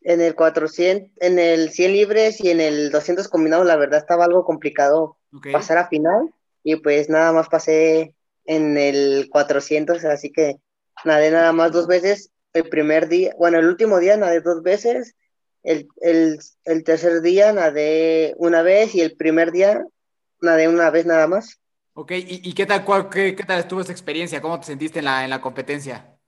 En 0.00 0.20
el 0.22 0.34
400, 0.34 1.10
en 1.20 1.38
el 1.38 1.70
100 1.70 1.92
libres 1.92 2.40
y 2.42 2.50
en 2.50 2.60
el 2.60 2.90
200 2.90 3.28
combinados, 3.28 3.66
la 3.66 3.76
verdad 3.76 3.98
estaba 3.98 4.24
algo 4.24 4.44
complicado 4.44 5.18
Ok. 5.34 5.48
pasar 5.52 5.76
a 5.76 5.88
final 5.88 6.32
y 6.62 6.76
pues 6.76 7.10
nada 7.10 7.32
más 7.32 7.48
pasé 7.48 8.14
en 8.48 8.78
el 8.78 9.28
400, 9.30 10.04
así 10.06 10.32
que 10.32 10.56
nadé 11.04 11.30
nada 11.30 11.52
más 11.52 11.72
dos 11.72 11.86
veces. 11.86 12.32
El 12.54 12.68
primer 12.68 13.08
día, 13.08 13.34
bueno, 13.38 13.60
el 13.60 13.66
último 13.68 14.00
día 14.00 14.16
nadé 14.16 14.40
dos 14.40 14.62
veces, 14.64 15.14
el, 15.62 15.88
el, 16.00 16.40
el 16.64 16.84
tercer 16.84 17.20
día 17.22 17.52
nadé 17.52 18.34
una 18.38 18.62
vez 18.62 18.94
y 18.96 19.02
el 19.02 19.16
primer 19.16 19.52
día 19.52 19.84
nadé 20.40 20.68
una 20.68 20.90
vez 20.90 21.06
nada 21.06 21.28
más. 21.28 21.60
Ok, 21.94 22.12
¿y, 22.12 22.48
y 22.48 22.54
qué 22.54 22.64
tal, 22.66 22.84
cuál- 22.84 23.10
qué, 23.10 23.36
qué 23.36 23.44
tal 23.44 23.60
estuvo 23.60 23.80
esa 23.82 23.92
experiencia? 23.92 24.40
¿Cómo 24.40 24.58
te 24.60 24.66
sentiste 24.66 25.00
en 25.00 25.04
la, 25.06 25.24
en 25.24 25.30
la 25.30 25.40
competencia? 25.40 26.18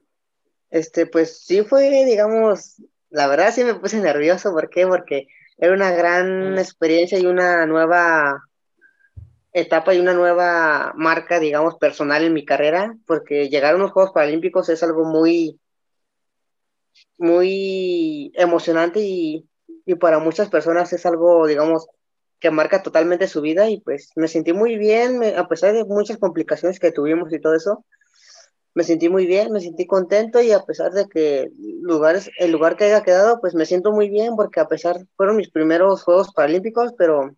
Este, 0.71 1.07
pues 1.07 1.45
sí 1.45 1.63
fue, 1.65 1.89
digamos, 2.07 2.83
la 3.11 3.27
verdad 3.27 3.53
sí 3.53 3.65
me 3.65 3.75
puse 3.75 3.99
nervioso, 4.01 4.53
¿por 4.53 4.71
qué? 4.71 4.87
Porque 4.87 5.27
era 5.59 5.73
una 5.75 5.91
gran 5.93 6.59
experiencia 6.59 7.19
y 7.19 7.27
una 7.27 7.67
nueva 7.67 8.41
etapa 9.53 9.95
y 9.95 10.01
una 10.01 10.15
nueva 10.15 10.93
marca, 10.97 11.41
digamos, 11.41 11.77
personal 11.77 12.25
en 12.25 12.33
mi 12.33 12.45
carrera, 12.45 12.97
porque 13.07 13.49
llegar 13.49 13.75
a 13.75 13.77
unos 13.77 13.93
Juegos 13.93 14.13
Paralímpicos 14.13 14.69
es 14.69 14.83
algo 14.83 15.05
muy, 15.05 15.61
muy 17.19 18.33
emocionante 18.35 19.01
y, 19.01 19.49
y 19.85 19.95
para 19.97 20.19
muchas 20.19 20.49
personas 20.49 20.93
es 20.93 21.05
algo, 21.07 21.47
digamos, 21.47 21.87
que 22.39 22.51
marca 22.51 22.83
totalmente 22.83 23.29
su 23.29 23.41
vida 23.43 23.69
y 23.69 23.81
pues 23.81 24.11
me 24.17 24.29
sentí 24.29 24.53
muy 24.53 24.77
bien, 24.79 25.23
a 25.37 25.47
pesar 25.47 25.75
de 25.75 25.85
muchas 25.85 26.19
complicaciones 26.19 26.81
que 26.81 26.91
tuvimos 26.91 27.33
y 27.33 27.41
todo 27.41 27.55
eso, 27.55 27.85
me 28.75 28.85
sentí 28.85 29.09
muy 29.09 29.27
bien, 29.27 29.53
me 29.53 29.61
sentí 29.61 29.87
contento 29.87 30.41
y 30.41 30.53
a 30.53 30.65
pesar 30.65 30.93
de 30.93 31.07
que 31.07 31.51
lugares, 31.83 32.31
el 32.39 32.53
lugar 32.53 32.77
que 32.77 32.85
haya 32.85 33.03
quedado, 33.03 33.41
pues 33.41 33.55
me 33.55 33.67
siento 33.67 33.93
muy 33.93 34.09
bien 34.09 34.37
porque 34.37 34.61
a 34.61 34.69
pesar, 34.69 35.05
fueron 35.17 35.37
mis 35.37 35.51
primeros 35.51 36.03
Juegos 36.03 36.33
Paralímpicos, 36.33 36.95
pero 36.97 37.37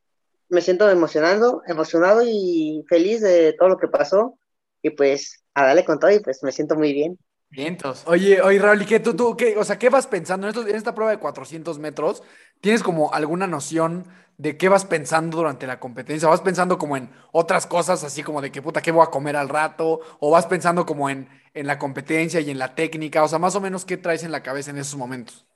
me 0.53 0.63
siento 0.63 0.91
emocionado, 0.91 1.63
emocionado 1.67 2.23
y 2.25 2.85
feliz 2.89 3.21
de 3.23 3.55
todo 3.59 3.71
lo 3.71 3.79
que 3.79 3.89
pasó 3.89 4.39
y 4.83 4.91
pues 4.91 5.45
a 5.55 5.67
darle 5.67 5.85
con 5.85 5.99
todo 6.01 6.11
y 6.13 6.21
pues 6.21 6.43
me 6.45 6.53
siento 6.53 6.77
muy 6.77 6.93
bien. 6.93 7.19
Vientos. 7.51 8.05
Oye, 8.07 8.41
oye, 8.41 8.59
Raúl, 8.59 8.81
¿y 8.83 8.87
qué 8.87 8.99
tú, 8.99 9.15
tú, 9.15 9.37
qué, 9.37 9.59
o 9.59 9.65
sea, 9.65 9.79
qué 9.79 9.91
vas 9.91 10.07
pensando 10.07 10.47
en, 10.47 10.55
esto- 10.57 10.67
en 10.67 10.75
esta 10.75 10.95
prueba 10.95 11.11
de 11.11 11.19
400 11.19 11.79
metros? 11.79 12.23
¿Tienes 12.63 12.83
como 12.83 13.13
alguna 13.13 13.47
noción 13.47 14.07
de 14.39 14.57
qué 14.57 14.71
vas 14.71 14.87
pensando 14.87 15.37
durante 15.37 15.67
la 15.67 15.79
competencia? 15.79 16.29
¿Vas 16.31 16.41
pensando 16.41 16.79
como 16.79 16.97
en 16.97 17.11
otras 17.31 17.67
cosas, 17.67 18.05
así 18.05 18.23
como 18.23 18.41
de 18.41 18.51
que 18.51 18.63
puta, 18.63 18.81
qué 18.81 18.91
voy 18.91 19.03
a 19.07 19.11
comer 19.11 19.37
al 19.37 19.51
rato? 19.51 20.01
¿O 20.21 20.31
vas 20.31 20.47
pensando 20.47 20.87
como 20.87 21.11
en, 21.11 21.29
en 21.53 21.67
la 21.67 21.79
competencia 21.79 22.41
y 22.41 22.51
en 22.51 22.59
la 22.59 22.75
técnica? 22.75 23.23
O 23.23 23.29
sea, 23.29 23.39
más 23.39 23.55
o 23.55 23.61
menos, 23.61 23.85
¿qué 23.85 23.99
traes 23.99 24.23
en 24.25 24.33
la 24.33 24.43
cabeza 24.43 24.71
en 24.71 24.79
esos 24.79 24.97
momentos? 24.97 25.47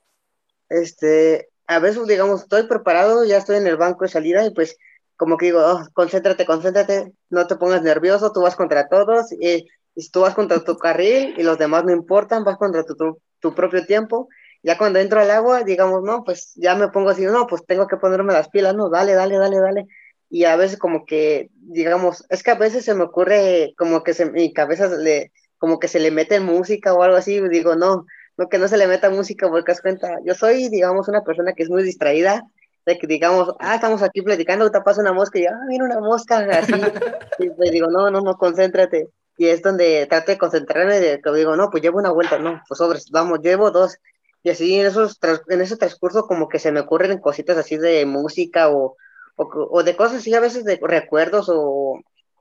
Este, 0.69 1.49
a 1.67 1.79
veces, 1.81 2.07
digamos, 2.07 2.43
estoy 2.43 2.65
preparado, 2.67 3.25
ya 3.25 3.39
estoy 3.39 3.57
en 3.57 3.67
el 3.67 3.77
banco 3.77 4.05
de 4.05 4.11
salida 4.11 4.45
y 4.47 4.51
pues 4.51 4.77
como 5.17 5.37
que 5.37 5.47
digo, 5.47 5.61
"Oh, 5.65 5.81
concéntrate, 5.95 6.45
concéntrate, 6.47 7.13
no 7.31 7.47
te 7.47 7.57
pongas 7.57 7.83
nervioso, 7.83 8.33
tú 8.33 8.43
vas 8.43 8.57
contra 8.57 8.89
todos, 8.89 9.33
y, 9.33 9.67
y 9.95 10.11
tú 10.11 10.21
vas 10.21 10.35
contra 10.35 10.63
tu 10.65 10.77
carril 10.77 11.35
y 11.39 11.43
los 11.43 11.59
demás 11.59 11.85
no 11.85 11.93
importan, 11.93 12.45
vas 12.45 12.57
contra 12.59 12.85
tu, 12.85 12.95
tu, 12.97 13.19
tu 13.41 13.55
propio 13.55 13.85
tiempo. 13.87 14.29
Ya 14.63 14.77
cuando 14.79 14.99
entro 14.99 15.21
al 15.21 15.31
agua, 15.31 15.63
digamos, 15.65 16.03
no, 16.03 16.25
pues 16.25 16.53
ya 16.57 16.75
me 16.75 16.89
pongo 16.89 17.11
así, 17.11 17.25
no, 17.25 17.47
pues 17.47 17.65
tengo 17.67 17.87
que 17.87 17.97
ponerme 17.97 18.33
las 18.33 18.49
pilas, 18.49 18.75
no, 18.75 18.91
dale, 18.91 19.15
dale, 19.15 19.39
dale, 19.39 19.59
dale. 19.61 19.87
Y 20.29 20.45
a 20.45 20.57
veces 20.57 20.79
como 20.79 21.07
que, 21.07 21.51
digamos, 21.55 22.25
es 22.31 22.43
que 22.43 22.51
a 22.51 22.55
veces 22.57 22.85
se 22.85 22.95
me 22.95 23.05
ocurre 23.05 23.75
como 23.79 24.03
que 24.03 24.13
se, 24.15 24.31
mi 24.31 24.53
cabeza 24.53 24.89
le, 24.89 25.33
como 25.59 25.79
que 25.79 25.89
se 25.89 26.01
le 26.01 26.11
mete 26.11 26.41
música 26.41 26.93
o 26.95 27.03
algo 27.03 27.17
así, 27.17 27.41
digo, 27.49 27.77
no, 27.77 28.07
no 28.37 28.49
que 28.49 28.59
no 28.59 28.69
se 28.69 28.77
le 28.77 28.87
meta 28.87 29.11
música 29.11 29.49
porque 29.49 29.73
das 29.73 29.81
cuenta, 29.81 30.19
yo 30.25 30.35
soy, 30.35 30.69
digamos, 30.69 31.09
una 31.09 31.23
persona 31.23 31.53
que 31.55 31.63
es 31.63 31.71
muy 31.71 31.83
distraída, 31.83 32.45
de 32.85 32.99
que 32.99 33.07
digamos, 33.07 33.55
ah, 33.59 33.75
estamos 33.75 34.03
aquí 34.03 34.23
platicando, 34.23 34.65
ahorita 34.65 34.85
pasa 34.85 35.01
una 35.01 35.13
mosca 35.13 35.39
y 35.39 35.45
yo, 35.45 35.49
ah, 35.51 35.65
mira 35.69 35.85
una 35.85 36.01
mosca, 36.01 36.39
así, 36.39 36.73
y 37.39 37.51
pues 37.51 37.71
digo, 37.71 37.89
no, 37.89 38.11
no, 38.11 38.21
no, 38.21 38.37
concéntrate, 38.37 39.09
y 39.37 39.47
es 39.47 39.63
donde 39.63 40.07
trato 40.07 40.33
de 40.33 40.39
concentrarme, 40.39 41.01
de 41.01 41.21
que 41.21 41.33
digo, 41.33 41.57
no, 41.57 41.71
pues 41.71 41.83
llevo 41.83 41.99
una 41.99 42.13
vuelta, 42.13 42.39
no, 42.39 42.63
pues 42.69 42.79
sobres, 42.79 43.11
vamos, 43.11 43.41
llevo 43.41 43.71
dos, 43.71 43.99
y 44.43 44.51
así 44.51 44.79
en, 44.79 44.87
esos, 44.87 45.19
en 45.49 45.61
ese 45.61 45.77
transcurso 45.77 46.27
como 46.27 46.49
que 46.49 46.61
se 46.61 46.71
me 46.71 46.81
ocurren 46.81 47.19
cositas 47.19 47.57
así 47.57 47.77
de 47.77 48.07
música 48.07 48.71
o, 48.71 48.97
o, 49.35 49.49
o 49.71 49.83
de 49.83 49.97
cosas 49.97 50.19
así 50.19 50.33
a 50.35 50.41
veces 50.41 50.65
de 50.65 50.79
recuerdos 50.81 51.49
o, 51.49 52.01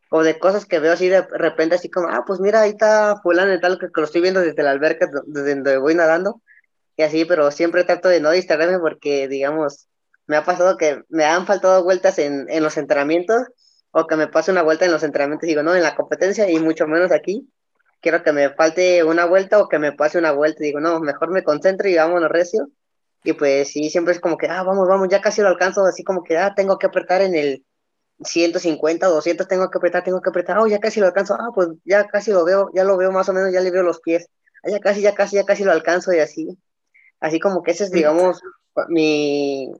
o 0.10 0.24
de 0.24 0.39
cosas 0.39 0.66
que 0.66 0.80
veo 0.80 0.93
así 0.93 1.10
de 1.10 1.22
repente, 1.22 1.76
así 1.76 1.89
como, 1.89 2.08
ah, 2.10 2.24
pues 2.26 2.39
mira, 2.39 2.62
ahí 2.62 2.72
está 2.72 3.20
fulano 3.22 3.53
y 3.53 3.60
tal, 3.60 3.80
que, 3.80 3.88
que 3.88 4.01
lo 4.01 4.06
estoy 4.06 4.22
viendo 4.22 4.41
desde 4.41 4.64
la 4.64 4.72
alberca, 4.72 5.10
desde 5.26 5.56
donde 5.56 5.78
voy 5.78 5.95
nadando, 5.95 6.41
y 6.97 7.03
así, 7.03 7.26
pero 7.26 7.51
siempre 7.51 7.84
trato 7.84 8.10
de 8.10 8.22
no 8.22 8.32
distraerme 8.32 8.80
porque, 8.80 9.28
digamos, 9.28 9.88
me 10.28 10.38
ha 10.38 10.43
pasado 10.43 10.78
que 10.78 11.03
me 11.10 11.26
han 11.26 11.45
faltado 11.45 11.84
vueltas 11.84 12.20
en, 12.20 12.47
en 12.49 12.64
los 12.64 12.78
entrenamientos, 12.78 13.47
o 13.91 14.08
que 14.08 14.16
me 14.16 14.28
pase 14.28 14.51
una 14.51 14.62
vuelta 14.62 14.86
en 14.86 14.91
los 14.91 15.03
entrenamientos, 15.03 15.47
digo, 15.47 15.64
no, 15.64 15.76
en 15.76 15.84
la 15.84 15.95
competencia, 15.95 16.49
y 16.49 16.60
mucho 16.60 16.88
menos 16.88 17.12
aquí, 17.12 17.49
quiero 18.01 18.24
que 18.24 18.32
me 18.32 18.49
falte 18.51 19.03
una 19.03 19.26
vuelta 19.26 19.60
o 19.60 19.68
que 19.68 19.80
me 19.80 19.91
pase 19.91 20.18
una 20.18 20.32
vuelta, 20.32 20.60
digo, 20.64 20.80
no, 20.80 20.99
mejor 20.99 21.32
me 21.32 21.43
concentro 21.43 21.89
y 21.89 21.95
vámonos 21.95 22.30
recio, 22.30 22.70
y 23.24 23.34
pues 23.34 23.70
sí, 23.72 23.89
siempre 23.89 24.14
es 24.14 24.20
como 24.20 24.38
que, 24.38 24.47
ah, 24.47 24.64
vamos, 24.64 24.88
vamos, 24.88 25.08
ya 25.10 25.22
casi 25.22 25.41
lo 25.41 25.47
alcanzo, 25.47 25.84
así 25.86 26.03
como 26.03 26.24
que, 26.24 26.38
ah, 26.38 26.53
tengo 26.56 26.78
que 26.78 26.88
apretar 26.88 27.22
en 27.22 27.36
el 27.36 27.66
150, 28.24 29.07
200, 29.07 29.47
tengo 29.47 29.70
que 29.70 29.78
apretar, 29.78 30.03
tengo 30.03 30.22
que 30.22 30.30
apretar, 30.30 30.57
oh, 30.57 30.68
ya 30.68 30.80
casi 30.80 30.99
lo 30.99 31.07
alcanzo, 31.07 31.36
ah, 31.36 31.49
pues 31.53 31.70
ya 31.84 32.07
casi 32.07 32.32
lo 32.32 32.45
veo, 32.45 32.70
ya 32.74 32.84
lo 32.84 32.97
veo 32.97 33.11
más 33.11 33.28
o 33.30 33.34
menos, 33.34 33.51
ya 33.51 33.61
le 33.61 33.72
veo 33.72 33.84
los 33.84 33.99
pies, 33.99 34.30
ah, 34.63 34.70
ya 34.70 34.80
casi, 34.80 35.01
ya 35.01 35.13
casi, 35.13 35.36
ya 35.36 35.45
casi 35.45 35.63
lo 35.63 35.72
alcanzo 35.72 36.13
y 36.13 36.20
así, 36.20 36.57
así 37.20 37.39
como 37.39 37.63
que 37.63 37.72
esa 37.72 37.84
es, 37.84 37.91
digamos, 37.91 38.41
mi, 38.89 39.72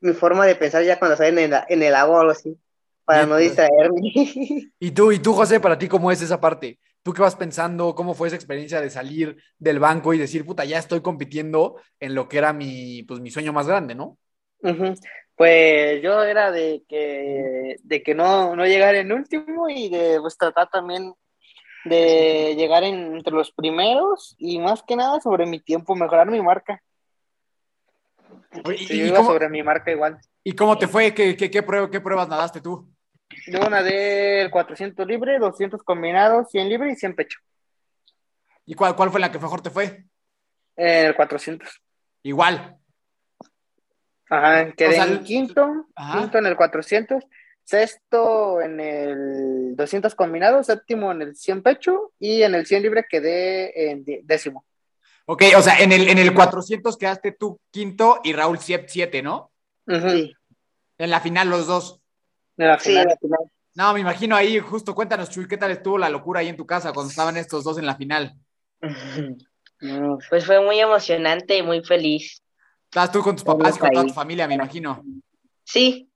mi 0.00 0.12
forma 0.12 0.46
de 0.46 0.56
pensar 0.56 0.84
ya 0.84 0.98
cuando 0.98 1.14
estoy 1.14 1.28
en 1.28 1.38
el, 1.38 1.54
en 1.68 1.82
el 1.82 1.94
agua 1.94 2.18
o 2.18 2.20
algo 2.20 2.32
así, 2.32 2.56
para 3.04 3.26
no 3.26 3.36
distraerme. 3.36 4.00
Y 4.78 4.90
tú, 4.90 5.12
y 5.12 5.20
tú, 5.20 5.32
José, 5.32 5.60
para 5.60 5.78
ti, 5.78 5.86
¿cómo 5.86 6.10
es 6.10 6.20
esa 6.22 6.40
parte? 6.40 6.80
¿Tú 7.04 7.12
qué 7.12 7.22
vas 7.22 7.36
pensando? 7.36 7.94
¿Cómo 7.94 8.14
fue 8.14 8.26
esa 8.26 8.36
experiencia 8.36 8.80
de 8.80 8.90
salir 8.90 9.36
del 9.56 9.78
banco 9.78 10.12
y 10.12 10.18
decir, 10.18 10.44
puta, 10.44 10.64
ya 10.64 10.78
estoy 10.78 11.02
compitiendo 11.02 11.76
en 12.00 12.16
lo 12.16 12.28
que 12.28 12.38
era 12.38 12.52
mi, 12.52 13.04
pues, 13.04 13.20
mi 13.20 13.30
sueño 13.30 13.52
más 13.52 13.68
grande, 13.68 13.94
¿no? 13.94 14.18
Ujú. 14.62 14.94
Pues 15.42 16.00
yo 16.04 16.22
era 16.22 16.52
de 16.52 16.84
que, 16.88 17.74
de 17.82 18.02
que 18.04 18.14
no, 18.14 18.54
no 18.54 18.64
llegar 18.64 18.94
en 18.94 19.10
último 19.10 19.68
y 19.68 19.88
de 19.88 20.20
pues, 20.20 20.38
tratar 20.38 20.70
también 20.70 21.14
de 21.84 22.54
llegar 22.54 22.84
en- 22.84 23.16
entre 23.16 23.34
los 23.34 23.50
primeros 23.50 24.36
y 24.38 24.60
más 24.60 24.84
que 24.84 24.94
nada 24.94 25.20
sobre 25.20 25.46
mi 25.46 25.58
tiempo, 25.58 25.96
mejorar 25.96 26.28
mi 26.30 26.40
marca. 26.40 26.80
Oye, 28.64 28.78
Sí, 28.78 28.94
¿Y, 28.94 28.98
yo 28.98 29.04
y 29.04 29.08
iba 29.08 29.16
cómo, 29.16 29.30
sobre 29.32 29.48
mi 29.48 29.64
marca 29.64 29.90
igual. 29.90 30.16
y 30.44 30.52
cómo 30.54 30.78
te 30.78 30.86
fue? 30.86 31.12
¿Qué, 31.12 31.36
qué, 31.36 31.50
qué 31.50 31.60
prueba- 31.64 31.90
qué 31.90 32.00
pruebas 32.00 32.28
nadaste 32.28 32.60
tú? 32.60 32.88
Yo 33.48 33.68
nadé 33.68 34.42
el 34.42 34.50
400 34.52 35.04
libre, 35.08 35.40
200 35.40 35.82
combinados, 35.82 36.50
100 36.52 36.68
libre 36.68 36.92
y 36.92 36.94
100 36.94 37.16
pecho. 37.16 37.40
¿Y 38.64 38.74
cuál, 38.74 38.94
cuál 38.94 39.10
fue 39.10 39.18
la 39.18 39.32
que 39.32 39.40
mejor 39.40 39.60
te 39.60 39.70
fue? 39.70 40.04
El 40.76 41.16
400. 41.16 41.82
Igual. 42.22 42.76
Ajá, 44.32 44.72
quedé 44.72 44.88
O 44.88 44.92
sea, 44.92 45.04
en 45.04 45.24
quinto, 45.24 45.86
Ajá. 45.94 46.20
quinto 46.20 46.38
en 46.38 46.46
el 46.46 46.56
400, 46.56 47.22
sexto 47.64 48.62
en 48.62 48.80
el 48.80 49.76
200 49.76 50.14
combinados, 50.14 50.66
séptimo 50.66 51.12
en 51.12 51.20
el 51.20 51.36
100 51.36 51.62
pecho 51.62 52.12
y 52.18 52.42
en 52.42 52.54
el 52.54 52.64
100 52.64 52.82
libre 52.82 53.04
quedé 53.06 53.90
en 53.90 54.06
décimo. 54.24 54.64
Ok, 55.26 55.42
o 55.54 55.60
sea, 55.60 55.78
en 55.80 55.92
el, 55.92 56.08
en 56.08 56.16
el 56.16 56.32
400 56.32 56.96
quedaste 56.96 57.32
tú 57.32 57.60
quinto 57.70 58.20
y 58.24 58.32
Raúl 58.32 58.58
7, 58.58 59.22
¿no? 59.22 59.52
En 59.86 61.10
la 61.10 61.20
final 61.20 61.50
los 61.50 61.66
dos. 61.66 62.00
En 62.56 62.68
la 62.68 62.78
sí, 62.78 62.88
final. 62.88 63.10
al 63.10 63.18
final. 63.18 63.40
No, 63.74 63.92
me 63.92 64.00
imagino 64.00 64.34
ahí, 64.34 64.58
justo 64.60 64.94
cuéntanos, 64.94 65.28
Chuy, 65.28 65.46
¿qué 65.46 65.58
tal 65.58 65.72
estuvo 65.72 65.98
la 65.98 66.08
locura 66.08 66.40
ahí 66.40 66.48
en 66.48 66.56
tu 66.56 66.64
casa 66.64 66.94
cuando 66.94 67.10
estaban 67.10 67.36
estos 67.36 67.64
dos 67.64 67.76
en 67.76 67.84
la 67.86 67.96
final? 67.96 68.34
Pues 70.30 70.46
fue 70.46 70.64
muy 70.64 70.78
emocionante 70.78 71.56
y 71.56 71.62
muy 71.64 71.82
feliz. 71.82 72.41
Estabas 72.92 73.10
tú 73.10 73.22
con 73.22 73.34
tus 73.34 73.44
papás 73.44 73.76
y 73.76 73.78
con 73.78 73.90
toda 73.90 74.04
tu 74.06 74.12
familia, 74.12 74.46
me 74.46 74.52
imagino. 74.54 75.02
Sí, 75.64 76.10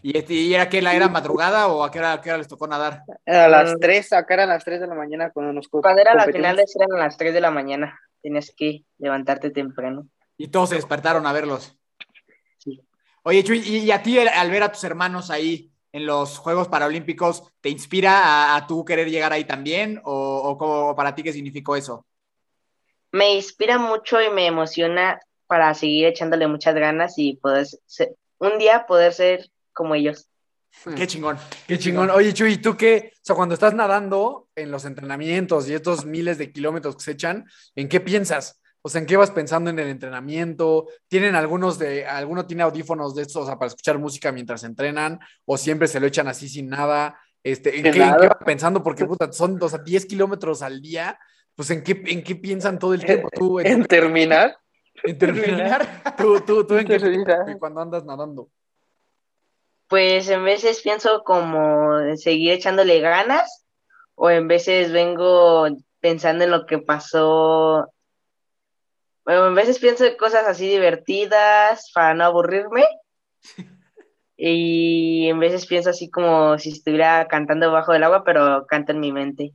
¿Y, 0.00 0.16
este, 0.16 0.34
y 0.34 0.54
era 0.54 0.68
que 0.68 0.80
la 0.80 0.94
era 0.94 1.08
madrugada 1.08 1.66
o 1.66 1.82
a 1.84 1.90
qué 1.90 1.98
hora, 1.98 2.12
a 2.12 2.20
qué 2.20 2.28
hora 2.30 2.38
les 2.38 2.46
tocó 2.48 2.68
nadar? 2.68 3.02
A 3.26 3.48
las 3.48 3.72
Mm. 3.74 3.78
3, 3.80 4.12
acá 4.12 4.34
eran 4.34 4.48
las 4.50 4.64
3 4.64 4.80
de 4.80 4.86
la 4.86 4.94
mañana 4.94 5.30
cuando 5.32 5.52
nos 5.52 5.66
cuando 5.68 6.00
era 6.00 6.14
la 6.14 6.24
competimos. 6.24 6.50
final 6.50 6.66
eran 6.76 6.92
a 7.00 7.04
las 7.04 7.16
3 7.16 7.34
de 7.34 7.40
la 7.40 7.50
mañana. 7.50 8.00
Tenías 8.20 8.52
que 8.56 8.84
levantarte 8.98 9.50
temprano. 9.50 10.06
Y 10.36 10.48
todos 10.48 10.68
se 10.68 10.74
despertaron 10.76 11.26
a 11.26 11.32
verlos. 11.32 11.76
Sí. 12.58 12.80
Oye, 13.24 13.42
Chuy, 13.44 13.58
y, 13.58 13.76
y 13.78 13.90
a 13.90 14.02
ti 14.04 14.18
al 14.20 14.50
ver 14.52 14.62
a 14.64 14.70
tus 14.72 14.84
hermanos 14.84 15.30
ahí 15.30 15.72
en 15.92 16.06
los 16.06 16.38
Juegos 16.38 16.68
Paralímpicos, 16.68 17.44
¿te 17.60 17.70
inspira 17.70 18.22
a, 18.24 18.56
a 18.56 18.66
tú 18.68 18.84
querer 18.84 19.08
llegar 19.10 19.32
ahí 19.32 19.44
también? 19.44 20.00
¿O, 20.04 20.12
o 20.44 20.58
cómo- 20.58 20.90
o 20.90 20.96
para 20.96 21.12
ti 21.14 21.22
qué 21.24 21.32
significó 21.32 21.74
eso? 21.76 22.06
Me 23.12 23.34
inspira 23.34 23.78
mucho 23.78 24.20
y 24.22 24.30
me 24.30 24.46
emociona 24.46 25.20
para 25.52 25.74
seguir 25.74 26.06
echándole 26.06 26.48
muchas 26.48 26.74
ganas 26.74 27.18
y 27.18 27.36
poder 27.36 27.66
ser, 27.84 28.16
un 28.38 28.56
día 28.56 28.86
poder 28.88 29.12
ser 29.12 29.50
como 29.74 29.94
ellos. 29.94 30.26
Qué 30.96 31.06
chingón. 31.06 31.36
Qué 31.68 31.78
chingón. 31.78 32.08
Oye, 32.08 32.32
Chuy, 32.32 32.54
¿y 32.54 32.56
tú 32.56 32.74
qué? 32.74 33.12
O 33.16 33.20
sea, 33.20 33.36
cuando 33.36 33.52
estás 33.52 33.74
nadando 33.74 34.48
en 34.56 34.70
los 34.70 34.86
entrenamientos 34.86 35.68
y 35.68 35.74
estos 35.74 36.06
miles 36.06 36.38
de 36.38 36.50
kilómetros 36.50 36.96
que 36.96 37.02
se 37.02 37.10
echan, 37.10 37.44
¿en 37.74 37.90
qué 37.90 38.00
piensas? 38.00 38.62
O 38.80 38.88
sea, 38.88 39.02
¿en 39.02 39.06
qué 39.06 39.18
vas 39.18 39.30
pensando 39.30 39.68
en 39.68 39.78
el 39.78 39.88
entrenamiento? 39.88 40.86
¿Tienen 41.06 41.34
algunos 41.34 41.78
de, 41.78 42.06
alguno 42.06 42.46
tiene 42.46 42.62
audífonos 42.62 43.14
de 43.14 43.20
estos, 43.20 43.42
o 43.42 43.46
sea, 43.46 43.58
para 43.58 43.68
escuchar 43.68 43.98
música 43.98 44.32
mientras 44.32 44.64
entrenan? 44.64 45.20
¿O 45.44 45.58
siempre 45.58 45.86
se 45.86 46.00
lo 46.00 46.06
echan 46.06 46.28
así 46.28 46.48
sin 46.48 46.70
nada? 46.70 47.20
Este, 47.42 47.76
¿en, 47.76 47.82
qué, 47.82 47.88
en 47.90 47.98
nada. 47.98 48.20
qué 48.22 48.28
vas 48.28 48.38
pensando? 48.46 48.82
Porque, 48.82 49.04
puta, 49.04 49.30
son, 49.30 49.62
o 49.62 49.68
sea, 49.68 49.80
10 49.80 50.06
kilómetros 50.06 50.62
al 50.62 50.80
día. 50.80 51.18
Pues, 51.54 51.68
¿en 51.68 51.82
qué, 51.82 52.02
¿en 52.06 52.24
qué 52.24 52.36
piensan 52.36 52.78
todo 52.78 52.94
el 52.94 53.04
tiempo? 53.04 53.28
Tú, 53.30 53.60
en, 53.60 53.66
En 53.66 53.84
terminar. 53.84 54.56
En 55.04 55.18
terminar. 55.18 56.02
¿Tú, 56.16 56.40
tú, 56.40 56.66
tú 56.66 56.76
en 56.76 56.86
qué 56.86 57.56
cuando 57.58 57.80
andas 57.80 58.04
nadando? 58.04 58.48
Pues 59.88 60.28
en 60.30 60.44
veces 60.44 60.80
pienso 60.80 61.22
como 61.24 62.16
seguir 62.16 62.52
echándole 62.52 63.00
ganas 63.00 63.66
o 64.14 64.30
en 64.30 64.48
veces 64.48 64.92
vengo 64.92 65.66
pensando 66.00 66.44
en 66.44 66.50
lo 66.50 66.66
que 66.66 66.78
pasó. 66.78 67.92
Bueno, 69.24 69.48
en 69.48 69.54
veces 69.54 69.78
pienso 69.78 70.04
en 70.04 70.16
cosas 70.16 70.46
así 70.46 70.68
divertidas 70.68 71.90
para 71.94 72.14
no 72.14 72.24
aburrirme. 72.24 72.84
Y 74.44 75.28
en 75.28 75.38
veces 75.38 75.66
pienso 75.66 75.90
así 75.90 76.10
como 76.10 76.58
si 76.58 76.70
estuviera 76.70 77.28
cantando 77.28 77.70
bajo 77.70 77.92
del 77.92 78.02
agua, 78.02 78.24
pero 78.24 78.66
canto 78.66 78.90
en 78.90 78.98
mi 78.98 79.12
mente. 79.12 79.52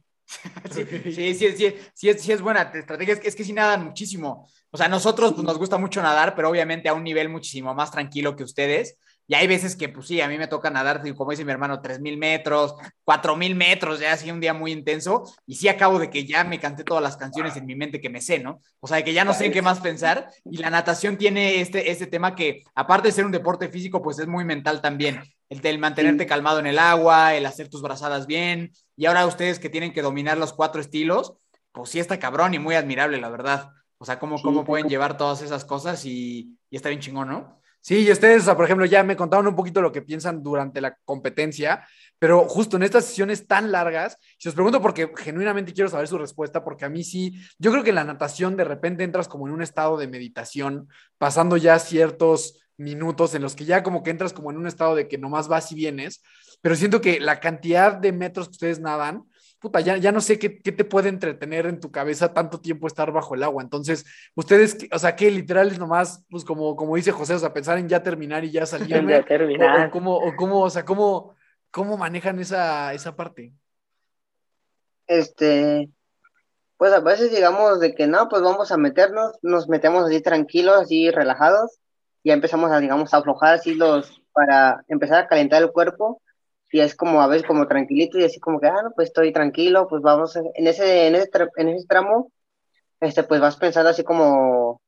Sí, 0.71 0.85
sí, 1.11 1.33
sí, 1.33 1.51
sí, 1.51 1.75
sí 1.93 2.09
es, 2.09 2.21
sí 2.21 2.31
es 2.31 2.41
buena 2.41 2.61
estrategia. 2.61 3.15
Es 3.15 3.19
que, 3.19 3.27
es 3.27 3.35
que 3.35 3.43
sí 3.43 3.51
nadan 3.51 3.83
muchísimo. 3.83 4.47
O 4.71 4.77
sea, 4.77 4.87
nosotros 4.87 5.33
pues, 5.33 5.45
nos 5.45 5.57
gusta 5.57 5.77
mucho 5.77 6.01
nadar, 6.01 6.35
pero 6.35 6.49
obviamente 6.49 6.89
a 6.89 6.93
un 6.93 7.03
nivel 7.03 7.29
muchísimo 7.29 7.73
más 7.73 7.91
tranquilo 7.91 8.35
que 8.35 8.43
ustedes. 8.43 8.97
Y 9.29 9.35
hay 9.35 9.45
veces 9.45 9.75
que, 9.75 9.89
pues 9.89 10.07
sí, 10.07 10.21
a 10.21 10.29
mí 10.29 10.37
me 10.37 10.47
toca 10.47 10.69
nadar, 10.69 11.03
como 11.15 11.31
dice 11.31 11.43
mi 11.43 11.51
hermano, 11.51 11.81
3.000 11.81 12.17
metros, 12.17 12.75
4.000 13.03 13.55
metros, 13.55 13.99
ya 13.99 14.13
así 14.13 14.31
un 14.31 14.39
día 14.39 14.53
muy 14.53 14.71
intenso. 14.71 15.23
Y 15.45 15.55
sí 15.55 15.67
acabo 15.67 15.99
de 15.99 16.09
que 16.09 16.25
ya 16.25 16.45
me 16.45 16.61
canté 16.61 16.85
todas 16.85 17.03
las 17.03 17.17
canciones 17.17 17.57
en 17.57 17.65
mi 17.65 17.75
mente 17.75 17.99
que 17.99 18.09
me 18.09 18.21
sé, 18.21 18.39
¿no? 18.39 18.61
O 18.79 18.87
sea, 18.87 18.97
de 18.97 19.03
que 19.03 19.11
ya 19.11 19.25
no 19.25 19.33
sé 19.33 19.47
en 19.47 19.51
qué 19.51 19.61
más 19.61 19.81
pensar. 19.81 20.29
Y 20.45 20.57
la 20.57 20.69
natación 20.69 21.17
tiene 21.17 21.59
este, 21.59 21.91
este 21.91 22.07
tema 22.07 22.35
que, 22.35 22.63
aparte 22.73 23.09
de 23.09 23.11
ser 23.11 23.25
un 23.25 23.33
deporte 23.33 23.67
físico, 23.67 24.01
pues 24.01 24.17
es 24.17 24.27
muy 24.27 24.45
mental 24.45 24.81
también. 24.81 25.21
El 25.49 25.59
del 25.59 25.77
mantenerte 25.77 26.25
calmado 26.25 26.59
en 26.59 26.67
el 26.67 26.79
agua, 26.79 27.35
el 27.35 27.45
hacer 27.45 27.67
tus 27.67 27.81
brazadas 27.81 28.27
bien. 28.27 28.71
Y 28.95 29.07
ahora 29.07 29.25
ustedes 29.25 29.59
que 29.59 29.69
tienen 29.69 29.91
que 29.91 30.01
dominar 30.01 30.37
los 30.37 30.53
cuatro 30.53 30.79
estilos, 30.79 31.33
pues 31.73 31.89
sí 31.89 31.99
está 31.99 32.17
cabrón 32.17 32.53
y 32.53 32.59
muy 32.59 32.75
admirable, 32.75 33.19
la 33.19 33.29
verdad. 33.29 33.71
O 33.97 34.05
sea, 34.05 34.19
cómo, 34.19 34.41
cómo 34.41 34.63
pueden 34.63 34.87
llevar 34.87 35.17
todas 35.17 35.41
esas 35.41 35.65
cosas 35.65 36.05
y, 36.05 36.57
y 36.69 36.75
está 36.75 36.89
bien 36.89 37.01
chingón, 37.01 37.29
¿no? 37.29 37.61
Sí, 37.81 38.05
y 38.05 38.11
ustedes, 38.11 38.41
o 38.41 38.45
sea, 38.45 38.55
por 38.55 38.65
ejemplo, 38.65 38.85
ya 38.85 39.01
me 39.03 39.15
contaron 39.15 39.47
un 39.47 39.55
poquito 39.55 39.81
lo 39.81 39.93
que 39.93 40.01
piensan 40.01 40.43
durante 40.43 40.81
la 40.81 40.97
competencia, 41.05 41.87
pero 42.19 42.45
justo 42.47 42.75
en 42.75 42.83
estas 42.83 43.05
sesiones 43.05 43.47
tan 43.47 43.71
largas, 43.71 44.17
si 44.37 44.49
os 44.49 44.55
pregunto 44.55 44.81
porque 44.81 45.11
genuinamente 45.15 45.73
quiero 45.73 45.89
saber 45.89 46.07
su 46.07 46.17
respuesta, 46.17 46.63
porque 46.63 46.85
a 46.85 46.89
mí 46.89 47.03
sí, 47.03 47.39
yo 47.57 47.71
creo 47.71 47.83
que 47.83 47.91
en 47.91 47.95
la 47.95 48.03
natación 48.03 48.57
de 48.57 48.65
repente 48.65 49.03
entras 49.03 49.27
como 49.27 49.47
en 49.47 49.53
un 49.53 49.61
estado 49.61 49.97
de 49.97 50.07
meditación, 50.07 50.89
pasando 51.17 51.55
ya 51.55 51.79
ciertos 51.79 52.59
minutos 52.75 53.33
en 53.35 53.41
los 53.41 53.55
que 53.55 53.65
ya 53.65 53.83
como 53.83 54.03
que 54.03 54.11
entras 54.11 54.33
como 54.33 54.51
en 54.51 54.57
un 54.57 54.67
estado 54.67 54.93
de 54.95 55.07
que 55.07 55.17
nomás 55.17 55.47
vas 55.47 55.71
y 55.71 55.75
vienes, 55.75 56.21
pero 56.61 56.75
siento 56.75 56.99
que 56.99 57.19
la 57.19 57.39
cantidad 57.39 57.93
de 57.93 58.11
metros 58.11 58.47
que 58.47 58.53
ustedes 58.53 58.79
nadan, 58.79 59.23
puta, 59.59 59.79
ya, 59.79 59.97
ya 59.97 60.11
no 60.11 60.21
sé 60.21 60.37
qué, 60.37 60.59
qué 60.59 60.71
te 60.71 60.85
puede 60.85 61.09
entretener 61.09 61.65
en 61.65 61.79
tu 61.79 61.91
cabeza 61.91 62.33
tanto 62.33 62.59
tiempo 62.59 62.87
estar 62.87 63.11
bajo 63.11 63.35
el 63.35 63.43
agua. 63.43 63.63
Entonces, 63.63 64.05
ustedes, 64.35 64.77
o 64.91 64.99
sea, 64.99 65.15
que 65.15 65.31
literal 65.31 65.71
es 65.71 65.79
nomás, 65.79 66.25
pues 66.29 66.45
como, 66.45 66.75
como 66.75 66.95
dice 66.95 67.11
José, 67.11 67.33
o 67.33 67.39
sea, 67.39 67.53
pensar 67.53 67.77
en 67.77 67.89
ya 67.89 68.03
terminar 68.03 68.43
y 68.43 68.51
ya 68.51 68.65
salir. 68.65 68.87
Ya 69.07 69.23
terminar. 69.23 69.85
O, 69.85 69.87
o 69.87 69.91
cómo, 69.91 70.15
o 70.15 70.35
cómo, 70.35 70.59
o 70.61 70.69
sea, 70.69 70.85
cómo, 70.85 71.35
cómo 71.71 71.97
manejan 71.97 72.39
esa, 72.39 72.93
esa 72.93 73.15
parte. 73.15 73.53
Este, 75.07 75.89
pues 76.77 76.93
a 76.93 76.99
veces 76.99 77.31
digamos 77.31 77.79
de 77.79 77.95
que 77.95 78.07
no, 78.07 78.29
pues 78.29 78.41
vamos 78.41 78.71
a 78.71 78.77
meternos, 78.77 79.37
nos 79.41 79.67
metemos 79.67 80.05
así 80.05 80.21
tranquilos, 80.21 80.81
así 80.81 81.09
relajados, 81.09 81.79
y 82.23 82.29
ya 82.29 82.35
empezamos 82.35 82.71
a, 82.71 82.79
digamos, 82.79 83.13
a 83.13 83.17
aflojar 83.17 83.55
así 83.55 83.73
los, 83.73 84.21
para 84.33 84.83
empezar 84.87 85.23
a 85.23 85.27
calentar 85.27 85.63
el 85.63 85.71
cuerpo, 85.71 86.21
y 86.71 86.79
es 86.81 86.95
como 86.95 87.21
a 87.21 87.27
veces 87.27 87.47
como 87.47 87.67
tranquilito 87.67 88.19
y 88.19 88.23
así 88.23 88.39
como 88.39 88.59
que, 88.59 88.67
ah, 88.67 88.81
no, 88.83 88.91
pues 88.95 89.09
estoy 89.09 89.31
tranquilo, 89.31 89.87
pues 89.87 90.01
vamos, 90.01 90.35
en 90.35 90.67
ese, 90.67 91.07
en 91.07 91.15
ese, 91.15 91.29
en 91.55 91.69
ese 91.69 91.87
tramo, 91.87 92.31
este, 92.99 93.23
pues 93.23 93.41
vas 93.41 93.57
pensando 93.57 93.89
así 93.89 94.03
como, 94.03 94.81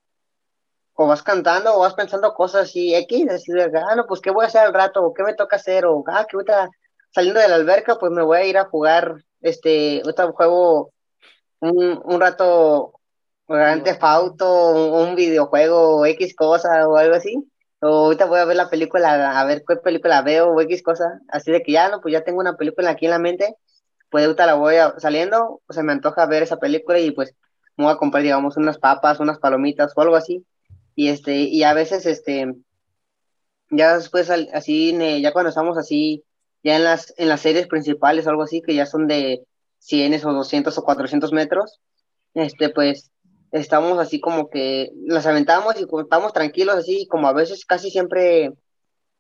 o 0.94 1.08
vas 1.08 1.24
cantando, 1.24 1.76
o 1.76 1.80
vas 1.80 1.94
pensando 1.94 2.34
cosas 2.34 2.64
así, 2.70 2.94
X, 2.96 3.30
así 3.30 3.52
de, 3.52 3.72
ah, 3.78 3.96
no, 3.96 4.06
pues 4.08 4.22
qué 4.22 4.32
voy 4.32 4.46
a 4.46 4.48
hacer 4.48 4.62
al 4.62 4.74
rato, 4.74 5.04
o 5.04 5.14
qué 5.14 5.24
me 5.24 5.34
toca 5.36 5.56
hacer, 5.56 5.86
o, 5.86 6.04
ah, 6.08 6.26
que 6.30 6.36
ahorita 6.36 6.70
saliendo 7.12 7.40
de 7.40 7.48
la 7.48 7.56
alberca, 7.56 7.98
pues 7.98 8.12
me 8.12 8.24
voy 8.24 8.38
a 8.38 8.46
ir 8.46 8.58
a 8.58 8.66
jugar, 8.66 9.16
este, 9.42 10.02
ahorita 10.04 10.32
juego 10.34 10.92
un, 11.62 12.02
un 12.04 12.22
rato 12.22 12.94
Grand 13.48 13.84
Theft 13.84 14.04
Auto, 14.04 14.72
un, 14.72 15.10
un 15.10 15.16
videojuego, 15.16 16.06
X 16.06 16.36
cosa, 16.36 16.88
o 16.88 16.98
algo 16.98 17.16
así. 17.16 17.50
O 17.82 17.88
ahorita 18.06 18.26
voy 18.26 18.40
a 18.40 18.46
ver 18.46 18.58
la 18.58 18.70
película, 18.70 19.40
a 19.40 19.46
ver 19.46 19.64
qué 19.68 19.78
película 19.78 20.22
veo, 20.22 20.50
o 20.52 20.62
X 20.62 20.84
cosa. 20.84 21.22
Así 21.30 21.52
de 21.52 21.62
que 21.64 21.72
ya, 21.74 21.90
no, 21.90 22.02
pues 22.02 22.12
ya 22.14 22.24
tengo 22.24 22.40
una 22.40 22.58
película 22.58 22.92
aquí 22.92 23.06
en 23.06 23.12
la 23.12 23.20
mente, 23.20 23.56
pues 24.10 24.26
ahorita 24.26 24.46
la 24.46 24.56
voy 24.56 24.76
a, 24.76 25.00
saliendo, 25.00 25.62
o 25.66 25.74
se 25.74 25.84
me 25.84 25.94
antoja 25.94 26.26
ver 26.26 26.44
esa 26.44 26.58
película 26.58 27.00
y 27.00 27.12
pues 27.12 27.36
me 27.78 27.86
voy 27.86 27.94
a 27.94 27.98
comprar, 27.98 28.24
digamos, 28.24 28.58
unas 28.58 28.78
papas, 28.78 29.20
unas 29.20 29.40
palomitas 29.40 29.94
o 29.96 30.02
algo 30.02 30.16
así. 30.16 30.46
Y 30.96 31.10
este, 31.10 31.36
y 31.38 31.64
a 31.64 31.74
veces, 31.74 32.06
este, 32.06 32.54
ya 33.70 33.98
después, 33.98 34.30
así, 34.30 34.98
ya 35.22 35.32
cuando 35.32 35.50
estamos 35.50 35.78
así, 35.78 36.26
ya 36.64 36.76
en 36.76 36.84
las, 36.84 37.14
en 37.18 37.30
las 37.30 37.42
series 37.42 37.68
principales 37.68 38.28
o 38.28 38.30
algo 38.32 38.44
así, 38.44 38.62
que 38.62 38.76
ya 38.76 38.86
son 38.86 39.08
de 39.08 39.46
100 39.80 40.26
o 40.26 40.34
200 40.34 40.78
o 40.78 40.84
400 40.84 41.32
metros, 41.32 41.80
este, 42.34 42.70
pues, 42.70 43.12
estamos 43.52 43.98
así 44.00 44.20
como 44.20 44.50
que 44.50 44.92
las 45.06 45.26
aventamos 45.26 45.76
y 45.80 45.86
estamos 46.02 46.34
tranquilos 46.34 46.76
así, 46.76 47.08
como 47.08 47.28
a 47.28 47.34
veces 47.34 47.66
casi 47.66 47.90
siempre, 47.92 48.54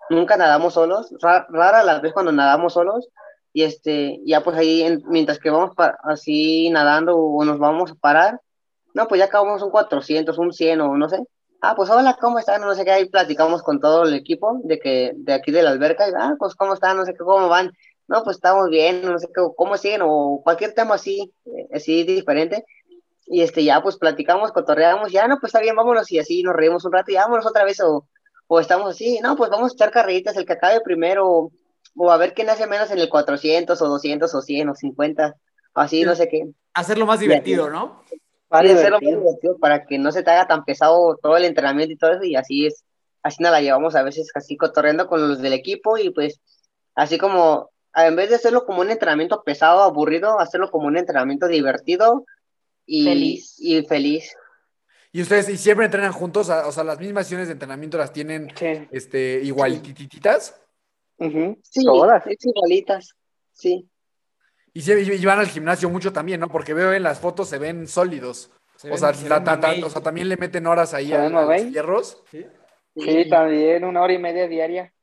nunca 0.09 0.38
nadamos 0.38 0.73
solos, 0.75 1.13
ra- 1.21 1.47
rara 1.49 1.84
la 1.84 1.99
vez 1.99 2.13
cuando 2.13 2.32
nadamos 2.32 2.73
solos, 2.73 3.07
y 3.53 3.63
este, 3.63 4.19
ya 4.25 4.41
pues 4.43 4.57
ahí, 4.57 4.84
en- 4.84 5.03
mientras 5.07 5.39
que 5.39 5.49
vamos 5.49 5.71
así 6.03 6.69
nadando 6.69 7.17
o 7.17 7.43
nos 7.45 7.59
vamos 7.59 7.91
a 7.91 7.95
parar, 7.95 8.41
no, 8.93 9.07
pues 9.07 9.19
ya 9.19 9.25
acabamos 9.25 9.61
un 9.61 9.71
400, 9.71 10.38
un 10.38 10.51
100 10.53 10.82
o 10.82 10.97
no 10.97 11.09
sé. 11.09 11.19
Ah, 11.61 11.75
pues 11.75 11.89
hola, 11.89 12.17
¿cómo 12.19 12.39
están? 12.39 12.61
No 12.61 12.73
sé 12.75 12.86
qué, 12.86 12.91
ahí 12.91 13.05
platicamos 13.09 13.63
con 13.63 13.80
todo 13.80 14.03
el 14.03 14.13
equipo 14.15 14.59
de 14.63 14.80
que 14.80 15.11
de 15.15 15.34
aquí 15.34 15.51
de 15.51 15.63
la 15.63 15.71
alberca, 15.71 16.07
y, 16.09 16.13
ah, 16.17 16.36
pues 16.39 16.55
cómo 16.55 16.73
están, 16.73 16.97
no 16.97 17.05
sé 17.05 17.13
qué, 17.13 17.19
cómo 17.19 17.49
van. 17.49 17.71
No, 18.07 18.23
pues 18.23 18.38
estamos 18.38 18.69
bien, 18.69 19.03
no 19.05 19.19
sé 19.19 19.27
qué, 19.27 19.41
cómo 19.55 19.77
siguen, 19.77 20.01
o 20.03 20.41
cualquier 20.43 20.73
tema 20.73 20.95
así, 20.95 21.34
eh, 21.45 21.67
así 21.73 22.03
diferente. 22.03 22.65
Y 23.32 23.43
este, 23.43 23.63
ya 23.63 23.82
pues 23.82 23.97
platicamos, 23.97 24.51
cotorreamos, 24.51 25.11
ya 25.11 25.27
no, 25.27 25.39
pues 25.39 25.51
está 25.51 25.61
bien, 25.61 25.75
vámonos, 25.75 26.11
y 26.11 26.17
así 26.17 26.41
nos 26.41 26.55
reímos 26.55 26.84
un 26.84 26.91
rato, 26.91 27.11
y 27.11 27.15
vámonos 27.15 27.45
otra 27.45 27.63
vez, 27.63 27.80
o, 27.80 28.07
o 28.47 28.59
estamos 28.59 28.89
así, 28.89 29.19
no, 29.21 29.36
pues 29.36 29.51
vamos 29.51 29.71
a 29.71 29.73
echar 29.75 29.91
carreritas, 29.91 30.36
el 30.36 30.45
que 30.45 30.53
acabe 30.53 30.82
primero, 30.82 31.51
o, 31.95 32.11
a 32.11 32.17
ver 32.17 32.34
quién 32.34 32.49
hace 32.49 32.65
menos 32.65 32.89
en 32.89 32.97
el 32.97 33.07
400, 33.07 33.80
o 33.80 33.88
200, 33.88 34.34
o 34.34 34.41
100, 34.41 34.69
o 34.69 34.75
50, 34.75 35.36
así, 35.75 36.03
no 36.03 36.15
sé 36.15 36.27
qué. 36.27 36.49
Hacerlo 36.73 37.05
más 37.05 37.19
divertido, 37.19 37.69
¿no? 37.69 38.01
Más 38.49 38.63
Sí, 38.63 38.71
hacerlo 38.71 38.95
más 38.95 39.01
divertido. 39.01 39.19
divertido 39.19 39.57
para 39.59 39.86
que 39.86 39.99
no 39.99 40.11
se 40.11 40.23
te 40.23 40.32
haga 40.32 40.47
tan 40.47 40.65
pesado 40.65 41.15
todo 41.21 41.38
el 41.38 41.45
entrenamiento 41.45 41.93
y 41.93 41.97
todo 41.97 42.13
eso, 42.13 42.23
y 42.23 42.36
así 42.36 42.65
es, 42.65 42.84
así 43.21 43.43
nos 43.43 43.51
la 43.51 43.61
llevamos 43.61 43.95
a 43.95 44.01
veces 44.01 44.32
así 44.34 44.57
cotorreando 44.57 45.05
con 45.05 45.27
los 45.27 45.39
del 45.39 45.53
equipo, 45.53 45.99
y 45.99 46.09
pues 46.09 46.41
así 46.95 47.19
como, 47.19 47.69
en 47.93 48.15
vez 48.15 48.30
de 48.30 48.38
hacerlo 48.38 48.65
como 48.65 48.82
un 48.82 48.89
entrenamiento 48.89 49.43
pesado, 49.43 49.84
aburrido, 49.84 50.39
hacerlo 50.39 50.71
como 50.71 50.88
un 50.88 50.97
entrenamiento 50.97 51.47
divertido 51.47 52.25
y 52.91 53.03
Feliz. 53.05 53.55
Y 53.59 53.81
feliz. 53.83 54.35
Y 55.11 55.21
ustedes, 55.21 55.49
¿y 55.49 55.57
siempre 55.57 55.85
entrenan 55.85 56.11
juntos? 56.11 56.49
O 56.49 56.71
sea, 56.71 56.83
las 56.83 56.99
mismas 56.99 57.25
sesiones 57.25 57.47
de 57.47 57.53
entrenamiento 57.53 57.97
las 57.97 58.11
tienen 58.13 58.47
Sí. 58.55 58.87
este, 58.91 59.39
igual, 59.43 59.81
titititas. 59.81 60.59
Ujú. 61.17 61.57
Sí, 61.63 61.83
Todas. 61.83 62.25
es 62.27 62.45
igualitas, 62.45 63.15
sí. 63.53 63.89
Y, 64.73 64.81
sí, 64.81 64.91
y 64.93 65.25
van 65.25 65.39
al 65.39 65.47
gimnasio 65.47 65.89
mucho 65.89 66.13
también, 66.13 66.39
¿no? 66.39 66.47
Porque 66.47 66.73
veo 66.73 66.93
en 66.93 67.03
las 67.03 67.19
fotos 67.19 67.49
se 67.49 67.57
ven 67.57 67.87
sólidos. 67.87 68.51
Se 68.77 68.87
o, 68.87 68.91
ven- 68.91 68.99
sea, 68.99 69.13
se 69.13 69.27
la- 69.27 69.35
ven 69.37 69.45
ta- 69.45 69.59
ta- 69.59 69.67
mamey. 69.69 69.83
o 69.83 69.89
sea, 69.89 70.01
también 70.01 70.29
le 70.29 70.37
meten 70.37 70.65
horas 70.67 70.93
ahí 70.93 71.11
a, 71.11 71.23
los 71.23 71.31
mamey. 71.33 71.71
fierros. 71.71 72.23
Sí, 72.31 73.29
también 73.29 73.83
una 73.83 74.01
hora 74.01 74.13
y 74.13 74.19
media 74.19 74.47
diaria. 74.47 74.93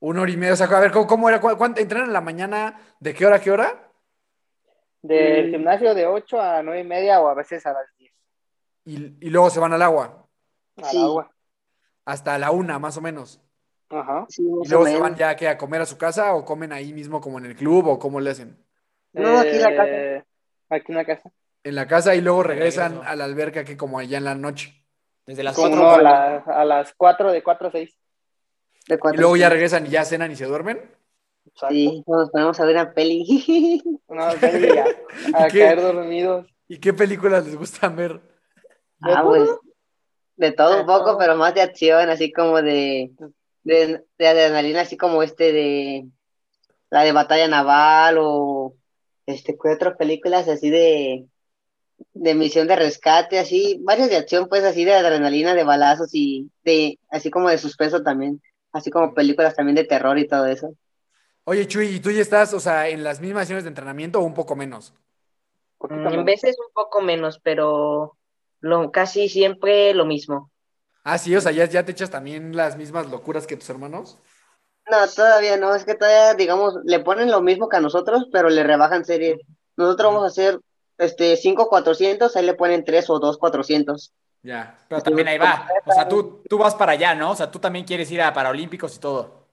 Una 0.00 0.22
hora 0.22 0.30
y 0.30 0.36
media. 0.36 0.52
O 0.54 0.56
sea, 0.56 0.66
a 0.66 0.80
ver, 0.80 0.90
¿cómo, 0.92 1.06
cómo 1.06 1.28
era? 1.28 1.40
¿Cu- 1.40 1.56
¿Cuánto 1.58 1.80
entrenan 1.80 2.06
en 2.08 2.12
la 2.12 2.20
mañana? 2.20 2.80
¿De 3.00 3.12
qué 3.14 3.26
hora 3.26 3.36
a 3.36 3.40
qué 3.40 3.50
hora? 3.50 3.83
Del 5.06 5.50
gimnasio 5.50 5.94
de 5.94 6.06
8 6.06 6.40
a 6.40 6.62
9 6.62 6.80
y 6.80 6.84
media 6.84 7.20
o 7.20 7.28
a 7.28 7.34
veces 7.34 7.64
a 7.66 7.72
las 7.74 7.84
10 7.98 8.12
Y, 8.86 9.26
y 9.26 9.30
luego 9.30 9.50
se 9.50 9.60
van 9.60 9.72
al 9.74 9.82
agua. 9.82 10.26
al 10.78 10.84
Sí. 10.84 11.02
agua. 11.02 11.30
Hasta 12.06 12.38
la 12.38 12.50
una, 12.50 12.78
más 12.78 12.96
o 12.96 13.00
menos. 13.00 13.40
Ajá. 13.90 14.24
Sí, 14.28 14.42
Y 14.42 14.68
luego 14.68 14.86
se 14.86 14.98
van 14.98 15.14
ya 15.14 15.36
¿qué, 15.36 15.46
a 15.48 15.58
comer 15.58 15.82
a 15.82 15.86
su 15.86 15.98
casa 15.98 16.34
o 16.34 16.44
comen 16.44 16.72
ahí 16.72 16.92
mismo 16.94 17.20
como 17.20 17.38
en 17.38 17.44
el 17.46 17.54
club 17.54 17.86
o 17.86 17.98
cómo 17.98 18.18
le 18.18 18.30
hacen. 18.30 18.56
No, 19.12 19.38
aquí 19.38 19.50
en 19.50 19.62
la 19.62 19.76
casa. 19.76 19.88
Eh, 19.90 20.24
Aquí 20.70 20.84
en 20.92 20.96
la 20.96 21.04
casa. 21.04 21.30
En 21.62 21.74
la 21.74 21.86
casa 21.86 22.14
y 22.14 22.20
luego 22.22 22.42
regresan 22.42 23.00
a 23.04 23.14
la 23.14 23.24
alberca 23.24 23.62
que 23.64 23.76
como 23.76 23.98
allá 23.98 24.18
en 24.18 24.24
la 24.24 24.34
noche. 24.34 24.84
Desde 25.26 25.42
las 25.42 25.54
Como 25.54 25.68
cuatro. 25.68 25.84
no, 25.86 25.94
a, 25.94 26.02
la- 26.02 26.36
a 26.46 26.64
las 26.64 26.94
4, 26.94 27.30
de 27.30 27.42
4 27.42 27.68
a 27.68 27.70
6. 27.70 27.98
De 28.88 28.98
Y 29.12 29.16
luego 29.16 29.36
ya 29.36 29.48
regresan 29.50 29.86
y 29.86 29.90
ya 29.90 30.04
cenan 30.04 30.30
y 30.32 30.36
se 30.36 30.44
duermen. 30.46 30.80
Sí, 31.68 32.02
nos 32.06 32.30
ponemos 32.30 32.58
a 32.58 32.64
ver 32.64 32.76
una 32.76 32.92
peli. 32.92 33.82
Ven 34.40 34.64
y 34.64 34.78
a, 35.34 35.48
caer 35.48 35.80
dormidos. 35.80 36.46
¿Y 36.68 36.78
qué 36.78 36.92
películas 36.92 37.44
les 37.44 37.56
gustan 37.56 37.96
ver? 37.96 38.20
Ah, 39.00 39.22
pues 39.24 39.48
de 40.36 40.52
todo 40.52 40.80
un 40.80 40.86
poco, 40.86 41.16
pero 41.18 41.36
más 41.36 41.54
de 41.54 41.62
acción, 41.62 42.08
así 42.10 42.32
como 42.32 42.60
de, 42.60 43.12
de, 43.62 44.04
de 44.18 44.26
adrenalina, 44.26 44.80
así 44.80 44.96
como 44.96 45.22
este 45.22 45.52
de 45.52 46.06
la 46.90 47.02
de 47.02 47.12
batalla 47.12 47.48
naval 47.48 48.16
o 48.18 48.76
este, 49.26 49.56
¿qué 49.60 49.70
otras 49.70 49.96
películas 49.96 50.48
así 50.48 50.70
de, 50.70 51.26
de 52.12 52.34
misión 52.34 52.68
de 52.68 52.76
rescate, 52.76 53.38
así, 53.38 53.80
varias 53.82 54.10
de 54.10 54.16
acción, 54.16 54.48
pues 54.48 54.64
así 54.64 54.84
de 54.84 54.94
adrenalina, 54.94 55.54
de 55.54 55.64
balazos 55.64 56.10
y 56.12 56.50
de, 56.64 56.98
así 57.10 57.30
como 57.30 57.48
de 57.48 57.58
suspenso 57.58 58.02
también, 58.02 58.42
así 58.72 58.90
como 58.90 59.14
películas 59.14 59.54
también 59.54 59.76
de 59.76 59.84
terror 59.84 60.18
y 60.18 60.28
todo 60.28 60.46
eso. 60.46 60.74
Oye, 61.44 61.66
Chuy, 61.66 61.86
¿y 61.96 62.00
tú 62.00 62.10
ya 62.10 62.22
estás, 62.22 62.52
o 62.54 62.60
sea, 62.60 62.88
en 62.88 63.02
las 63.04 63.20
mismas 63.20 63.42
sesiones 63.42 63.64
de 63.64 63.68
entrenamiento 63.68 64.18
o 64.20 64.24
un 64.24 64.34
poco 64.34 64.56
menos? 64.56 64.94
Mm, 65.80 66.08
En 66.08 66.24
veces 66.24 66.56
un 66.58 66.72
poco 66.72 67.00
menos, 67.02 67.38
pero 67.42 68.16
lo, 68.60 68.90
casi 68.90 69.28
siempre 69.28 69.94
lo 69.94 70.04
mismo. 70.04 70.50
Ah, 71.04 71.18
sí, 71.18 71.34
o 71.36 71.40
sea, 71.40 71.52
¿ya, 71.52 71.66
ya 71.66 71.84
te 71.84 71.92
echas 71.92 72.10
también 72.10 72.56
las 72.56 72.76
mismas 72.76 73.08
locuras 73.10 73.46
que 73.46 73.56
tus 73.56 73.68
hermanos. 73.70 74.18
No, 74.90 75.08
todavía 75.08 75.56
no, 75.56 75.74
es 75.74 75.84
que 75.84 75.94
todavía, 75.94 76.34
digamos, 76.34 76.74
le 76.84 77.00
ponen 77.00 77.30
lo 77.30 77.40
mismo 77.40 77.68
que 77.68 77.76
a 77.78 77.80
nosotros, 77.80 78.26
pero 78.30 78.50
le 78.50 78.62
rebajan 78.62 79.04
series. 79.04 79.38
Nosotros 79.76 80.12
vamos 80.12 80.24
a 80.24 80.26
hacer 80.28 80.60
este 80.98 81.36
5 81.36 81.68
400, 81.68 82.36
ahí 82.36 82.44
le 82.44 82.54
ponen 82.54 82.84
3 82.84 83.08
o 83.08 83.18
2 83.18 83.38
400. 83.38 84.12
Ya, 84.42 84.78
pero 84.88 85.02
también 85.02 85.28
ahí 85.28 85.38
va. 85.38 85.66
O 85.86 85.92
sea, 85.92 86.06
tú, 86.06 86.42
tú 86.48 86.58
vas 86.58 86.74
para 86.74 86.92
allá, 86.92 87.14
¿no? 87.14 87.30
O 87.30 87.36
sea, 87.36 87.50
tú 87.50 87.58
también 87.58 87.84
quieres 87.86 88.10
ir 88.10 88.20
a 88.20 88.32
Paralímpicos 88.32 88.96
y 88.96 89.00
todo. 89.00 89.48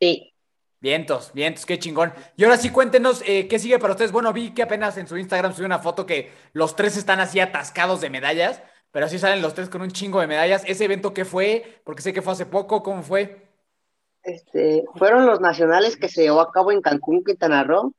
Sí. 0.00 0.32
Vientos, 0.80 1.32
vientos, 1.34 1.66
qué 1.66 1.78
chingón. 1.78 2.12
Y 2.36 2.44
ahora 2.44 2.56
sí, 2.56 2.70
cuéntenos, 2.70 3.22
eh, 3.26 3.48
¿qué 3.48 3.58
sigue 3.58 3.78
para 3.80 3.94
ustedes? 3.94 4.12
Bueno, 4.12 4.32
vi 4.32 4.50
que 4.54 4.62
apenas 4.62 4.96
en 4.96 5.08
su 5.08 5.16
Instagram 5.16 5.52
subió 5.52 5.66
una 5.66 5.80
foto 5.80 6.06
que 6.06 6.30
los 6.52 6.76
tres 6.76 6.96
están 6.96 7.18
así 7.18 7.40
atascados 7.40 8.00
de 8.00 8.10
medallas, 8.10 8.62
pero 8.92 9.06
así 9.06 9.18
salen 9.18 9.42
los 9.42 9.54
tres 9.54 9.68
con 9.68 9.82
un 9.82 9.90
chingo 9.90 10.20
de 10.20 10.28
medallas. 10.28 10.62
¿Ese 10.66 10.84
evento 10.84 11.12
qué 11.12 11.24
fue? 11.24 11.80
Porque 11.84 12.02
sé 12.02 12.12
que 12.12 12.22
fue 12.22 12.32
hace 12.32 12.46
poco, 12.46 12.82
¿cómo 12.84 13.02
fue? 13.02 13.48
Este, 14.22 14.84
fueron 14.94 15.26
los 15.26 15.40
nacionales 15.40 15.96
que 15.96 16.08
se 16.08 16.22
llevó 16.22 16.40
a 16.40 16.52
cabo 16.52 16.70
en 16.70 16.80
Cancún, 16.80 17.24
Quintana 17.24 17.64
Roo. 17.64 17.92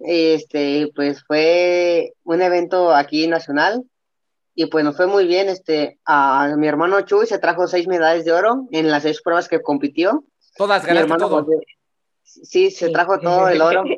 Este, 0.00 0.90
pues 0.94 1.24
fue 1.26 2.12
un 2.24 2.42
evento 2.42 2.94
aquí 2.94 3.26
nacional 3.26 3.84
y 4.54 4.66
pues 4.66 4.84
nos 4.84 4.96
fue 4.96 5.06
muy 5.06 5.26
bien. 5.26 5.48
Este, 5.48 5.98
a 6.04 6.54
mi 6.58 6.68
hermano 6.68 7.00
Chuy 7.00 7.26
se 7.26 7.38
trajo 7.38 7.66
seis 7.66 7.88
medallas 7.88 8.24
de 8.24 8.32
oro 8.32 8.66
en 8.70 8.90
las 8.90 9.02
seis 9.04 9.22
pruebas 9.22 9.48
que 9.48 9.62
compitió. 9.62 10.24
Todas 10.56 10.84
ganaste 10.84 11.16
todo. 11.16 11.44
José- 11.44 11.64
sí, 12.28 12.70
se 12.70 12.90
trajo 12.90 13.18
todo 13.20 13.48
el 13.48 13.60
oro. 13.60 13.84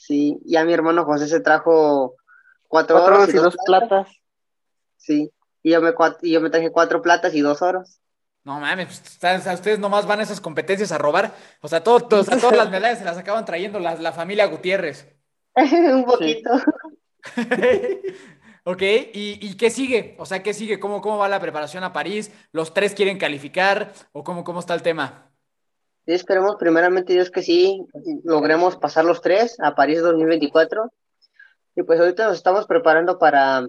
Sí, 0.00 0.38
y 0.44 0.56
a 0.56 0.64
mi 0.64 0.72
hermano 0.72 1.04
José 1.04 1.28
se 1.28 1.40
trajo 1.40 2.16
cuatro, 2.66 2.96
Cuatro 2.96 3.16
oros 3.16 3.28
y 3.28 3.36
dos 3.36 3.54
platas. 3.66 4.08
Sí, 4.96 5.30
y 5.62 5.70
yo 5.70 5.80
me, 5.82 5.92
y 6.22 6.32
yo 6.32 6.40
me 6.40 6.48
traje 6.50 6.70
cuatro 6.72 7.00
platas 7.02 7.34
y 7.34 7.42
dos 7.42 7.60
oros. 7.62 8.00
No 8.44 8.58
mames, 8.58 8.86
pues, 8.86 9.02
ustedes- 9.02 9.46
a 9.46 9.52
ustedes 9.52 9.78
nomás 9.78 10.06
van 10.06 10.20
a 10.20 10.22
esas 10.22 10.40
competencias 10.40 10.90
a 10.90 10.98
robar. 10.98 11.32
O 11.60 11.68
sea, 11.68 11.84
todo, 11.84 12.00
todo- 12.00 12.20
o 12.22 12.24
sea, 12.24 12.38
todas 12.38 12.56
las 12.56 12.70
medallas 12.70 12.98
se 12.98 13.04
las 13.04 13.18
acaban 13.18 13.44
trayendo 13.44 13.78
la, 13.78 13.94
la 13.96 14.12
familia 14.12 14.46
Gutiérrez. 14.46 15.06
un 15.54 16.04
poquito. 16.06 16.50
Ok, 18.64 18.82
¿Y, 18.82 19.38
y 19.40 19.56
qué 19.56 19.70
sigue? 19.70 20.14
O 20.18 20.26
sea, 20.26 20.42
¿qué 20.42 20.52
sigue? 20.52 20.78
¿Cómo, 20.80 21.00
cómo 21.00 21.18
va 21.18 21.28
la 21.28 21.40
preparación 21.40 21.84
a 21.84 21.92
París? 21.92 22.32
¿Los 22.52 22.74
tres 22.74 22.94
quieren 22.94 23.18
calificar? 23.18 23.92
¿O 24.12 24.24
cómo, 24.24 24.44
cómo 24.44 24.60
está 24.60 24.74
el 24.74 24.82
tema? 24.82 25.27
Esperemos 26.14 26.56
primeramente 26.56 27.12
Dios 27.12 27.30
que 27.30 27.42
sí 27.42 27.84
logremos 28.24 28.76
pasar 28.76 29.04
los 29.04 29.20
tres 29.20 29.56
a 29.60 29.74
París 29.74 30.00
2024. 30.00 30.90
Y 31.76 31.82
pues 31.82 32.00
ahorita 32.00 32.26
nos 32.26 32.36
estamos 32.36 32.66
preparando 32.66 33.18
para, 33.18 33.66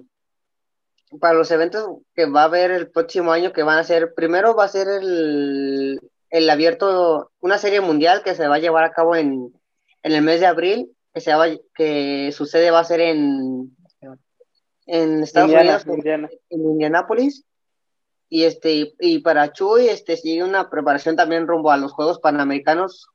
para 1.19 1.33
los 1.33 1.51
eventos 1.51 1.85
que 2.15 2.25
va 2.25 2.43
a 2.43 2.45
haber 2.45 2.71
el 2.71 2.89
próximo 2.89 3.33
año, 3.33 3.51
que 3.51 3.63
van 3.63 3.77
a 3.77 3.83
ser, 3.83 4.13
primero 4.13 4.55
va 4.55 4.63
a 4.63 4.69
ser 4.69 4.87
el, 4.87 5.99
el 6.29 6.49
abierto, 6.49 7.29
una 7.41 7.57
serie 7.57 7.81
mundial 7.81 8.23
que 8.23 8.35
se 8.35 8.47
va 8.47 8.55
a 8.55 8.59
llevar 8.59 8.85
a 8.85 8.93
cabo 8.93 9.17
en, 9.17 9.53
en 10.03 10.11
el 10.11 10.21
mes 10.21 10.39
de 10.39 10.45
abril, 10.45 10.91
que, 11.13 11.19
se 11.19 11.33
va, 11.35 11.45
que 11.75 12.31
su 12.31 12.45
sede 12.45 12.71
va 12.71 12.79
a 12.79 12.85
ser 12.85 13.01
en, 13.01 13.75
en 14.85 15.23
Estados 15.23 15.49
Indiana, 15.49 15.81
Unidos, 15.83 15.97
Indiana. 15.97 16.29
en 16.49 16.61
Indianápolis. 16.61 17.43
Y 18.29 18.43
este, 18.43 18.93
y 18.99 19.19
para 19.19 19.51
Chuy, 19.51 19.87
este 19.87 20.15
sigue 20.15 20.43
una 20.43 20.69
preparación 20.69 21.15
también 21.15 21.47
rumbo 21.47 21.71
a 21.71 21.77
los 21.77 21.91
Juegos 21.93 22.19
Panamericanos 22.19 23.07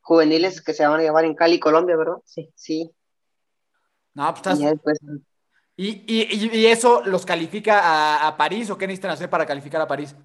juveniles 0.00 0.60
que 0.62 0.72
se 0.72 0.86
van 0.86 1.00
a 1.00 1.02
llevar 1.02 1.24
en 1.24 1.34
Cali, 1.34 1.58
Colombia, 1.60 1.96
¿verdad? 1.96 2.16
Sí, 2.24 2.50
sí. 2.54 2.90
No, 4.14 4.24
pues 4.28 4.36
estás- 4.38 4.60
Y 4.60 4.64
después, 4.66 4.98
¿Y, 5.78 5.88
y, 6.06 6.22
y- 6.30 6.56
y 6.60 6.66
eso 6.66 7.02
los 7.04 7.26
califica 7.26 7.80
a, 7.80 8.26
a 8.28 8.36
París 8.36 8.70
o 8.70 8.78
qué 8.78 8.86
necesitan 8.86 9.10
hacer 9.10 9.28
para 9.28 9.44
calificar 9.44 9.80
a 9.80 9.86
París? 9.86 10.16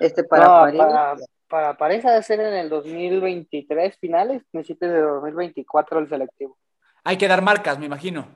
este 0.00 0.24
para 0.24 0.44
No, 0.46 0.50
París, 0.62 0.78
para, 0.78 1.16
para 1.48 1.76
París 1.76 2.04
ha 2.06 2.12
de 2.12 2.22
ser 2.22 2.40
en 2.40 2.54
el 2.54 2.68
2023 2.68 3.96
finales, 3.98 4.42
principios 4.50 4.90
de 4.92 5.00
2024 5.00 6.00
el 6.00 6.08
selectivo. 6.08 6.58
Hay 7.04 7.16
que 7.16 7.28
dar 7.28 7.40
marcas, 7.42 7.78
me 7.78 7.86
imagino. 7.86 8.26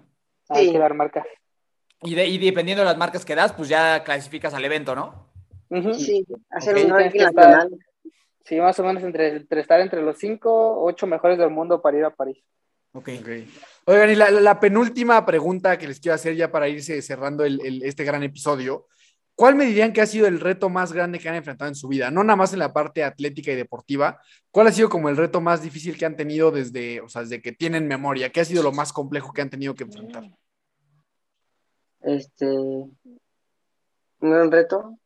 Hay 0.51 0.71
que 0.71 0.79
dar 0.79 0.95
marcas. 0.95 1.27
Y, 2.03 2.15
de- 2.15 2.27
y 2.27 2.39
dependiendo 2.39 2.83
de 2.83 2.89
las 2.89 2.97
marcas 2.99 3.25
que 3.25 3.35
das, 3.35 3.53
pues 3.53 3.69
ya 3.69 4.05
clasificas 4.05 4.55
al 4.55 4.65
evento, 4.65 4.95
¿no? 4.95 5.29
Sí, 5.99 6.25
hacer 6.51 6.77
Ok. 6.77 6.85
un 6.85 6.91
ranking 6.91 7.21
nacional. 7.21 7.69
Sí, 8.45 8.57
más 8.57 8.79
o 8.79 8.85
menos 8.85 9.03
entre, 9.03 9.29
entre 9.37 9.61
estar 9.61 9.81
entre 9.81 10.01
los 10.01 10.17
cinco, 10.17 10.83
ocho 10.83 11.07
mejores 11.07 11.37
del 11.39 11.51
mundo 11.51 11.83
para 11.83 11.99
ir 11.99 12.05
a 12.05 12.11
París. 12.15 12.39
Ok. 12.93 13.11
Ok. 13.21 13.29
Oigan, 13.87 14.11
y 14.11 14.15
la, 14.15 14.31
la 14.31 14.59
penúltima 14.61 15.25
pregunta 15.27 15.77
que 15.77 15.89
les 15.89 16.01
quiero 16.01 16.15
hacer 16.15 16.35
ya 16.37 16.51
para 16.51 16.69
irse 16.69 17.03
cerrando 17.03 17.45
el- 17.45 17.61
el- 17.65 17.83
este 17.83 18.05
gran 18.05 18.23
episodio. 18.23 18.87
¿Cuál 19.35 19.55
me 19.55 19.67
dirían 19.67 19.93
que 19.93 20.01
ha 20.01 20.07
sido 20.07 20.27
el 20.27 20.41
reto 20.41 20.69
más 20.69 20.93
grande 20.93 21.19
que 21.19 21.29
han 21.29 21.35
enfrentado 21.35 21.69
en 21.69 21.75
su 21.75 21.87
vida? 21.89 22.11
No 22.11 22.25
nada 22.25 22.37
más 22.37 22.53
en 22.55 22.59
la 22.59 22.73
parte 22.73 23.05
atlética 23.05 23.53
y 23.53 23.57
deportiva. 23.57 24.21
¿Cuál 24.51 24.67
ha 24.69 24.73
sido 24.73 24.89
como 24.89 25.09
el 25.11 25.17
reto 25.17 25.41
más 25.41 25.63
difícil 25.63 25.97
que 25.97 26.07
han 26.07 26.17
tenido 26.17 26.51
desde, 26.51 27.01
o 27.03 27.09
sea, 27.09 27.23
desde 27.23 27.41
que 27.43 27.53
tienen 27.53 27.87
memoria? 27.87 28.31
¿Qué 28.31 28.41
ha 28.41 28.45
sido 28.45 28.63
lo 28.63 28.73
más 28.73 28.93
complejo 28.93 29.33
que 29.33 29.43
han 29.43 29.51
tenido 29.51 29.75
que 29.75 29.85
enfrentar? 29.85 30.25
Este, 32.01 32.47
un 32.47 32.97
gran 34.21 34.51
reto. 34.51 34.99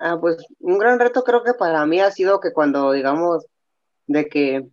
Ah, 0.00 0.18
pues 0.20 0.44
un 0.58 0.78
gran 0.78 0.98
reto 0.98 1.22
creo 1.22 1.42
que 1.44 1.54
para 1.54 1.86
mí 1.86 2.00
ha 2.00 2.10
sido 2.10 2.40
que 2.40 2.52
cuando, 2.52 2.92
digamos, 2.92 3.46
de 4.06 4.28
que 4.28 4.66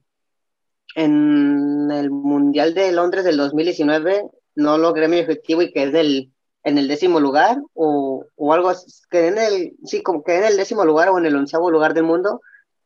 en 0.95 1.89
el 1.91 2.09
Mundial 2.09 2.73
de 2.73 2.91
Londres 2.91 3.23
del 3.23 3.37
2019 3.37 4.29
no 4.55 4.77
logré 4.77 5.07
mi 5.07 5.19
objetivo 5.19 5.61
y 5.61 5.71
quedé 5.71 5.87
en 5.89 5.95
el, 5.95 6.33
en 6.63 6.77
el 6.77 6.87
décimo 6.87 7.19
lugar 7.19 7.57
o, 7.73 8.25
o 8.35 8.53
algo 8.53 8.69
así, 8.69 8.87
en 9.11 9.37
el, 9.37 9.73
sí, 9.85 10.03
como 10.03 10.23
quedé 10.23 10.39
en 10.39 10.45
el 10.45 10.57
décimo 10.57 10.83
lugar 10.85 11.09
o 11.09 11.17
en 11.17 11.25
el 11.25 11.35
onceavo 11.35 11.71
lugar 11.71 11.93
del 11.93 12.03
mundo 12.03 12.41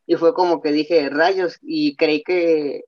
y 0.06 0.16
fue 0.16 0.34
como 0.34 0.62
que 0.62 0.72
dije 0.72 1.10
rayos 1.10 1.58
y 1.62 1.96
creí 1.96 2.24
que 2.24 2.84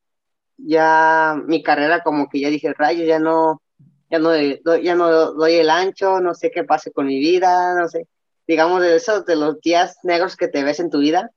ya 0.57 1.35
mi 1.45 1.63
carrera 1.63 2.03
como 2.03 2.29
que 2.29 2.39
ya 2.39 2.49
dije 2.49 2.73
rayos, 2.73 3.07
ya 3.07 3.19
no, 3.19 3.61
ya 4.09 4.19
no, 4.19 4.35
ya 4.77 4.95
no 4.95 5.33
doy 5.33 5.55
el 5.55 5.69
ancho, 5.69 6.19
no 6.19 6.33
sé 6.33 6.51
qué 6.51 6.63
pase 6.63 6.91
con 6.91 7.07
mi 7.07 7.19
vida, 7.19 7.75
no 7.75 7.87
sé, 7.87 8.07
digamos 8.47 8.81
de 8.81 8.95
esos 8.95 9.25
de 9.25 9.35
los 9.35 9.59
días 9.61 9.97
negros 10.03 10.35
que 10.35 10.47
te 10.47 10.63
ves 10.63 10.79
en 10.79 10.89
tu 10.89 10.99
vida. 10.99 11.31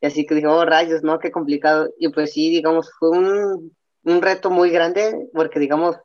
Y 0.00 0.06
así 0.06 0.26
que 0.26 0.34
dije, 0.34 0.46
oh 0.46 0.64
rayos, 0.64 1.02
¿no? 1.02 1.18
Qué 1.18 1.30
complicado. 1.30 1.88
Y 1.98 2.08
pues 2.10 2.32
sí, 2.32 2.50
digamos, 2.50 2.90
fue 2.98 3.10
un, 3.10 3.74
un 4.04 4.22
reto 4.22 4.50
muy 4.50 4.70
grande 4.70 5.28
porque, 5.32 5.58
digamos, 5.58 5.96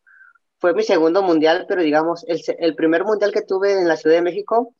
fue 0.60 0.74
mi 0.74 0.84
segundo 0.84 1.24
mundial, 1.24 1.66
pero 1.68 1.82
digamos, 1.82 2.24
el, 2.28 2.40
el 2.60 2.76
primer 2.76 3.04
mundial 3.04 3.32
que 3.32 3.42
tuve 3.42 3.74
en 3.74 3.88
la 3.88 3.98
Ciudad 3.98 4.16
de 4.18 4.22
México, 4.22 4.74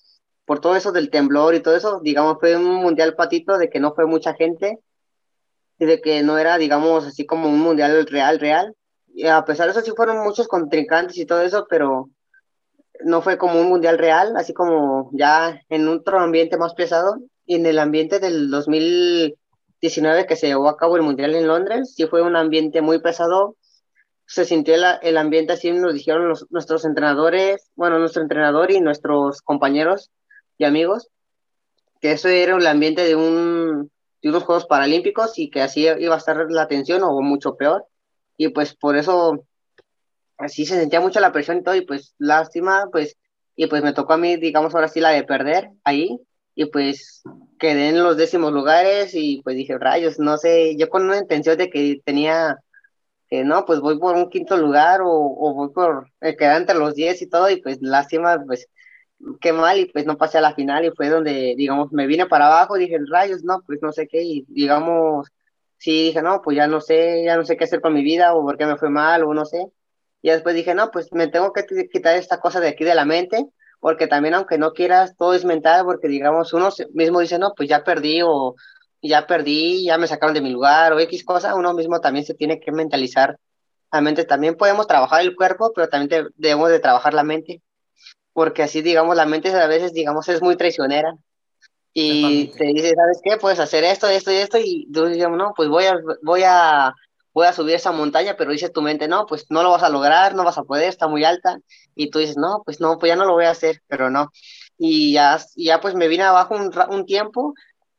por 0.46 0.60
todo 0.60 0.76
eso 0.76 0.92
del 0.92 1.10
temblor 1.10 1.56
y 1.56 1.60
todo 1.62 1.76
eso, 1.76 2.00
digamos, 2.02 2.38
fue 2.40 2.56
un 2.56 2.76
mundial 2.76 3.16
patito 3.16 3.58
de 3.58 3.70
que 3.70 3.80
no 3.80 3.94
fue 3.94 4.06
mucha 4.06 4.34
gente 4.34 4.80
y 5.80 5.86
de 5.86 6.00
que 6.00 6.22
no 6.24 6.38
era, 6.38 6.58
digamos, 6.58 7.06
así 7.06 7.26
como 7.26 7.50
un 7.50 7.60
mundial 7.60 8.06
real, 8.08 8.40
real. 8.40 8.76
A 9.28 9.46
pesar 9.46 9.68
de 9.68 9.72
eso, 9.72 9.82
sí 9.82 9.92
fueron 9.96 10.24
muchos 10.24 10.48
contrincantes 10.48 11.18
y 11.18 11.26
todo 11.26 11.42
eso, 11.42 11.66
pero 11.70 12.10
no 13.04 13.22
fue 13.22 13.38
como 13.38 13.60
un 13.60 13.70
mundial 13.70 13.98
real, 13.98 14.34
así 14.38 14.54
como 14.54 15.10
ya 15.14 15.62
en 15.70 15.88
otro 15.88 16.20
ambiente 16.20 16.58
más 16.58 16.74
pesado. 16.74 17.18
Y 17.46 17.56
en 17.56 17.66
el 17.66 17.80
ambiente 17.80 18.20
del 18.20 18.50
2019 18.50 20.26
que 20.28 20.36
se 20.36 20.48
llevó 20.48 20.70
a 20.70 20.78
cabo 20.78 20.96
el 20.98 21.02
mundial 21.04 21.36
en 21.36 21.48
Londres, 21.48 21.94
sí 21.96 22.06
fue 22.08 22.22
un 22.22 22.36
ambiente 22.36 22.82
muy 22.82 23.00
pesado. 23.02 23.56
Se 24.28 24.46
sintió 24.46 24.76
el, 24.76 24.84
el 25.02 25.18
ambiente 25.18 25.54
así, 25.54 25.72
nos 25.72 25.94
dijeron 25.94 26.30
los- 26.30 26.48
nuestros 26.52 26.86
entrenadores, 26.86 27.70
bueno, 27.76 28.00
nuestro 28.00 28.22
entrenador 28.24 28.72
y 28.72 28.82
nuestros 28.82 29.42
compañeros 29.42 30.12
y 30.58 30.66
amigos, 30.66 31.10
que 32.02 32.14
eso 32.14 32.30
era 32.30 32.56
el 32.58 32.68
ambiente 32.68 33.04
de, 33.06 33.16
un, 33.16 33.92
de 34.22 34.30
unos 34.30 34.44
Juegos 34.44 34.66
Paralímpicos 34.66 35.38
y 35.40 35.50
que 35.50 35.62
así 35.62 35.88
iba 36.00 36.16
a 36.16 36.18
estar 36.18 36.48
la 36.50 36.68
tensión 36.68 37.04
o 37.04 37.22
mucho 37.22 37.56
peor. 37.56 37.86
Y 38.42 38.50
pues 38.50 38.74
por 38.74 38.98
eso 38.98 39.46
así 40.40 40.66
se 40.66 40.76
sentía 40.76 41.00
mucho 41.00 41.20
la 41.20 41.32
presión 41.32 41.58
y 41.58 41.64
todo, 41.64 41.76
y 41.76 41.86
pues 41.86 42.16
lástima, 42.18 42.88
pues, 42.92 43.16
y 43.56 43.68
pues 43.68 43.84
me 43.84 43.94
tocó 43.94 44.14
a 44.14 44.18
mí, 44.18 44.36
digamos, 44.38 44.74
ahora 44.74 44.88
sí 44.88 45.00
la 45.00 45.12
de 45.12 45.24
perder 45.24 45.70
ahí, 45.84 46.20
y 46.56 46.66
pues 46.66 47.22
quedé 47.60 47.90
en 47.90 48.02
los 48.02 48.18
décimos 48.18 48.52
lugares, 48.52 49.14
y 49.14 49.44
pues 49.44 49.56
dije, 49.56 49.78
rayos, 49.78 50.18
no 50.18 50.40
sé, 50.40 50.76
yo 50.76 50.90
con 50.90 51.04
una 51.06 51.20
intención 51.20 51.56
de 51.56 51.70
que 51.70 52.02
tenía, 52.04 52.58
que 53.30 53.44
no, 53.44 53.64
pues 53.64 53.80
voy 53.80 54.00
por 54.00 54.16
un 54.16 54.28
quinto 54.32 54.58
lugar, 54.58 55.02
o, 55.02 55.12
o 55.12 55.54
voy 55.54 55.70
por 55.72 56.08
eh, 56.22 56.36
quedar 56.36 56.62
entre 56.62 56.80
los 56.80 56.96
diez 56.96 57.22
y 57.22 57.28
todo, 57.28 57.48
y 57.48 57.62
pues 57.62 57.78
lástima, 57.82 58.44
pues 58.44 58.68
qué 59.40 59.54
mal 59.54 59.78
y 59.80 59.86
pues 59.86 60.08
no 60.08 60.18
pasé 60.18 60.40
a 60.40 60.42
la 60.42 60.56
final 60.56 60.84
y 60.84 60.90
fue 60.92 61.10
donde, 61.10 61.54
digamos, 61.56 61.92
me 61.92 62.08
vine 62.08 62.26
para 62.26 62.48
abajo, 62.48 62.76
dije, 62.76 62.98
rayos, 63.08 63.44
no, 63.44 63.62
pues 63.68 63.80
no 63.84 63.92
sé 63.92 64.08
qué 64.08 64.24
y 64.24 64.46
digamos, 64.48 65.28
sí, 65.82 66.04
dije, 66.04 66.22
no, 66.22 66.42
pues 66.44 66.56
ya 66.58 66.68
no 66.68 66.80
sé, 66.80 67.24
ya 67.26 67.36
no 67.36 67.44
sé 67.44 67.58
qué 67.58 67.64
hacer 67.64 67.82
con 67.82 67.94
mi 67.94 68.04
vida 68.04 68.36
o 68.36 68.44
por 68.44 68.56
qué 68.58 68.68
me 68.68 68.78
fue 68.78 68.90
mal 68.92 69.24
o 69.24 69.34
no 69.34 69.46
sé. 69.46 69.66
Y 70.22 70.30
después 70.30 70.54
dije, 70.56 70.76
no, 70.76 70.92
pues 70.92 71.12
me 71.12 71.28
tengo 71.28 71.54
que 71.54 71.66
quitar 71.92 72.16
esta 72.18 72.40
cosa 72.40 72.60
de 72.60 72.70
aquí 72.70 72.84
de 72.84 72.94
la 72.94 73.06
mente, 73.06 73.48
porque 73.80 74.06
también 74.08 74.36
aunque 74.36 74.60
no 74.60 74.74
quieras, 74.74 75.16
todo 75.18 75.34
es 75.34 75.44
mental, 75.44 75.86
porque 75.86 76.08
digamos, 76.08 76.54
uno 76.54 76.70
mismo 76.94 77.20
dice, 77.20 77.40
no, 77.40 77.54
pues 77.58 77.68
ya 77.68 77.84
perdí 77.84 78.22
o 78.24 78.56
ya 79.02 79.26
perdí, 79.26 79.84
ya 79.86 79.98
me 79.98 80.06
sacaron 80.08 80.36
de 80.36 80.42
mi 80.42 80.52
lugar 80.52 80.94
o 80.94 81.00
X 81.00 81.26
cosa, 81.26 81.56
uno 81.56 81.74
mismo 81.74 82.00
también 82.00 82.26
se 82.26 82.36
tiene 82.36 82.60
que 82.60 82.72
mentalizar 82.72 83.40
la 83.92 84.02
mente. 84.02 84.24
También 84.26 84.56
podemos 84.58 84.86
trabajar 84.88 85.22
el 85.22 85.36
cuerpo, 85.36 85.72
pero 85.74 85.90
también 85.90 86.28
debemos 86.36 86.70
de 86.70 86.80
trabajar 86.80 87.16
la 87.16 87.24
mente, 87.24 87.64
porque 88.34 88.62
así, 88.64 88.84
digamos, 88.84 89.16
la 89.16 89.26
mente 89.26 89.50
a 89.50 89.68
veces, 89.68 89.94
digamos, 89.94 90.30
es 90.30 90.44
muy 90.44 90.56
traicionera. 90.58 91.16
Y 91.94 92.48
te 92.58 92.66
dice, 92.66 92.94
¿sabes 92.96 93.20
qué? 93.24 93.38
Puedes 93.38 93.60
hacer 93.60 93.84
esto, 93.84 94.08
esto 94.08 94.32
y 94.32 94.36
esto, 94.36 94.58
y 94.58 94.88
tú 94.94 95.06
dices, 95.06 95.28
no, 95.30 95.54
pues 95.56 95.68
voy 95.68 95.86
a, 95.86 96.00
voy 96.22 96.44
a, 96.46 96.94
voy 97.34 97.48
a 97.48 97.54
subir 97.54 97.76
esa 97.76 97.92
montaña, 97.92 98.36
pero 98.38 98.52
dice 98.52 98.70
tu 98.70 98.82
mente, 98.82 99.08
no, 99.08 99.26
pues 99.26 99.46
no 99.50 99.62
lo 99.62 99.72
vas 99.72 99.84
a 99.84 99.90
lograr, 99.90 100.34
no 100.34 100.46
vas 100.46 100.58
a 100.58 100.64
poder, 100.64 100.88
está 100.88 101.08
muy 101.08 101.26
alta, 101.26 101.60
y 101.96 102.10
tú 102.10 102.20
dices, 102.20 102.38
no, 102.38 102.62
pues 102.64 102.80
no, 102.80 102.98
pues 102.98 103.10
ya 103.10 103.18
no 103.18 103.26
lo 103.26 103.34
voy 103.34 103.46
a 103.46 103.52
hacer, 103.52 103.82
pero 103.88 104.10
no. 104.10 104.32
Y 104.78 105.14
ya, 105.14 105.38
ya 105.56 105.82
pues 105.82 105.94
me 105.94 106.08
vine 106.08 106.24
abajo 106.24 106.56
un, 106.56 106.72
un 106.90 107.06
tiempo, 107.06 107.54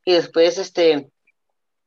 y 0.05 0.15
después, 0.15 0.57
este, 0.57 1.11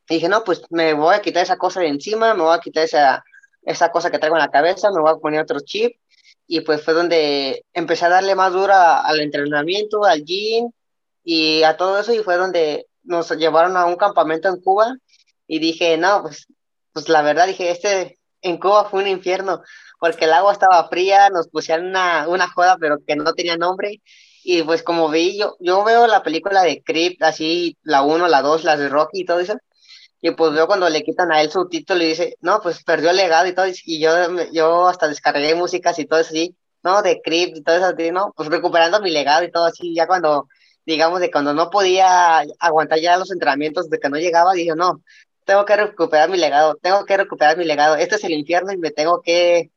dije, 0.08 0.30
no, 0.30 0.44
pues 0.44 0.62
me 0.70 0.94
voy 0.94 1.16
a 1.16 1.22
quitar 1.22 1.44
esa 1.44 1.58
cosa 1.58 1.80
de 1.80 1.88
encima, 1.88 2.36
me 2.36 2.44
voy 2.44 2.56
a 2.56 2.60
quitar 2.60 2.84
esa, 2.84 3.24
esa 3.64 3.90
cosa 3.90 4.12
que 4.12 4.20
traigo 4.20 4.36
en 4.36 4.44
la 4.44 4.52
cabeza, 4.52 4.92
me 4.92 5.02
voy 5.02 5.12
a 5.12 5.18
poner 5.18 5.42
otro 5.42 5.60
chip, 5.60 5.98
y 6.48 6.62
pues 6.62 6.84
fue 6.84 6.94
donde 6.94 7.66
empecé 7.74 8.06
a 8.06 8.10
darle 8.10 8.36
más 8.36 8.54
dura 8.54 9.02
al 9.02 9.20
entrenamiento, 9.20 10.04
al 10.06 10.24
gym 10.24 10.70
y 11.26 11.64
a 11.64 11.76
todo 11.76 12.00
eso 12.00 12.14
y 12.14 12.20
fue 12.20 12.38
donde 12.38 12.88
nos 13.04 13.30
llevaron 13.32 13.76
a 13.76 13.86
un 13.86 13.98
campamento 13.98 14.48
en 14.48 14.62
Cuba 14.62 14.96
y 15.48 15.60
dije, 15.60 15.98
no, 15.98 16.22
pues, 16.22 16.48
pues 16.94 17.10
la 17.10 17.22
verdad 17.22 17.48
dije, 17.48 17.70
este 17.72 18.18
en 18.42 18.58
Cuba 18.58 18.90
fue 18.90 19.02
un 19.02 19.10
infierno 19.10 19.62
porque 20.00 20.26
el 20.26 20.34
agua 20.34 20.54
estaba 20.54 20.88
fría, 20.88 21.30
nos 21.30 21.50
pusieron 21.50 21.88
una, 21.88 22.28
una 22.30 22.48
joda 22.48 22.78
pero 22.80 23.00
que 23.06 23.18
no 23.18 23.34
tenía 23.34 23.58
nombre 23.58 24.02
y 24.44 24.64
pues 24.64 24.84
como 24.84 25.10
vi, 25.10 25.38
yo, 25.38 25.58
yo 25.60 25.84
veo 25.84 26.08
la 26.08 26.24
película 26.24 26.62
de 26.64 26.82
Creep, 26.84 27.22
así 27.24 27.78
la 27.84 28.04
1, 28.04 28.28
la 28.28 28.42
2, 28.42 28.64
las 28.64 28.80
de 28.80 28.90
Rocky 28.90 29.22
y 29.22 29.26
todo 29.26 29.40
eso, 29.40 29.56
y 30.26 30.32
pues 30.32 30.54
veo 30.54 30.66
cuando 30.66 30.90
le 30.90 31.04
quitan 31.04 31.32
a 31.32 31.42
él 31.42 31.52
su 31.52 31.68
título 31.70 32.04
y 32.04 32.08
dice, 32.08 32.36
no, 32.42 32.60
pues 32.60 32.84
perdió 32.84 33.12
el 33.12 33.18
legado 33.18 33.48
y 33.48 33.54
todo. 33.54 33.68
Y 33.68 34.00
yo, 34.00 34.12
yo 34.52 34.88
hasta 34.88 35.08
descargué 35.08 35.54
músicas 35.54 36.00
y 36.00 36.06
todo 36.06 36.20
eso 36.20 36.30
así, 36.30 36.56
¿no? 36.84 37.04
De 37.04 37.22
Creep 37.24 37.56
y 37.56 37.62
todo 37.62 37.76
eso, 37.76 38.12
¿no? 38.12 38.34
Pues 38.36 38.50
recuperando 38.50 39.00
mi 39.02 39.12
legado 39.12 39.44
y 39.44 39.52
todo 39.52 39.66
así. 39.66 39.94
Ya 39.94 40.08
cuando, 40.08 40.48
digamos, 40.86 41.20
de 41.20 41.32
cuando 41.32 41.54
no 41.54 41.70
podía 41.70 42.40
aguantar 42.60 43.00
ya 43.00 43.18
los 43.18 43.32
entrenamientos, 43.32 43.90
de 43.90 44.00
que 44.00 44.10
no 44.10 44.18
llegaba, 44.18 44.54
dije, 44.54 44.76
no, 44.76 45.02
tengo 45.46 45.66
que 45.66 45.76
recuperar 45.76 46.30
mi 46.30 46.38
legado, 46.38 46.76
tengo 46.82 47.06
que 47.06 47.18
recuperar 47.18 47.58
mi 47.58 47.66
legado. 47.66 47.96
Este 47.96 48.16
es 48.16 48.24
el 48.24 48.34
infierno 48.34 48.72
y 48.74 48.78
me 48.78 48.92
tengo 48.92 49.22
que, 49.22 49.72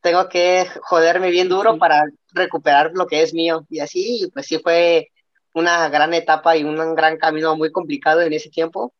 tengo 0.00 0.28
que 0.28 0.66
joderme 0.82 1.30
bien 1.30 1.48
duro 1.48 1.78
para 1.78 2.04
recuperar 2.32 2.92
lo 2.94 3.06
que 3.06 3.22
es 3.22 3.34
mío. 3.34 3.66
Y 3.70 3.80
así, 3.80 4.30
pues 4.34 4.46
sí 4.46 4.58
fue 4.58 5.10
una 5.54 5.88
gran 5.88 6.14
etapa 6.14 6.56
y 6.56 6.64
un 6.64 6.94
gran 6.94 7.16
camino 7.18 7.56
muy 7.56 7.70
complicado 7.72 8.22
en 8.22 8.32
ese 8.32 8.50
tiempo 8.50 8.92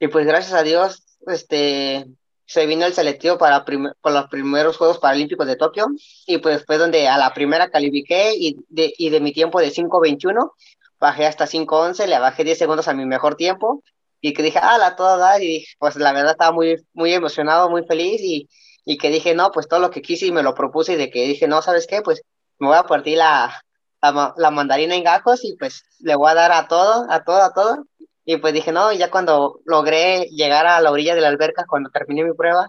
y 0.00 0.08
pues 0.08 0.26
gracias 0.26 0.54
a 0.54 0.62
Dios, 0.62 1.04
este, 1.26 2.06
se 2.50 2.66
vino 2.66 2.84
el 2.84 2.92
selectivo 2.92 3.38
para, 3.38 3.64
los 3.64 4.28
primeros 4.28 4.76
Juegos 4.76 4.98
Paralímpicos 4.98 5.46
de 5.46 5.54
Tokio 5.54 5.86
y 6.26 6.38
pues 6.38 6.64
fue 6.66 6.78
donde 6.78 7.06
a 7.06 7.16
la 7.16 7.32
primera 7.32 7.70
califiqué 7.70 8.32
y 8.34 8.56
de, 8.68 8.92
y 8.98 9.10
de 9.10 9.20
mi 9.20 9.32
tiempo 9.32 9.60
de 9.60 9.70
5.21 9.70 10.50
bajé 10.98 11.26
hasta 11.26 11.46
5.11, 11.46 12.08
le 12.08 12.18
bajé 12.18 12.42
10 12.42 12.58
segundos 12.58 12.88
a 12.88 12.92
mi 12.92 13.06
mejor 13.06 13.36
tiempo 13.36 13.84
y 14.20 14.32
que 14.32 14.42
dije, 14.42 14.58
ah, 14.60 14.78
la 14.78 14.96
toda 14.96 15.16
dar 15.16 15.40
y 15.40 15.64
pues 15.78 15.94
la 15.94 16.12
verdad 16.12 16.32
estaba 16.32 16.50
muy, 16.50 16.84
muy 16.92 17.14
emocionado, 17.14 17.70
muy 17.70 17.84
feliz 17.84 18.20
y, 18.20 18.48
y 18.84 18.98
que 18.98 19.10
dije, 19.10 19.32
no, 19.32 19.52
pues 19.52 19.68
todo 19.68 19.78
lo 19.78 19.92
que 19.92 20.02
quise 20.02 20.26
y 20.26 20.32
me 20.32 20.42
lo 20.42 20.52
propuse 20.52 20.94
y 20.94 20.96
de 20.96 21.08
que 21.08 21.28
dije, 21.28 21.46
no, 21.46 21.62
¿sabes 21.62 21.86
qué? 21.86 22.02
Pues 22.02 22.20
me 22.58 22.66
voy 22.66 22.76
a 22.76 22.82
partir 22.82 23.18
la, 23.18 23.62
la, 24.02 24.34
la 24.36 24.50
mandarina 24.50 24.96
en 24.96 25.04
gajos 25.04 25.44
y 25.44 25.54
pues 25.56 25.84
le 26.00 26.16
voy 26.16 26.32
a 26.32 26.34
dar 26.34 26.50
a 26.50 26.66
todo, 26.66 27.06
a 27.08 27.22
todo, 27.22 27.42
a 27.42 27.52
todo 27.52 27.86
y 28.32 28.36
pues 28.36 28.54
dije, 28.54 28.70
no, 28.70 28.92
ya 28.92 29.10
cuando 29.10 29.60
logré 29.64 30.26
llegar 30.30 30.64
a 30.64 30.80
la 30.80 30.92
orilla 30.92 31.16
de 31.16 31.20
la 31.20 31.26
alberca, 31.26 31.64
cuando 31.68 31.90
terminé 31.90 32.22
mi 32.22 32.32
prueba, 32.32 32.68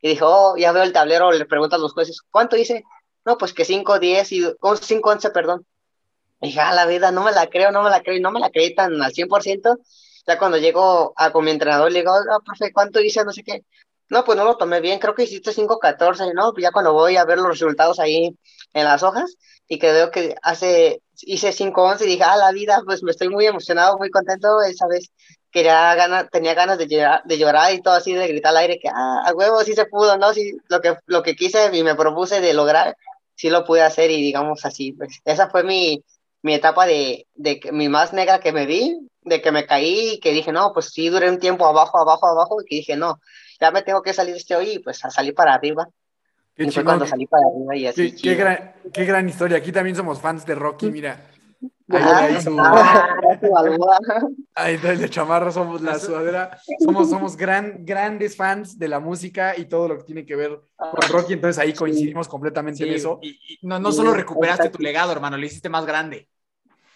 y 0.00 0.08
dije, 0.08 0.22
oh, 0.24 0.56
ya 0.56 0.72
veo 0.72 0.84
el 0.84 0.94
tablero, 0.94 1.30
le 1.32 1.44
pregunto 1.44 1.76
a 1.76 1.78
los 1.78 1.92
jueces, 1.92 2.22
¿cuánto 2.30 2.56
hice? 2.56 2.82
No, 3.26 3.36
pues 3.36 3.52
que 3.52 3.66
5, 3.66 3.98
10 3.98 4.32
y 4.32 4.42
5, 4.80 5.10
11, 5.10 5.30
perdón. 5.30 5.66
Y 6.40 6.46
dije, 6.46 6.60
ah, 6.60 6.72
la 6.72 6.86
vida, 6.86 7.12
no 7.12 7.22
me 7.24 7.32
la 7.32 7.46
creo, 7.48 7.70
no 7.72 7.82
me 7.82 7.90
la 7.90 8.00
creo, 8.00 8.16
y 8.16 8.20
no 8.20 8.32
me 8.32 8.40
la 8.40 8.48
creí 8.48 8.74
tan 8.74 9.02
al 9.02 9.12
100%. 9.12 9.76
Ya 10.26 10.38
cuando 10.38 10.56
llego 10.56 11.12
a 11.16 11.30
con 11.30 11.44
mi 11.44 11.50
entrenador, 11.50 11.92
le 11.92 11.98
digo, 11.98 12.12
ah, 12.12 12.40
profe, 12.42 12.72
¿cuánto 12.72 12.98
hice? 13.02 13.22
No 13.22 13.32
sé 13.32 13.42
qué. 13.44 13.64
No, 14.12 14.24
pues 14.24 14.36
no 14.36 14.44
lo 14.44 14.58
tomé 14.58 14.82
bien, 14.82 14.98
creo 14.98 15.14
que 15.14 15.22
hiciste 15.22 15.52
5.14, 15.52 16.34
¿no? 16.34 16.52
Pues 16.52 16.62
ya 16.64 16.70
cuando 16.70 16.92
voy 16.92 17.16
a 17.16 17.24
ver 17.24 17.38
los 17.38 17.48
resultados 17.48 17.98
ahí 17.98 18.36
en 18.74 18.84
las 18.84 19.02
hojas 19.02 19.38
y 19.66 19.78
que 19.78 19.90
veo 19.90 20.10
que 20.10 20.34
hace, 20.42 21.00
hice 21.22 21.50
5.11 21.54 22.04
y 22.04 22.08
dije, 22.08 22.22
ah, 22.22 22.36
la 22.36 22.52
vida, 22.52 22.82
pues 22.84 23.02
me 23.02 23.10
estoy 23.10 23.30
muy 23.30 23.46
emocionado, 23.46 23.96
muy 23.96 24.10
contento, 24.10 24.60
esa 24.60 24.86
vez 24.86 25.10
quería 25.50 25.94
ganas, 25.94 26.28
tenía 26.30 26.52
ganas 26.52 26.76
de 26.76 26.88
llorar, 26.88 27.22
de 27.24 27.38
llorar 27.38 27.72
y 27.72 27.80
todo 27.80 27.94
así, 27.94 28.12
de 28.12 28.28
gritar 28.28 28.50
al 28.50 28.58
aire 28.58 28.78
que, 28.78 28.88
ah, 28.88 29.22
a 29.24 29.32
huevo, 29.32 29.64
sí 29.64 29.72
se 29.72 29.86
pudo, 29.86 30.18
¿no? 30.18 30.34
Sí, 30.34 30.58
lo 30.68 30.82
que, 30.82 30.94
lo 31.06 31.22
que 31.22 31.34
quise 31.34 31.74
y 31.74 31.82
me 31.82 31.94
propuse 31.94 32.42
de 32.42 32.52
lograr, 32.52 32.94
sí 33.34 33.48
lo 33.48 33.64
pude 33.64 33.80
hacer 33.80 34.10
y 34.10 34.20
digamos 34.20 34.66
así, 34.66 34.92
pues 34.92 35.20
esa 35.24 35.48
fue 35.48 35.64
mi, 35.64 36.04
mi 36.42 36.52
etapa 36.52 36.84
de, 36.84 37.26
de 37.34 37.60
mi 37.72 37.88
más 37.88 38.12
negra 38.12 38.40
que 38.40 38.52
me 38.52 38.66
vi, 38.66 39.08
de 39.22 39.40
que 39.40 39.52
me 39.52 39.64
caí 39.64 40.14
y 40.14 40.20
que 40.20 40.32
dije, 40.32 40.52
no, 40.52 40.72
pues 40.74 40.90
sí 40.92 41.08
duré 41.08 41.30
un 41.30 41.38
tiempo 41.38 41.64
abajo, 41.64 41.98
abajo, 41.98 42.26
abajo, 42.26 42.60
y 42.60 42.66
que 42.66 42.76
dije, 42.76 42.96
no, 42.96 43.18
ya 43.62 43.70
me 43.70 43.82
tengo 43.82 44.02
que 44.02 44.12
salir 44.12 44.34
este 44.34 44.56
hoy 44.56 44.70
y 44.72 44.78
pues 44.80 45.04
a 45.04 45.10
salir 45.10 45.34
para 45.34 45.54
arriba. 45.54 45.88
Qué 46.54 46.64
y 46.64 46.82
cuando 46.82 47.06
salí 47.06 47.26
para 47.26 47.46
arriba 47.46 47.76
y 47.76 47.86
así. 47.86 48.16
Qué, 48.16 48.34
gran, 48.34 48.74
qué, 48.92 49.04
gran, 49.04 49.28
historia. 49.28 49.58
Aquí 49.58 49.70
también 49.70 49.94
somos 49.94 50.20
fans 50.20 50.44
de 50.44 50.56
Rocky, 50.56 50.90
mira. 50.90 51.28
Ahí, 51.88 52.36
ahí, 54.56 54.76
ahí 54.82 54.96
de 54.96 55.10
chamarra 55.10 55.52
somos 55.52 55.80
la 55.80 55.96
sudadera. 55.98 56.58
Somos, 56.80 57.08
somos 57.08 57.36
gran, 57.36 57.84
grandes 57.84 58.36
fans 58.36 58.78
de 58.78 58.88
la 58.88 58.98
música 58.98 59.56
y 59.56 59.66
todo 59.66 59.86
lo 59.86 59.98
que 59.98 60.04
tiene 60.04 60.26
que 60.26 60.34
ver 60.34 60.60
con 60.76 61.08
Rocky. 61.08 61.34
Entonces 61.34 61.62
ahí 61.62 61.72
coincidimos 61.72 62.26
completamente 62.26 62.82
en 62.84 62.94
eso. 62.94 63.20
Y, 63.22 63.38
no, 63.62 63.78
no 63.78 63.92
solo 63.92 64.12
recuperaste 64.12 64.70
tu 64.70 64.82
legado, 64.82 65.12
hermano, 65.12 65.36
lo 65.36 65.46
hiciste 65.46 65.68
más 65.68 65.86
grande. 65.86 66.28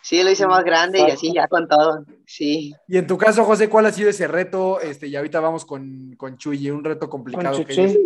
Sí, 0.07 0.23
lo 0.23 0.31
hice 0.31 0.47
más 0.47 0.63
grande 0.63 1.01
y 1.01 1.11
así 1.11 1.33
ya 1.35 1.49
con 1.49 1.67
todo, 1.67 2.05
sí. 2.25 2.73
Y 2.87 2.97
en 2.97 3.09
tu 3.09 3.19
caso, 3.19 3.43
José, 3.43 3.69
¿cuál 3.69 3.87
ha 3.87 3.91
sido 3.91 4.09
ese 4.09 4.29
reto? 4.29 4.81
Este, 4.81 5.09
y 5.09 5.17
ahorita 5.17 5.41
vamos 5.41 5.65
con, 5.65 6.15
con 6.17 6.39
Chuy, 6.39 6.71
un 6.71 6.85
reto 6.85 7.11
complicado 7.11 7.65
que 7.67 7.99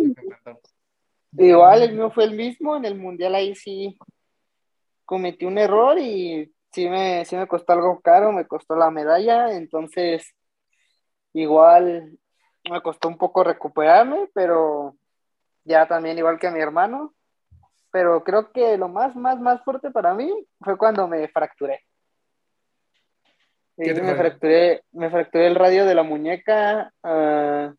Igual, 1.37 1.83
el 1.83 1.93
mío 1.93 2.09
fue 2.09 2.23
el 2.23 2.35
mismo, 2.35 2.75
en 2.75 2.85
el 2.85 2.95
Mundial 2.95 3.35
ahí 3.35 3.53
sí 3.53 3.99
cometí 5.05 5.45
un 5.45 5.59
error 5.59 5.99
y 5.99 6.51
sí 6.71 6.89
me, 6.89 7.23
sí 7.25 7.35
me 7.35 7.45
costó 7.45 7.73
algo 7.73 8.01
caro, 8.01 8.31
me 8.31 8.47
costó 8.47 8.75
la 8.75 8.89
medalla, 8.89 9.55
entonces 9.55 10.33
igual 11.33 12.17
me 12.67 12.81
costó 12.81 13.09
un 13.09 13.19
poco 13.19 13.43
recuperarme, 13.43 14.27
pero 14.33 14.95
ya 15.65 15.87
también 15.87 16.17
igual 16.17 16.39
que 16.39 16.49
mi 16.49 16.61
hermano, 16.61 17.13
pero 17.91 18.23
creo 18.23 18.51
que 18.51 18.75
lo 18.75 18.87
más, 18.87 19.15
más, 19.15 19.39
más 19.39 19.63
fuerte 19.63 19.91
para 19.91 20.15
mí 20.15 20.33
fue 20.61 20.79
cuando 20.79 21.07
me 21.07 21.27
fracturé 21.27 21.85
me, 23.77 24.15
fracturé, 24.15 24.83
me 24.91 25.09
fracturé 25.09 25.47
el 25.47 25.55
radio 25.55 25.85
de 25.85 25.95
la 25.95 26.03
muñeca 26.03 26.93
ah, 27.03 27.73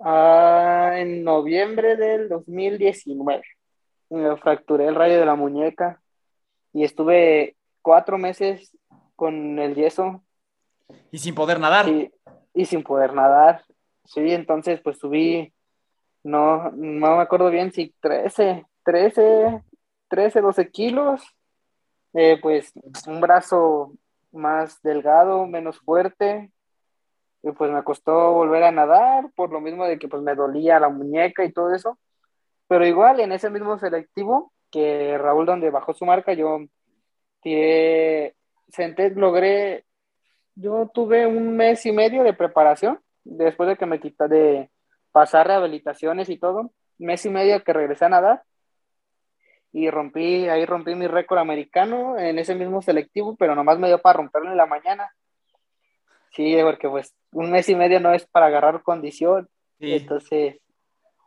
ah, 0.00 0.92
en 0.96 1.24
noviembre 1.24 1.96
del 1.96 2.28
2019. 2.28 3.42
Me 4.10 4.36
fracturé 4.36 4.86
el 4.86 4.94
radio 4.94 5.18
de 5.18 5.26
la 5.26 5.36
muñeca 5.36 6.00
y 6.72 6.84
estuve 6.84 7.56
cuatro 7.82 8.18
meses 8.18 8.76
con 9.16 9.58
el 9.58 9.74
yeso. 9.74 10.22
Y 11.12 11.18
sin 11.18 11.34
poder 11.34 11.60
nadar. 11.60 11.88
Y, 11.88 12.12
y 12.54 12.64
sin 12.64 12.82
poder 12.82 13.14
nadar. 13.14 13.64
Sí, 14.04 14.32
entonces 14.32 14.80
pues 14.82 14.98
subí, 14.98 15.52
no, 16.24 16.70
no 16.72 17.16
me 17.16 17.22
acuerdo 17.22 17.50
bien 17.50 17.72
si 17.72 17.94
13, 18.00 18.66
13, 18.84 19.62
13, 20.08 20.40
12 20.40 20.70
kilos. 20.70 21.22
Eh, 22.12 22.38
pues 22.42 22.72
un 23.06 23.20
brazo 23.20 23.92
más 24.32 24.80
delgado, 24.82 25.46
menos 25.46 25.78
fuerte. 25.80 26.50
Y 27.42 27.52
pues 27.52 27.70
me 27.70 27.82
costó 27.84 28.32
volver 28.32 28.64
a 28.64 28.72
nadar, 28.72 29.30
por 29.34 29.50
lo 29.50 29.60
mismo 29.60 29.86
de 29.86 29.98
que 29.98 30.08
pues 30.08 30.22
me 30.22 30.34
dolía 30.34 30.78
la 30.78 30.90
muñeca 30.90 31.44
y 31.44 31.52
todo 31.52 31.74
eso. 31.74 31.98
Pero 32.68 32.86
igual 32.86 33.20
en 33.20 33.32
ese 33.32 33.50
mismo 33.50 33.78
selectivo 33.78 34.52
que 34.70 35.18
Raúl 35.18 35.46
donde 35.46 35.70
bajó 35.70 35.94
su 35.94 36.04
marca, 36.06 36.32
yo 36.34 36.60
senté, 38.68 39.10
logré, 39.10 39.84
yo 40.54 40.90
tuve 40.92 41.26
un 41.26 41.56
mes 41.56 41.84
y 41.86 41.92
medio 41.92 42.22
de 42.22 42.34
preparación 42.34 43.00
después 43.24 43.68
de 43.68 43.76
que 43.76 43.86
me 43.86 44.00
quité 44.00 44.28
de 44.28 44.70
pasar 45.12 45.46
rehabilitaciones 45.46 46.28
y 46.28 46.38
todo, 46.38 46.72
mes 46.98 47.24
y 47.26 47.30
medio 47.30 47.62
que 47.64 47.72
regresé 47.72 48.04
a 48.04 48.10
nadar. 48.10 48.42
Y 49.72 49.88
rompí, 49.90 50.48
ahí 50.48 50.64
rompí 50.66 50.94
mi 50.94 51.06
récord 51.06 51.38
americano 51.38 52.18
en 52.18 52.38
ese 52.38 52.54
mismo 52.54 52.82
selectivo, 52.82 53.36
pero 53.36 53.54
nomás 53.54 53.78
me 53.78 53.86
dio 53.88 54.00
para 54.00 54.16
romperlo 54.18 54.50
en 54.50 54.56
la 54.56 54.66
mañana. 54.66 55.10
Sí, 56.32 56.56
porque 56.62 56.88
pues 56.88 57.14
un 57.32 57.50
mes 57.50 57.68
y 57.68 57.74
medio 57.74 58.00
no 58.00 58.12
es 58.12 58.24
para 58.26 58.46
agarrar 58.46 58.82
condición. 58.82 59.48
Sí. 59.78 59.94
Entonces, 59.94 60.56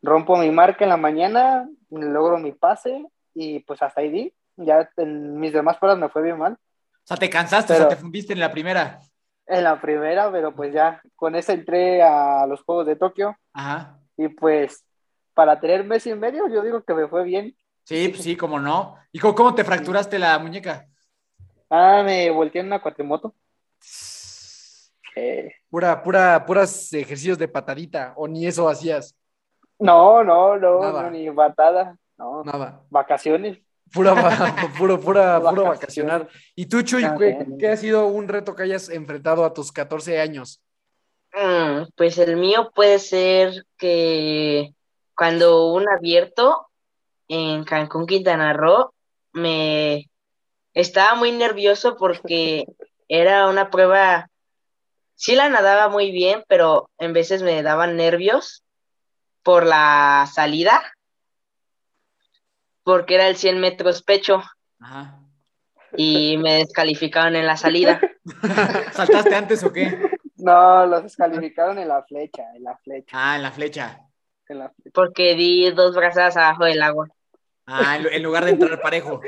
rompo 0.01 0.37
mi 0.37 0.49
marca 0.51 0.83
en 0.85 0.89
la 0.89 0.97
mañana, 0.97 1.67
logro 1.89 2.37
mi 2.37 2.51
pase 2.51 3.05
y 3.33 3.59
pues 3.61 3.81
hasta 3.81 4.01
ahí 4.01 4.09
di. 4.09 4.33
Ya 4.55 4.89
en 4.97 5.39
mis 5.39 5.51
demás 5.53 5.77
pruebas 5.77 5.99
me 5.99 6.09
fue 6.09 6.21
bien 6.21 6.37
mal. 6.37 6.53
O 6.53 7.05
sea, 7.05 7.17
te 7.17 7.29
cansaste, 7.29 7.73
o 7.73 7.75
sea, 7.75 7.85
Pero- 7.87 7.95
te 7.97 8.01
fundiste 8.01 8.33
en 8.33 8.39
la 8.39 8.51
primera. 8.51 8.99
En 9.45 9.63
la 9.65 9.81
primera, 9.81 10.31
pero 10.31 10.55
pues 10.55 10.73
ya 10.73 11.01
con 11.17 11.35
esa 11.35 11.51
entré 11.51 12.01
a 12.01 12.45
los 12.47 12.63
Juegos 12.63 12.85
de 12.87 12.95
Tokio 12.95 13.35
Ajá. 13.51 13.99
y 14.15 14.29
pues 14.29 14.85
para 15.33 15.59
tener 15.59 15.83
mes 15.83 16.07
y 16.07 16.13
medio 16.15 16.47
yo 16.47 16.61
digo 16.61 16.81
que 16.83 16.93
me 16.93 17.09
fue 17.09 17.25
bien. 17.25 17.53
Sí, 17.83 18.09
pues 18.09 18.23
sí, 18.23 18.35
cómo 18.35 18.59
no. 18.59 18.95
¿Y 19.11 19.19
cómo, 19.19 19.35
cómo 19.35 19.55
te 19.55 19.63
fracturaste 19.63 20.17
la 20.19 20.37
muñeca? 20.39 20.87
Ah, 21.69 22.01
me 22.05 22.29
volteé 22.31 22.61
en 22.61 22.67
una 22.67 22.81
cuatrimoto. 22.81 23.35
Eh, 25.15 25.51
Pura, 25.69 26.01
pura, 26.01 26.45
puras 26.45 26.91
ejercicios 26.93 27.37
de 27.37 27.47
patadita, 27.47 28.13
o 28.15 28.27
ni 28.27 28.45
eso 28.47 28.67
hacías. 28.69 29.15
no, 29.79 30.23
no, 30.23 30.57
no, 30.57 30.91
no, 30.91 31.09
ni 31.11 31.29
batada. 31.29 31.97
No, 32.17 32.43
Nada. 32.43 32.83
vacaciones. 32.89 33.59
Pura, 33.91 34.13
puro, 34.77 34.99
pura, 34.99 35.39
puro 35.41 35.63
vacacionar. 35.65 36.27
¿Y 36.55 36.65
tú, 36.67 36.81
Chuy, 36.83 37.03
Ah, 37.03 37.15
qué 37.59 37.69
ha 37.69 37.77
sido 37.77 38.07
un 38.07 38.27
reto 38.27 38.55
que 38.55 38.63
hayas 38.63 38.89
enfrentado 38.89 39.43
a 39.45 39.53
tus 39.53 39.71
14 39.71 40.19
años? 40.19 40.61
Mm, 41.33 41.85
pues 41.95 42.17
el 42.19 42.37
mío 42.37 42.71
puede 42.73 42.97
ser 42.99 43.65
que 43.77 44.73
cuando 45.15 45.73
un 45.73 45.87
abierto 45.89 46.67
en 47.33 47.63
Cancún, 47.63 48.05
Quintana 48.05 48.53
Roo, 48.53 48.93
me 49.31 50.09
estaba 50.73 51.15
muy 51.15 51.31
nervioso 51.31 51.95
porque 51.97 52.65
era 53.07 53.47
una 53.47 53.69
prueba, 53.71 54.29
sí 55.15 55.35
la 55.35 55.49
nadaba 55.49 55.89
muy 55.89 56.11
bien, 56.11 56.43
pero 56.47 56.89
en 56.99 57.13
veces 57.13 57.41
me 57.41 57.61
daban 57.63 57.95
nervios 57.97 58.63
por 59.41 59.65
la 59.65 60.27
salida, 60.31 60.81
porque 62.83 63.15
era 63.15 63.27
el 63.27 63.35
100 63.37 63.59
metros 63.59 64.03
pecho 64.03 64.43
Ajá. 64.79 65.19
Y 65.95 66.37
me 66.37 66.55
descalificaron 66.55 67.35
en 67.35 67.45
la 67.45 67.55
salida. 67.55 68.01
¿Saltaste 68.93 69.35
antes 69.35 69.63
o 69.63 69.71
qué? 69.71 69.95
No, 70.37 70.85
los 70.87 71.03
descalificaron 71.03 71.77
en 71.77 71.87
la 71.87 72.03
flecha, 72.03 72.43
en 72.55 72.63
la 72.63 72.75
flecha, 72.77 73.11
Ah, 73.13 73.35
en 73.35 73.43
la 73.43 73.51
flecha. 73.51 73.99
en 74.49 74.59
la 74.59 74.69
flecha. 74.69 74.89
porque 74.93 75.35
di 75.35 75.69
dos 75.71 75.95
brazadas 75.95 76.35
abajo 76.35 76.65
del 76.65 76.81
agua. 76.81 77.07
Ah, 77.65 77.95
en, 77.97 78.03
lu- 78.03 78.09
en 78.09 78.23
lugar 78.23 78.45
de 78.45 78.51
entrar 78.51 78.81
parejo. 78.81 79.21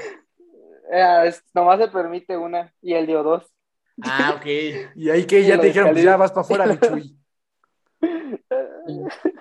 Eh, 0.91 1.23
es- 1.25 1.43
nomás 1.53 1.79
se 1.79 1.87
permite 1.87 2.37
una 2.37 2.73
y 2.81 2.93
él 2.93 3.07
dio 3.07 3.23
dos. 3.23 3.51
Ah, 4.01 4.35
ok. 4.37 4.45
Y 4.95 5.09
ahí 5.09 5.25
que 5.25 5.43
ya 5.45 5.57
te 5.61 5.67
dijeron, 5.67 5.91
pues 5.91 6.03
ya 6.03 6.17
vas 6.17 6.31
para 6.31 6.41
afuera, 6.41 6.65
mi 6.65 6.79
Chuy. 6.79 7.17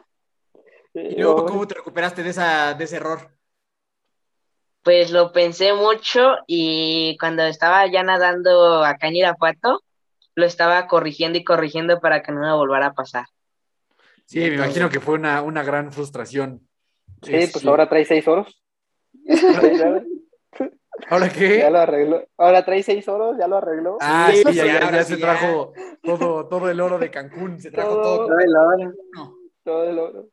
¿Y 0.94 1.16
luego 1.16 1.44
cómo 1.46 1.66
te 1.66 1.74
recuperaste 1.74 2.22
de, 2.22 2.30
esa, 2.30 2.74
de 2.74 2.84
ese 2.84 2.96
error? 2.96 3.30
Pues 4.82 5.10
lo 5.10 5.32
pensé 5.32 5.72
mucho 5.72 6.36
y 6.46 7.16
cuando 7.18 7.42
estaba 7.44 7.86
ya 7.90 8.02
nadando 8.02 8.84
acá 8.84 9.08
en 9.08 9.16
Irapuato, 9.16 9.82
lo 10.34 10.46
estaba 10.46 10.86
corrigiendo 10.86 11.38
y 11.38 11.44
corrigiendo 11.44 12.00
para 12.00 12.22
que 12.22 12.32
no 12.32 12.40
me 12.40 12.52
volviera 12.52 12.86
a 12.86 12.92
pasar. 12.92 13.26
Sí, 14.26 14.40
me 14.40 14.54
imagino 14.54 14.88
que 14.90 15.00
fue 15.00 15.14
una, 15.14 15.42
una 15.42 15.62
gran 15.62 15.92
frustración. 15.92 16.68
Sí, 17.22 17.32
Es- 17.34 17.52
pues 17.52 17.66
ahora 17.66 17.88
trae 17.88 18.04
seis 18.04 18.26
oros. 18.28 18.62
¿Ahora 21.10 21.28
qué? 21.28 21.58
Ya 21.58 21.70
lo 21.70 21.78
arregló. 21.80 22.24
Ahora 22.38 22.64
trae 22.64 22.82
seis 22.82 23.06
oros, 23.08 23.36
ya 23.38 23.48
lo 23.48 23.56
arregló. 23.56 23.98
Ah, 24.00 24.30
Sí, 24.32 24.42
sí, 24.46 24.54
ya, 24.54 25.02
se 25.04 25.16
trajo 25.16 25.72
todo, 26.02 26.46
todo 26.48 26.70
el 26.70 26.80
oro 26.80 26.98
de 26.98 27.10
Cancún, 27.10 27.60
se 27.60 27.70
trajo 27.70 27.94
Todo. 28.00 28.26
todo. 28.26 28.28
No. 29.14 29.34
Todo 29.64 29.84
el 29.90 29.98
oro. 29.98 30.28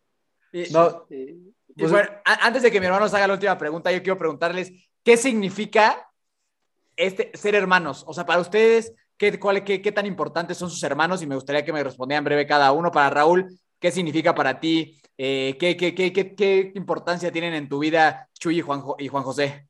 Y, 0.54 0.72
No, 0.72 1.06
Sí. 1.10 1.54
y 1.70 1.80
pues- 1.80 1.92
bueno, 1.92 2.10
a- 2.26 2.46
antes 2.46 2.62
de 2.62 2.70
que 2.72 2.80
mi 2.80 2.86
hermano 2.86 3.06
nos 3.06 3.14
haga 3.14 3.28
la 3.28 3.34
última 3.34 3.58
pregunta, 3.58 3.92
yo 3.92 4.04
quiero 4.04 4.18
preguntarles, 4.18 4.72
¿qué 5.04 5.18
significa 5.18 6.08
este 6.96 7.32
ser 7.34 7.56
hermanos? 7.56 8.04
O 8.08 8.14
sea, 8.14 8.26
para 8.26 8.42
ustedes, 8.42 8.94
¿qué, 9.18 9.39
cuál, 9.39 9.64
qué, 9.64 9.82
qué 9.82 9.92
tan 9.92 10.06
importantes 10.06 10.58
son 10.58 10.70
sus 10.70 10.84
hermanos? 10.84 11.22
Y 11.24 11.28
me 11.28 11.36
gustaría 11.36 11.66
que 11.66 11.74
me 11.74 11.84
respondieran 11.84 12.24
breve 12.24 12.46
cada 12.46 12.72
uno. 12.72 12.92
Para 12.92 13.10
Raúl, 13.10 13.48
¿qué 13.80 13.92
significa 13.92 14.36
para 14.36 14.60
ti? 14.60 15.01
Eh, 15.24 15.55
¿qué, 15.59 15.78
qué, 15.78 15.93
qué, 15.93 16.11
qué, 16.11 16.72
importancia 16.74 17.32
tienen 17.32 17.53
en 17.53 17.69
tu 17.69 17.78
vida 17.78 18.28
Chuy 18.39 18.57
y 18.57 18.61
Juan, 18.61 18.82
y 18.97 19.07
Juan 19.07 19.24
José? 19.24 19.67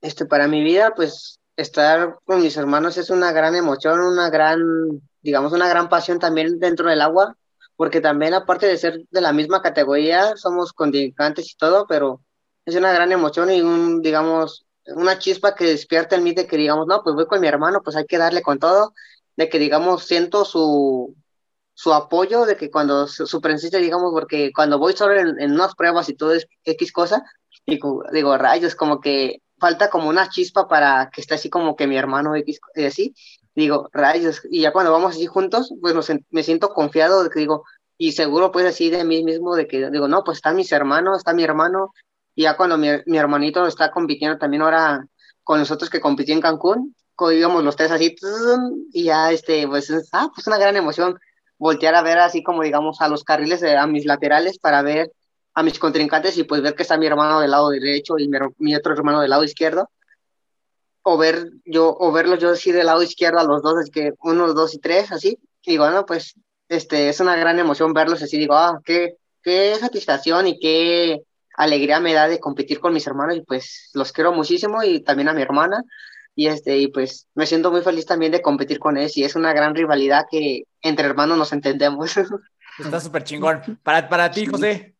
Este, 0.00 0.24
para 0.24 0.48
mi 0.48 0.64
vida, 0.64 0.94
pues 0.96 1.38
estar 1.56 2.18
con 2.24 2.40
mis 2.40 2.56
hermanos 2.56 2.96
es 2.96 3.10
una 3.10 3.32
gran 3.32 3.54
emoción, 3.54 4.00
una 4.00 4.30
gran, 4.30 4.62
digamos, 5.20 5.52
una 5.52 5.68
gran 5.68 5.90
pasión 5.90 6.18
también 6.18 6.58
dentro 6.58 6.88
del 6.88 7.02
agua, 7.02 7.36
porque 7.76 8.00
también 8.00 8.32
aparte 8.32 8.66
de 8.66 8.78
ser 8.78 9.02
de 9.10 9.20
la 9.20 9.34
misma 9.34 9.60
categoría, 9.60 10.38
somos 10.38 10.72
contrincantes 10.72 11.52
y 11.52 11.56
todo, 11.58 11.86
pero 11.86 12.22
es 12.64 12.74
una 12.74 12.94
gran 12.94 13.12
emoción 13.12 13.50
y 13.50 13.60
un, 13.60 14.00
digamos, 14.00 14.64
una 14.86 15.18
chispa 15.18 15.54
que 15.54 15.66
despierta 15.66 16.16
en 16.16 16.24
mí 16.24 16.32
de 16.32 16.46
que 16.46 16.56
digamos, 16.56 16.86
no, 16.86 17.02
pues 17.02 17.14
voy 17.14 17.26
con 17.26 17.42
mi 17.42 17.46
hermano, 17.46 17.82
pues 17.84 17.94
hay 17.96 18.06
que 18.06 18.16
darle 18.16 18.40
con 18.40 18.58
todo, 18.58 18.94
de 19.36 19.50
que 19.50 19.58
digamos, 19.58 20.06
siento 20.06 20.46
su, 20.46 21.14
su 21.74 21.92
apoyo, 21.92 22.44
de 22.46 22.56
que 22.56 22.70
cuando 22.70 23.06
su, 23.08 23.26
su 23.26 23.40
digamos, 23.40 24.12
porque 24.12 24.52
cuando 24.54 24.78
voy 24.78 24.92
solo 24.94 25.14
en, 25.18 25.40
en 25.40 25.52
unas 25.52 25.74
pruebas 25.74 26.08
y 26.08 26.14
todo 26.14 26.34
es 26.34 26.46
X 26.64 26.92
cosa, 26.92 27.22
digo, 27.66 28.04
digo, 28.12 28.36
rayos, 28.38 28.74
como 28.74 29.00
que 29.00 29.42
falta 29.58 29.90
como 29.90 30.08
una 30.08 30.28
chispa 30.28 30.68
para 30.68 31.10
que 31.12 31.20
esté 31.20 31.34
así 31.34 31.48
como 31.50 31.76
que 31.76 31.86
mi 31.86 31.96
hermano 31.96 32.34
X 32.36 32.60
y 32.74 32.84
así, 32.84 33.14
digo, 33.54 33.88
rayos, 33.92 34.40
y 34.50 34.62
ya 34.62 34.72
cuando 34.72 34.92
vamos 34.92 35.12
así 35.12 35.26
juntos, 35.26 35.72
pues 35.80 35.94
nos 35.94 36.10
me 36.30 36.42
siento 36.42 36.70
confiado 36.70 37.22
de 37.24 37.30
que 37.30 37.40
digo, 37.40 37.64
y 37.98 38.12
seguro 38.12 38.50
pues 38.52 38.66
así 38.66 38.90
de 38.90 39.04
mí 39.04 39.22
mismo, 39.24 39.54
de 39.54 39.66
que 39.68 39.90
digo, 39.90 40.08
no, 40.08 40.24
pues 40.24 40.38
están 40.38 40.56
mis 40.56 40.72
hermanos, 40.72 41.18
está 41.18 41.32
mi 41.34 41.44
hermano, 41.44 41.92
y 42.34 42.42
ya 42.42 42.56
cuando 42.56 42.76
mi, 42.78 42.88
mi 43.06 43.18
hermanito 43.18 43.66
está 43.66 43.90
compitiendo 43.90 44.38
también 44.38 44.62
ahora 44.62 45.06
con 45.44 45.58
nosotros 45.58 45.90
que 45.90 46.00
compitió 46.00 46.34
en 46.34 46.40
Cancún, 46.40 46.94
digamos 47.28 47.62
los 47.62 47.76
tres 47.76 47.90
así, 47.90 48.16
y 48.92 49.04
ya 49.04 49.30
este, 49.32 49.66
pues, 49.68 49.90
es- 49.90 50.08
ah, 50.12 50.28
pues 50.34 50.46
una 50.46 50.58
gran 50.58 50.76
emoción 50.76 51.18
voltear 51.62 51.94
a 51.94 52.02
ver 52.02 52.18
así 52.18 52.42
como 52.42 52.62
digamos 52.62 53.00
a 53.00 53.08
los 53.08 53.22
carriles, 53.24 53.60
de- 53.60 53.76
a 53.76 53.86
mis 53.86 54.04
laterales 54.04 54.58
para 54.58 54.82
ver 54.82 55.12
a 55.54 55.62
mis 55.62 55.78
contrincantes 55.78 56.36
y 56.38 56.44
pues 56.44 56.60
ver 56.62 56.74
que 56.74 56.82
está 56.82 56.96
mi 56.98 57.06
hermano 57.06 57.40
del 57.40 57.50
lado 57.52 57.70
derecho 57.70 58.18
y 58.18 58.28
mi, 58.28 58.38
mi 58.58 58.74
otro 58.74 58.92
hermano 58.94 59.20
del 59.20 59.30
lado 59.30 59.44
izquierdo. 59.44 59.88
O 61.04 61.16
ver 61.18 61.50
yo, 61.64 61.96
o 61.98 62.12
verlos 62.12 62.38
yo 62.40 62.50
así 62.50 62.70
del 62.72 62.86
lado 62.86 63.02
izquierdo 63.02 63.38
a 63.40 63.44
los 63.44 63.62
dos, 63.62 63.74
así 63.78 63.90
que 63.90 64.12
uno, 64.22 64.52
dos 64.54 64.74
y 64.74 64.78
tres, 64.78 65.10
así. 65.12 65.38
Y 65.62 65.76
bueno, 65.78 66.06
pues 66.06 66.34
este, 66.68 67.08
es 67.08 67.20
una 67.20 67.36
gran 67.36 67.58
emoción 67.58 67.92
verlos 67.92 68.22
así. 68.22 68.38
Digo, 68.38 68.54
ah, 68.54 68.80
qué, 68.84 69.16
qué 69.42 69.74
satisfacción 69.80 70.46
y 70.46 70.58
qué 70.60 71.22
alegría 71.56 72.00
me 72.00 72.14
da 72.14 72.28
de 72.28 72.38
competir 72.40 72.80
con 72.80 72.92
mis 72.94 73.06
hermanos. 73.06 73.36
Y 73.36 73.42
pues 73.42 73.90
los 73.94 74.12
quiero 74.12 74.32
muchísimo 74.32 74.82
y 74.82 75.00
también 75.02 75.28
a 75.28 75.32
mi 75.34 75.42
hermana. 75.42 75.82
Y 76.34 76.46
este, 76.46 76.78
y 76.78 76.88
pues 76.88 77.28
me 77.34 77.46
siento 77.46 77.70
muy 77.70 77.82
feliz 77.82 78.06
también 78.06 78.32
de 78.32 78.42
competir 78.42 78.78
con 78.78 78.96
ellos. 78.96 79.16
Y 79.16 79.24
es 79.24 79.36
una 79.36 79.52
gran 79.52 79.74
rivalidad 79.74 80.26
que 80.30 80.64
entre 80.80 81.06
hermanos 81.06 81.36
nos 81.38 81.52
entendemos. 81.52 82.16
Está 82.78 83.00
súper 83.00 83.24
chingón. 83.24 83.78
Para, 83.82 84.08
para 84.08 84.30
ti, 84.30 84.46
José. 84.46 84.94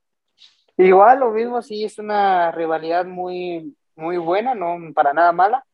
Igual 0.77 1.21
lo 1.21 1.31
mismo, 1.31 1.63
sí, 1.63 1.85
es 1.85 1.99
una 1.99 2.51
rivalidad 2.51 3.05
muy, 3.05 3.77
muy 3.95 4.17
buena, 4.17 4.55
no 4.55 4.77
para 4.95 5.13
nada 5.13 5.33
mala. 5.33 5.65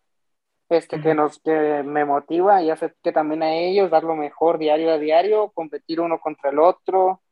Este 0.69 1.01
que 1.01 1.15
nos 1.15 1.39
que 1.39 1.83
me 1.83 2.05
motiva 2.05 2.63
y 2.63 2.69
hace 2.69 2.93
que 3.03 3.11
también 3.11 3.43
a 3.43 3.55
ellos 3.55 3.91
dar 3.91 4.05
lo 4.05 4.15
mejor 4.15 4.59
diario 4.59 4.93
a 4.93 4.99
diario, 4.99 5.51
competir 5.55 5.99
uno 6.01 6.21
contra 6.21 6.51
el 6.51 6.59
otro. 6.59 7.23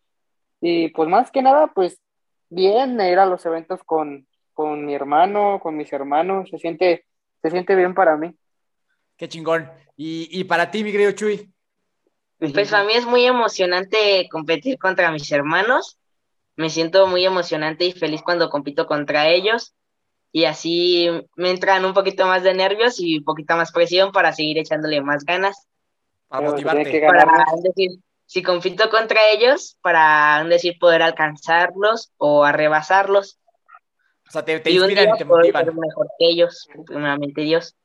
Y 0.60 0.88
pues 0.88 1.08
más 1.08 1.30
que 1.30 1.42
nada, 1.42 1.66
pues 1.66 2.00
bien 2.48 2.98
ir 3.00 3.18
a 3.18 3.26
los 3.26 3.44
eventos 3.44 3.82
con, 3.84 4.26
con 4.54 4.86
mi 4.86 4.94
hermano, 4.94 5.60
con 5.60 5.76
mis 5.76 5.92
hermanos, 5.92 6.48
se 6.48 6.58
siente, 6.58 7.04
se 7.46 7.52
siente 7.52 7.76
bien 7.76 7.94
para 7.94 8.16
mí. 8.16 8.34
Qué 9.16 9.28
chingón. 9.28 9.70
Y, 9.96 10.28
y 10.40 10.44
para 10.44 10.70
ti, 10.70 10.82
mi 10.82 10.90
querido 10.90 11.12
Chuy. 11.12 11.52
Pues 12.38 12.70
para 12.70 12.84
mí 12.84 12.92
es 12.92 13.06
muy 13.06 13.24
emocionante 13.24 14.28
competir 14.30 14.78
contra 14.78 15.12
mis 15.12 15.30
hermanos. 15.30 15.96
Me 16.56 16.70
siento 16.70 17.06
muy 17.06 17.24
emocionante 17.24 17.84
y 17.84 17.92
feliz 17.92 18.20
cuando 18.22 18.50
compito 18.50 18.86
contra 18.86 19.28
ellos. 19.28 19.74
Y 20.32 20.44
así 20.44 21.08
me 21.36 21.50
entran 21.50 21.84
un 21.84 21.94
poquito 21.94 22.26
más 22.26 22.42
de 22.42 22.52
nervios 22.52 22.98
y 22.98 23.18
un 23.18 23.24
poquito 23.24 23.56
más 23.56 23.70
presión 23.70 24.10
para 24.10 24.32
seguir 24.32 24.58
echándole 24.58 25.00
más 25.00 25.24
ganas. 25.24 25.66
Para 26.28 26.50
motivarte. 26.50 27.00
Para 27.06 27.44
decir, 27.62 28.00
si 28.26 28.42
compito 28.42 28.90
contra 28.90 29.20
ellos, 29.30 29.78
para 29.80 30.44
decir, 30.44 30.76
poder 30.78 31.02
alcanzarlos 31.02 32.12
o 32.18 32.44
arrebasarlos. 32.44 33.38
O 34.28 34.30
sea, 34.30 34.44
te, 34.44 34.58
te 34.60 34.70
inspiran 34.70 35.14
y 35.14 35.18
te 35.18 35.24
motivan. 35.24 35.64
ser 35.64 35.74
mejor 35.74 36.06
que 36.18 36.28
ellos, 36.28 36.68
primeramente 36.86 37.42
Dios. 37.42 37.76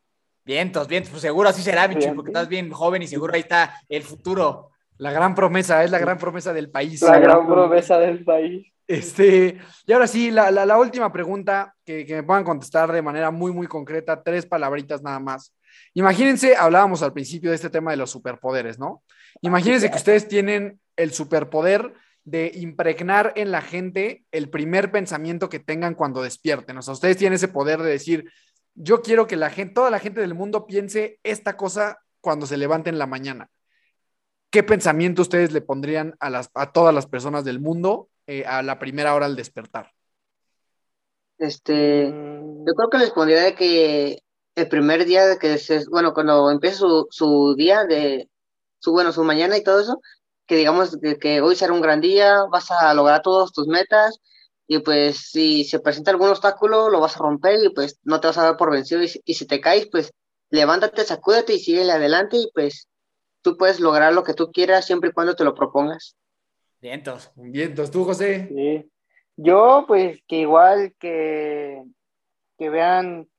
Vientos, 0.43 0.87
vientos. 0.87 1.11
Pues 1.11 1.21
seguro 1.21 1.49
así 1.49 1.61
será, 1.61 1.87
mi 1.87 1.95
Chuy, 1.95 2.03
Bien. 2.05 2.15
porque 2.15 2.31
estás 2.31 2.47
bien 2.47 2.71
joven 2.71 3.01
y 3.03 3.07
seguro 3.07 3.33
ahí 3.33 3.41
está 3.41 3.75
el 3.87 4.01
futuro. 4.03 4.69
La 4.97 5.11
gran 5.11 5.33
promesa, 5.35 5.83
es 5.83 5.91
la 5.91 5.99
gran 5.99 6.17
promesa 6.17 6.51
del 6.53 6.69
país. 6.69 7.01
La 7.01 7.19
gran 7.19 7.47
promesa 7.47 7.97
del 7.99 8.23
país. 8.23 8.67
Este, 8.87 9.57
y 9.85 9.93
ahora 9.93 10.05
sí, 10.07 10.31
la, 10.31 10.51
la- 10.51 10.65
la 10.65 10.77
última 10.77 11.11
pregunta 11.13 11.73
que, 11.85 12.05
que 12.05 12.15
me 12.15 12.23
puedan 12.23 12.43
contestar 12.43 12.91
de 12.91 13.01
manera 13.01 13.31
muy, 13.31 13.51
muy 13.53 13.67
concreta, 13.67 14.21
tres 14.21 14.45
palabritas 14.45 15.01
nada 15.01 15.19
más. 15.19 15.53
Imagínense, 15.93 16.55
hablábamos 16.55 17.01
al 17.01 17.13
principio 17.13 17.49
de 17.51 17.55
este 17.55 17.69
tema 17.69 17.91
de 17.91 17.97
los 17.97 18.09
superpoderes, 18.11 18.77
¿no? 18.79 19.03
Imagínense 19.41 19.89
que 19.89 19.97
ustedes 19.97 20.27
tienen 20.27 20.79
el 20.97 21.13
superpoder 21.13 21.93
de 22.24 22.51
impregnar 22.53 23.34
en 23.36 23.51
la 23.51 23.61
gente 23.61 24.24
el 24.32 24.49
primer 24.49 24.91
pensamiento 24.91 25.49
que 25.49 25.59
tengan 25.59 25.95
cuando 25.95 26.22
despierten. 26.22 26.78
O 26.78 26.82
sea, 26.82 26.93
ustedes 26.93 27.17
tienen 27.17 27.36
ese 27.36 27.47
poder 27.47 27.82
de 27.82 27.89
decir, 27.89 28.32
yo 28.76 29.01
quiero 29.01 29.28
que 29.28 29.36
la 29.36 29.49
gente, 29.49 29.74
toda 29.74 29.89
la 29.89 29.99
gente 29.99 30.22
del 30.22 30.34
mundo 30.34 30.65
piense 30.65 31.19
esta 31.24 31.57
cosa 31.57 31.99
cuando 32.19 32.45
se 32.45 32.57
levanten 32.57 32.95
en 32.95 32.99
la 32.99 33.07
mañana. 33.07 33.49
¿Qué 34.49 34.63
pensamiento 34.63 35.22
ustedes 35.22 35.51
le 35.51 35.61
pondrían 35.61 36.15
a, 36.19 36.30
las, 36.30 36.49
a 36.53 36.72
todas 36.72 36.93
las 36.93 37.07
personas 37.07 37.43
del 37.45 37.59
mundo 37.59 38.09
eh, 38.28 38.45
a 38.45 38.61
la 38.61 38.80
primera 38.80 39.15
hora 39.15 39.26
al 39.26 39.36
despertar? 39.36 39.91
Este, 41.38 42.05
yo 42.05 42.74
creo 42.76 42.89
que 42.91 42.97
les 42.97 43.11
pondría 43.11 43.55
que 43.55 44.19
el 44.55 44.67
primer 44.67 45.05
día 45.05 45.26
de 45.26 45.38
que 45.38 45.57
bueno, 45.89 46.13
cuando 46.13 46.51
empieza 46.51 46.78
su, 46.78 47.07
su 47.09 47.55
día 47.55 47.86
de, 47.86 48.30
su, 48.80 48.91
bueno, 48.91 49.11
su 49.11 49.24
mañana 49.24 49.57
y 49.57 49.63
todo 49.63 49.80
eso, 49.80 50.01
que 50.51 50.57
digamos 50.57 50.97
que, 51.01 51.17
que 51.17 51.39
hoy 51.39 51.55
será 51.55 51.71
un 51.71 51.79
gran 51.79 52.01
día, 52.01 52.43
vas 52.51 52.69
a 52.71 52.93
lograr 52.93 53.21
todas 53.21 53.53
tus 53.53 53.67
metas 53.67 54.19
y 54.67 54.79
pues 54.79 55.29
si 55.31 55.63
se 55.63 55.79
presenta 55.79 56.11
algún 56.11 56.27
obstáculo 56.27 56.89
lo 56.89 56.99
vas 56.99 57.15
a 57.15 57.19
romper 57.19 57.63
y 57.63 57.69
pues 57.69 57.97
no 58.03 58.19
te 58.19 58.27
vas 58.27 58.37
a 58.37 58.43
dar 58.43 58.57
por 58.57 58.69
vencido 58.69 59.01
y, 59.01 59.07
si- 59.07 59.21
y 59.23 59.35
si 59.35 59.47
te 59.47 59.61
caes 59.61 59.87
pues 59.89 60.11
levántate, 60.49 61.05
sacúdete 61.05 61.53
y 61.53 61.59
sigue 61.59 61.89
adelante 61.89 62.35
y 62.35 62.51
pues 62.53 62.89
tú 63.41 63.55
puedes 63.55 63.79
lograr 63.79 64.11
lo 64.11 64.25
que 64.25 64.33
tú 64.33 64.51
quieras 64.51 64.85
siempre 64.85 65.11
y 65.11 65.13
cuando 65.13 65.35
te 65.37 65.45
lo 65.45 65.55
propongas. 65.55 66.17
Vientos. 66.81 67.31
Bien, 67.35 67.69
entonces 67.69 67.93
tú, 67.93 68.03
José. 68.03 68.49
Sí. 68.49 68.91
Yo, 69.37 69.85
pues, 69.87 70.19
que 70.27 70.35
igual 70.35 70.93
que, 70.99 71.81
que 72.57 72.69
vean, 72.69 73.29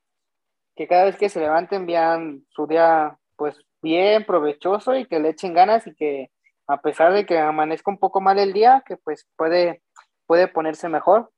que 0.74 0.88
cada 0.88 1.04
vez 1.04 1.16
que 1.18 1.28
se 1.28 1.40
levanten 1.40 1.84
vean 1.84 2.46
su 2.48 2.66
día, 2.66 3.18
pues, 3.36 3.54
bien 3.82 4.24
provechoso 4.24 4.96
y 4.96 5.04
que 5.04 5.20
le 5.20 5.28
echen 5.28 5.52
ganas 5.52 5.86
y 5.86 5.94
que 5.94 6.30
a 6.66 6.80
pesar 6.80 7.12
de 7.12 7.26
que 7.26 7.38
amanezca 7.38 7.90
un 7.90 7.98
poco 7.98 8.20
mal 8.20 8.38
el 8.38 8.52
día, 8.52 8.82
que 8.86 8.96
pues 8.96 9.26
puede, 9.36 9.82
puede 10.26 10.48
ponerse 10.48 10.88
mejor. 10.88 11.32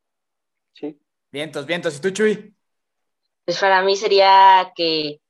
Sí. 0.75 1.01
Vientos, 1.33 1.67
vientos. 1.67 1.97
¿Y 1.97 2.01
tú, 2.01 2.11
Chuy? 2.11 2.55
Pues 3.45 3.59
para 3.59 3.83
mí 3.83 3.97
sería 3.97 4.73
que, 4.75 5.21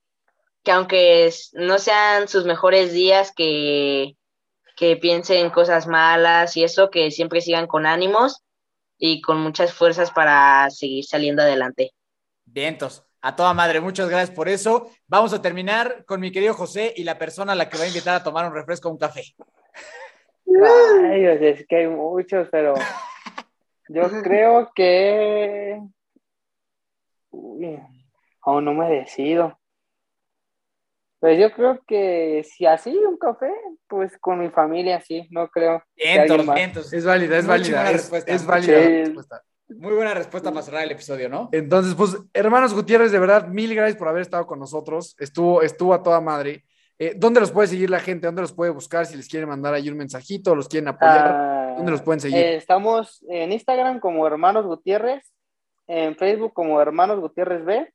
que 0.63 0.71
aunque 0.71 1.33
no 1.53 1.77
sean 1.79 2.27
sus 2.27 2.45
mejores 2.45 2.93
días, 2.93 3.33
que, 3.35 4.15
que 4.75 4.97
piensen 4.97 5.49
cosas 5.49 5.87
malas 5.87 6.55
y 6.57 6.63
eso, 6.63 6.89
que 6.89 7.11
siempre 7.11 7.41
sigan 7.41 7.67
con 7.67 7.85
ánimos 7.85 8.43
y 8.97 9.21
con 9.21 9.39
muchas 9.39 9.73
fuerzas 9.73 10.11
para 10.11 10.69
seguir 10.69 11.05
saliendo 11.05 11.41
adelante. 11.41 11.91
Vientos. 12.45 13.03
A 13.21 13.35
toda 13.35 13.55
madre, 13.55 13.81
muchas 13.81 14.07
gracias 14.07 14.35
por 14.35 14.47
eso. 14.47 14.91
Vamos 15.07 15.33
a 15.33 15.41
terminar 15.41 16.05
con 16.05 16.19
mi 16.21 16.31
querido 16.31 16.53
José 16.53 16.93
y 16.95 17.03
la 17.03 17.17
persona 17.17 17.53
a 17.53 17.55
la 17.55 17.69
que 17.69 17.77
va 17.77 17.85
a 17.85 17.87
invitar 17.87 18.15
a 18.15 18.23
tomar 18.23 18.45
un 18.45 18.53
refresco 18.53 18.87
o 18.87 18.91
un 18.91 18.99
café. 18.99 19.23
Sea, 20.59 21.33
es 21.33 21.67
que 21.67 21.75
hay 21.75 21.87
muchos, 21.87 22.47
pero 22.51 22.75
yo 23.89 24.01
creo 24.23 24.71
que... 24.75 25.81
Uy, 27.31 27.79
aún 28.41 28.65
no 28.65 28.73
me 28.73 28.89
decido. 28.89 29.59
Pues 31.19 31.39
yo 31.39 31.51
creo 31.51 31.81
que 31.87 32.45
si 32.47 32.65
así 32.65 32.95
un 32.95 33.17
café, 33.17 33.51
pues 33.87 34.17
con 34.19 34.39
mi 34.39 34.49
familia 34.49 35.01
sí, 35.01 35.27
no 35.31 35.47
creo 35.49 35.83
más. 36.43 36.55
vientos. 36.55 36.93
Es 36.93 37.03
válida, 37.03 37.37
es 37.37 37.45
Muy 37.45 37.57
válida. 37.57 37.85
Es, 37.87 37.93
respuesta, 37.93 38.31
es 38.31 38.41
muy 38.43 38.51
válida 38.51 38.77
chingona. 38.77 38.89
la 38.89 39.03
respuesta. 39.05 39.43
Muy 39.67 39.93
buena 39.95 40.13
respuesta 40.13 40.51
para 40.51 40.61
cerrar 40.61 40.83
el 40.83 40.91
episodio, 40.91 41.27
¿no? 41.27 41.49
Entonces, 41.51 41.95
pues, 41.95 42.15
hermanos 42.33 42.75
Gutiérrez, 42.75 43.11
de 43.11 43.17
verdad, 43.17 43.47
mil 43.47 43.73
gracias 43.73 43.97
por 43.97 44.07
haber 44.07 44.21
estado 44.21 44.45
con 44.45 44.59
nosotros. 44.59 45.15
Estuvo, 45.17 45.63
estuvo 45.63 45.93
a 45.95 46.03
toda 46.03 46.21
madre. 46.21 46.63
Eh, 46.97 47.13
¿Dónde 47.17 47.39
los 47.41 47.51
puede 47.51 47.67
seguir 47.67 47.89
la 47.89 47.99
gente? 47.99 48.27
¿Dónde 48.27 48.41
los 48.41 48.53
puede 48.53 48.71
buscar? 48.71 49.05
Si 49.05 49.17
les 49.17 49.27
quieren 49.27 49.49
mandar 49.49 49.73
ahí 49.73 49.89
un 49.89 49.97
mensajito, 49.97 50.55
los 50.55 50.69
quieren 50.69 50.87
apoyar. 50.87 51.27
Ah, 51.27 51.73
¿Dónde 51.75 51.91
los 51.91 52.01
pueden 52.01 52.21
seguir? 52.21 52.37
eh, 52.37 52.55
estamos 52.55 53.23
en 53.29 53.51
Instagram 53.51 53.99
como 53.99 54.25
Hermanos 54.25 54.65
Gutiérrez, 54.65 55.23
en 55.87 56.15
Facebook 56.15 56.53
como 56.53 56.81
Hermanos 56.81 57.19
Gutiérrez 57.19 57.65
B, 57.65 57.93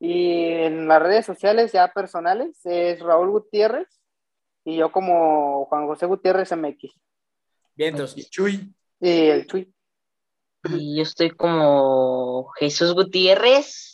y 0.00 0.48
en 0.48 0.88
las 0.88 1.00
redes 1.00 1.24
sociales 1.24 1.70
ya 1.70 1.92
personales 1.92 2.58
es 2.66 2.98
Raúl 2.98 3.30
Gutiérrez 3.30 3.86
y 4.64 4.76
yo 4.76 4.90
como 4.90 5.66
Juan 5.66 5.86
José 5.86 6.06
Gutiérrez 6.06 6.50
MX. 6.56 6.92
Vientos. 7.76 8.18
Y 8.18 8.24
Chuy. 8.24 8.74
Y 8.98 9.26
el 9.28 9.46
Chuy. 9.46 9.72
Y 10.70 10.96
yo 10.96 11.02
estoy 11.02 11.30
como 11.30 12.48
Jesús 12.58 12.94
Gutiérrez 12.94 13.91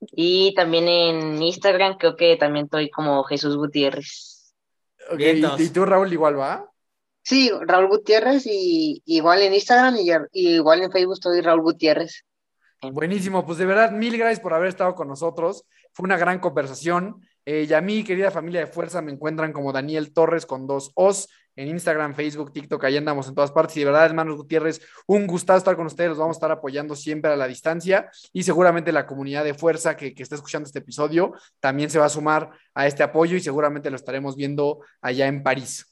y 0.00 0.54
también 0.54 0.88
en 0.88 1.42
Instagram 1.42 1.96
creo 1.98 2.16
que 2.16 2.36
también 2.36 2.66
estoy 2.66 2.90
como 2.90 3.22
Jesús 3.24 3.56
Gutiérrez. 3.56 4.54
Y, 5.18 5.44
y 5.44 5.68
tú, 5.70 5.84
Raúl, 5.84 6.12
igual, 6.12 6.38
¿va? 6.38 6.70
Sí, 7.22 7.50
Raúl 7.66 7.88
Gutiérrez 7.88 8.46
y 8.46 9.02
igual 9.04 9.42
en 9.42 9.54
Instagram 9.54 9.96
y, 9.96 10.10
y 10.32 10.54
igual 10.54 10.82
en 10.82 10.90
Facebook 10.90 11.14
estoy 11.14 11.40
Raúl 11.40 11.62
Gutiérrez. 11.62 12.24
Buenísimo, 12.82 13.44
pues 13.44 13.58
de 13.58 13.66
verdad, 13.66 13.90
mil 13.92 14.16
gracias 14.16 14.40
por 14.40 14.54
haber 14.54 14.68
estado 14.68 14.94
con 14.94 15.08
nosotros. 15.08 15.64
Fue 15.92 16.04
una 16.04 16.16
gran 16.16 16.38
conversación. 16.38 17.20
Eh, 17.44 17.66
y 17.68 17.72
a 17.72 17.80
mí, 17.80 18.04
querida 18.04 18.30
familia 18.30 18.60
de 18.60 18.66
fuerza, 18.66 19.02
me 19.02 19.12
encuentran 19.12 19.52
como 19.52 19.72
Daniel 19.72 20.12
Torres 20.12 20.46
con 20.46 20.66
dos 20.66 20.92
Os 20.94 21.28
en 21.56 21.68
Instagram, 21.68 22.14
Facebook, 22.14 22.52
TikTok, 22.52 22.82
ahí 22.84 22.96
andamos 22.96 23.28
en 23.28 23.34
todas 23.34 23.52
partes. 23.52 23.76
Y 23.76 23.80
de 23.80 23.86
verdad, 23.86 24.06
hermanos 24.06 24.36
Gutiérrez, 24.36 24.80
un 25.06 25.26
gustazo 25.26 25.58
estar 25.58 25.76
con 25.76 25.86
ustedes. 25.86 26.10
Los 26.10 26.18
vamos 26.18 26.36
a 26.36 26.38
estar 26.38 26.50
apoyando 26.50 26.96
siempre 26.96 27.30
a 27.30 27.36
la 27.36 27.46
distancia. 27.46 28.10
Y 28.32 28.42
seguramente 28.42 28.92
la 28.92 29.06
comunidad 29.06 29.44
de 29.44 29.54
fuerza 29.54 29.96
que, 29.96 30.14
que 30.14 30.22
está 30.22 30.36
escuchando 30.36 30.66
este 30.66 30.78
episodio 30.80 31.32
también 31.60 31.90
se 31.90 31.98
va 31.98 32.06
a 32.06 32.10
sumar 32.10 32.50
a 32.74 32.86
este 32.86 33.02
apoyo 33.02 33.36
y 33.36 33.40
seguramente 33.40 33.90
lo 33.90 33.96
estaremos 33.96 34.36
viendo 34.36 34.80
allá 35.00 35.26
en 35.26 35.42
París. 35.42 35.86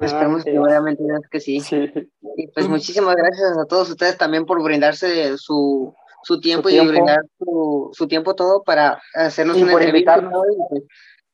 Esperemos 0.00 0.44
que 0.44 0.52
seguramente 0.52 1.02
que 1.30 1.40
sí. 1.40 1.60
Sí. 1.60 1.90
Y 2.36 2.46
pues 2.48 2.68
muchísimas 2.68 3.16
gracias 3.16 3.58
a 3.58 3.64
todos 3.66 3.90
ustedes 3.90 4.16
también 4.16 4.46
por 4.46 4.62
brindarse 4.62 5.36
su, 5.38 5.92
su 6.22 6.40
tiempo 6.40 6.68
Su 6.68 6.74
y 6.74 6.78
tiempo. 6.78 6.92
brindar 6.92 7.20
su, 7.38 7.90
su 7.92 8.06
tiempo 8.06 8.34
todo 8.34 8.62
para 8.62 9.02
hacernos 9.14 9.56
Y 9.56 9.62
una 9.64 9.72
entrevista. 9.72 10.16
invitarnos. 10.18 10.32
¿no? 10.32 10.52
Y, 10.52 10.68
pues, 10.68 10.82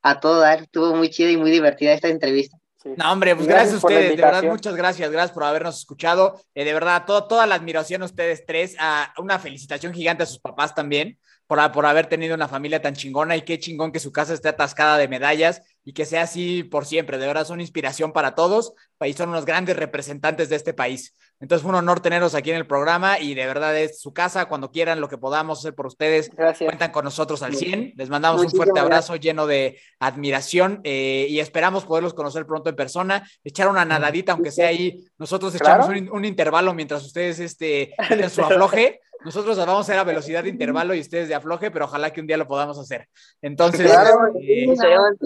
a 0.02 0.20
todo 0.20 0.40
dar, 0.40 0.62
estuvo 0.62 0.94
muy 0.94 1.10
chida 1.10 1.30
y 1.30 1.36
muy 1.36 1.50
divertida 1.50 1.92
esta 1.92 2.08
entrevista. 2.08 2.56
Sí. 2.84 2.90
No, 2.98 3.12
hombre, 3.12 3.34
pues 3.34 3.48
Gracias 3.48 3.70
gracias, 3.70 3.84
a 3.84 3.86
ustedes, 3.86 4.16
de 4.16 4.22
verdad, 4.22 4.42
muchas 4.44 4.76
gracias, 4.76 5.10
gracias 5.10 5.32
por 5.32 5.44
habernos 5.44 5.78
escuchado. 5.78 6.38
Eh, 6.54 6.64
de 6.64 6.74
verdad, 6.74 7.04
todo- 7.06 7.26
toda 7.26 7.46
la 7.46 7.54
admiración 7.54 8.02
a 8.02 8.04
ustedes 8.04 8.44
tres, 8.46 8.76
a 8.78 9.12
una 9.18 9.38
felicitación 9.38 9.94
gigante 9.94 10.22
a 10.22 10.26
sus 10.26 10.38
papás 10.38 10.74
también, 10.74 11.18
por, 11.46 11.72
por 11.72 11.86
haber 11.86 12.06
tenido 12.06 12.34
una 12.34 12.46
familia 12.46 12.82
tan 12.82 12.94
chingona 12.94 13.36
y 13.36 13.42
qué 13.42 13.58
chingón 13.58 13.90
que 13.90 14.00
su 14.00 14.12
casa 14.12 14.34
esté 14.34 14.48
atascada 14.50 14.98
de 14.98 15.08
medallas 15.08 15.62
y 15.82 15.94
que 15.94 16.04
sea 16.04 16.22
así 16.22 16.62
por 16.62 16.84
siempre. 16.86 17.16
De 17.18 17.26
verdad, 17.26 17.46
son 17.46 17.60
inspiración 17.60 18.12
para 18.12 18.34
todos 18.34 18.74
y 19.00 19.12
son 19.14 19.30
unos 19.30 19.44
grandes 19.46 19.76
representantes 19.76 20.48
de 20.50 20.56
este 20.56 20.74
país. 20.74 21.14
Entonces, 21.44 21.62
fue 21.62 21.72
un 21.72 21.76
honor 21.76 22.00
tenerlos 22.00 22.34
aquí 22.34 22.48
en 22.52 22.56
el 22.56 22.66
programa 22.66 23.18
y 23.18 23.34
de 23.34 23.44
verdad 23.44 23.76
es 23.76 24.00
su 24.00 24.14
casa, 24.14 24.46
cuando 24.46 24.70
quieran, 24.70 24.98
lo 24.98 25.10
que 25.10 25.18
podamos 25.18 25.58
hacer 25.58 25.74
por 25.74 25.84
ustedes, 25.86 26.30
Gracias. 26.34 26.66
cuentan 26.66 26.90
con 26.90 27.04
nosotros 27.04 27.42
al 27.42 27.54
100. 27.54 27.92
Les 27.98 28.08
mandamos 28.08 28.40
un 28.42 28.50
fuerte 28.50 28.80
abrazo 28.80 29.16
lleno 29.16 29.46
de 29.46 29.78
admiración 30.00 30.80
eh, 30.84 31.26
y 31.28 31.40
esperamos 31.40 31.84
poderlos 31.84 32.14
conocer 32.14 32.46
pronto 32.46 32.70
en 32.70 32.76
persona, 32.76 33.28
echar 33.44 33.68
una 33.68 33.84
nadadita, 33.84 34.32
aunque 34.32 34.50
sea 34.50 34.68
ahí. 34.68 35.04
Nosotros 35.18 35.52
Claro. 35.58 35.84
echamos 35.84 36.00
un, 36.00 36.16
un 36.16 36.24
intervalo 36.24 36.72
mientras 36.72 37.04
ustedes 37.04 37.38
este, 37.40 37.94
echan 38.10 38.30
su 38.30 38.40
afloje. 38.40 39.02
Nosotros 39.22 39.58
vamos 39.58 39.76
a 39.76 39.80
hacer 39.80 39.98
a 39.98 40.04
velocidad 40.04 40.44
de 40.44 40.48
intervalo 40.48 40.94
y 40.94 41.00
ustedes 41.00 41.28
de 41.28 41.34
afloje, 41.34 41.70
pero 41.70 41.84
ojalá 41.84 42.10
que 42.10 42.22
un 42.22 42.26
día 42.26 42.38
lo 42.38 42.48
podamos 42.48 42.78
hacer. 42.78 43.06
Entonces, 43.42 43.90
Claro, 43.90 44.28
eh, 44.40 44.66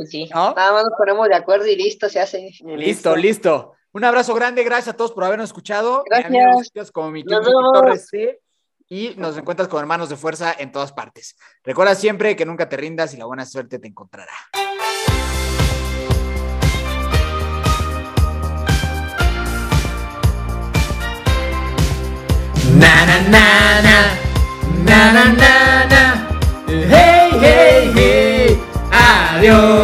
sí. 0.05 0.29
¿no? 0.35 0.53
Nada 0.55 0.73
más 0.73 0.83
nos 0.83 0.95
ponemos 0.99 1.29
de 1.29 1.37
acuerdo 1.37 1.67
y 1.69 1.77
listo, 1.77 2.09
se 2.09 2.19
hace. 2.19 2.51
Y 2.59 2.77
Listo, 2.77 3.15
listo. 3.15 3.75
Un 3.93 4.05
abrazo 4.05 4.35
grande, 4.35 4.65
gracias 4.65 4.95
a 4.95 4.97
todos 4.97 5.13
por 5.13 5.25
habernos 5.25 5.49
escuchado. 5.49 6.05
Gracias. 6.07 6.93
como 6.93 7.11
mi 7.11 7.25
Torres 7.25 8.09
y 8.91 9.15
nos 9.17 9.37
encuentras 9.37 9.69
con 9.69 9.81
hermanos 9.81 10.09
de 10.09 10.17
fuerza 10.17 10.55
en 10.59 10.73
todas 10.73 10.93
partes. 10.93 11.37
Recuerda 11.63 11.95
siempre 11.95 12.37
que 12.37 12.47
nunca 12.47 12.69
te 12.69 12.77
rindas 12.77 13.15
y 13.15 13.17
la 13.17 13.27
buena 13.27 13.45
suerte 13.45 13.79
te 13.79 13.89
encontrará. 13.89 14.33
Na 22.79 23.07
na 23.07 23.19
na 23.31 23.45
na 24.85 25.13
na 25.13 25.25
na 25.33 25.85
na 25.87 26.03
hey 26.69 27.31
hey 27.41 27.93
hey 27.95 28.61
adiós 28.93 29.78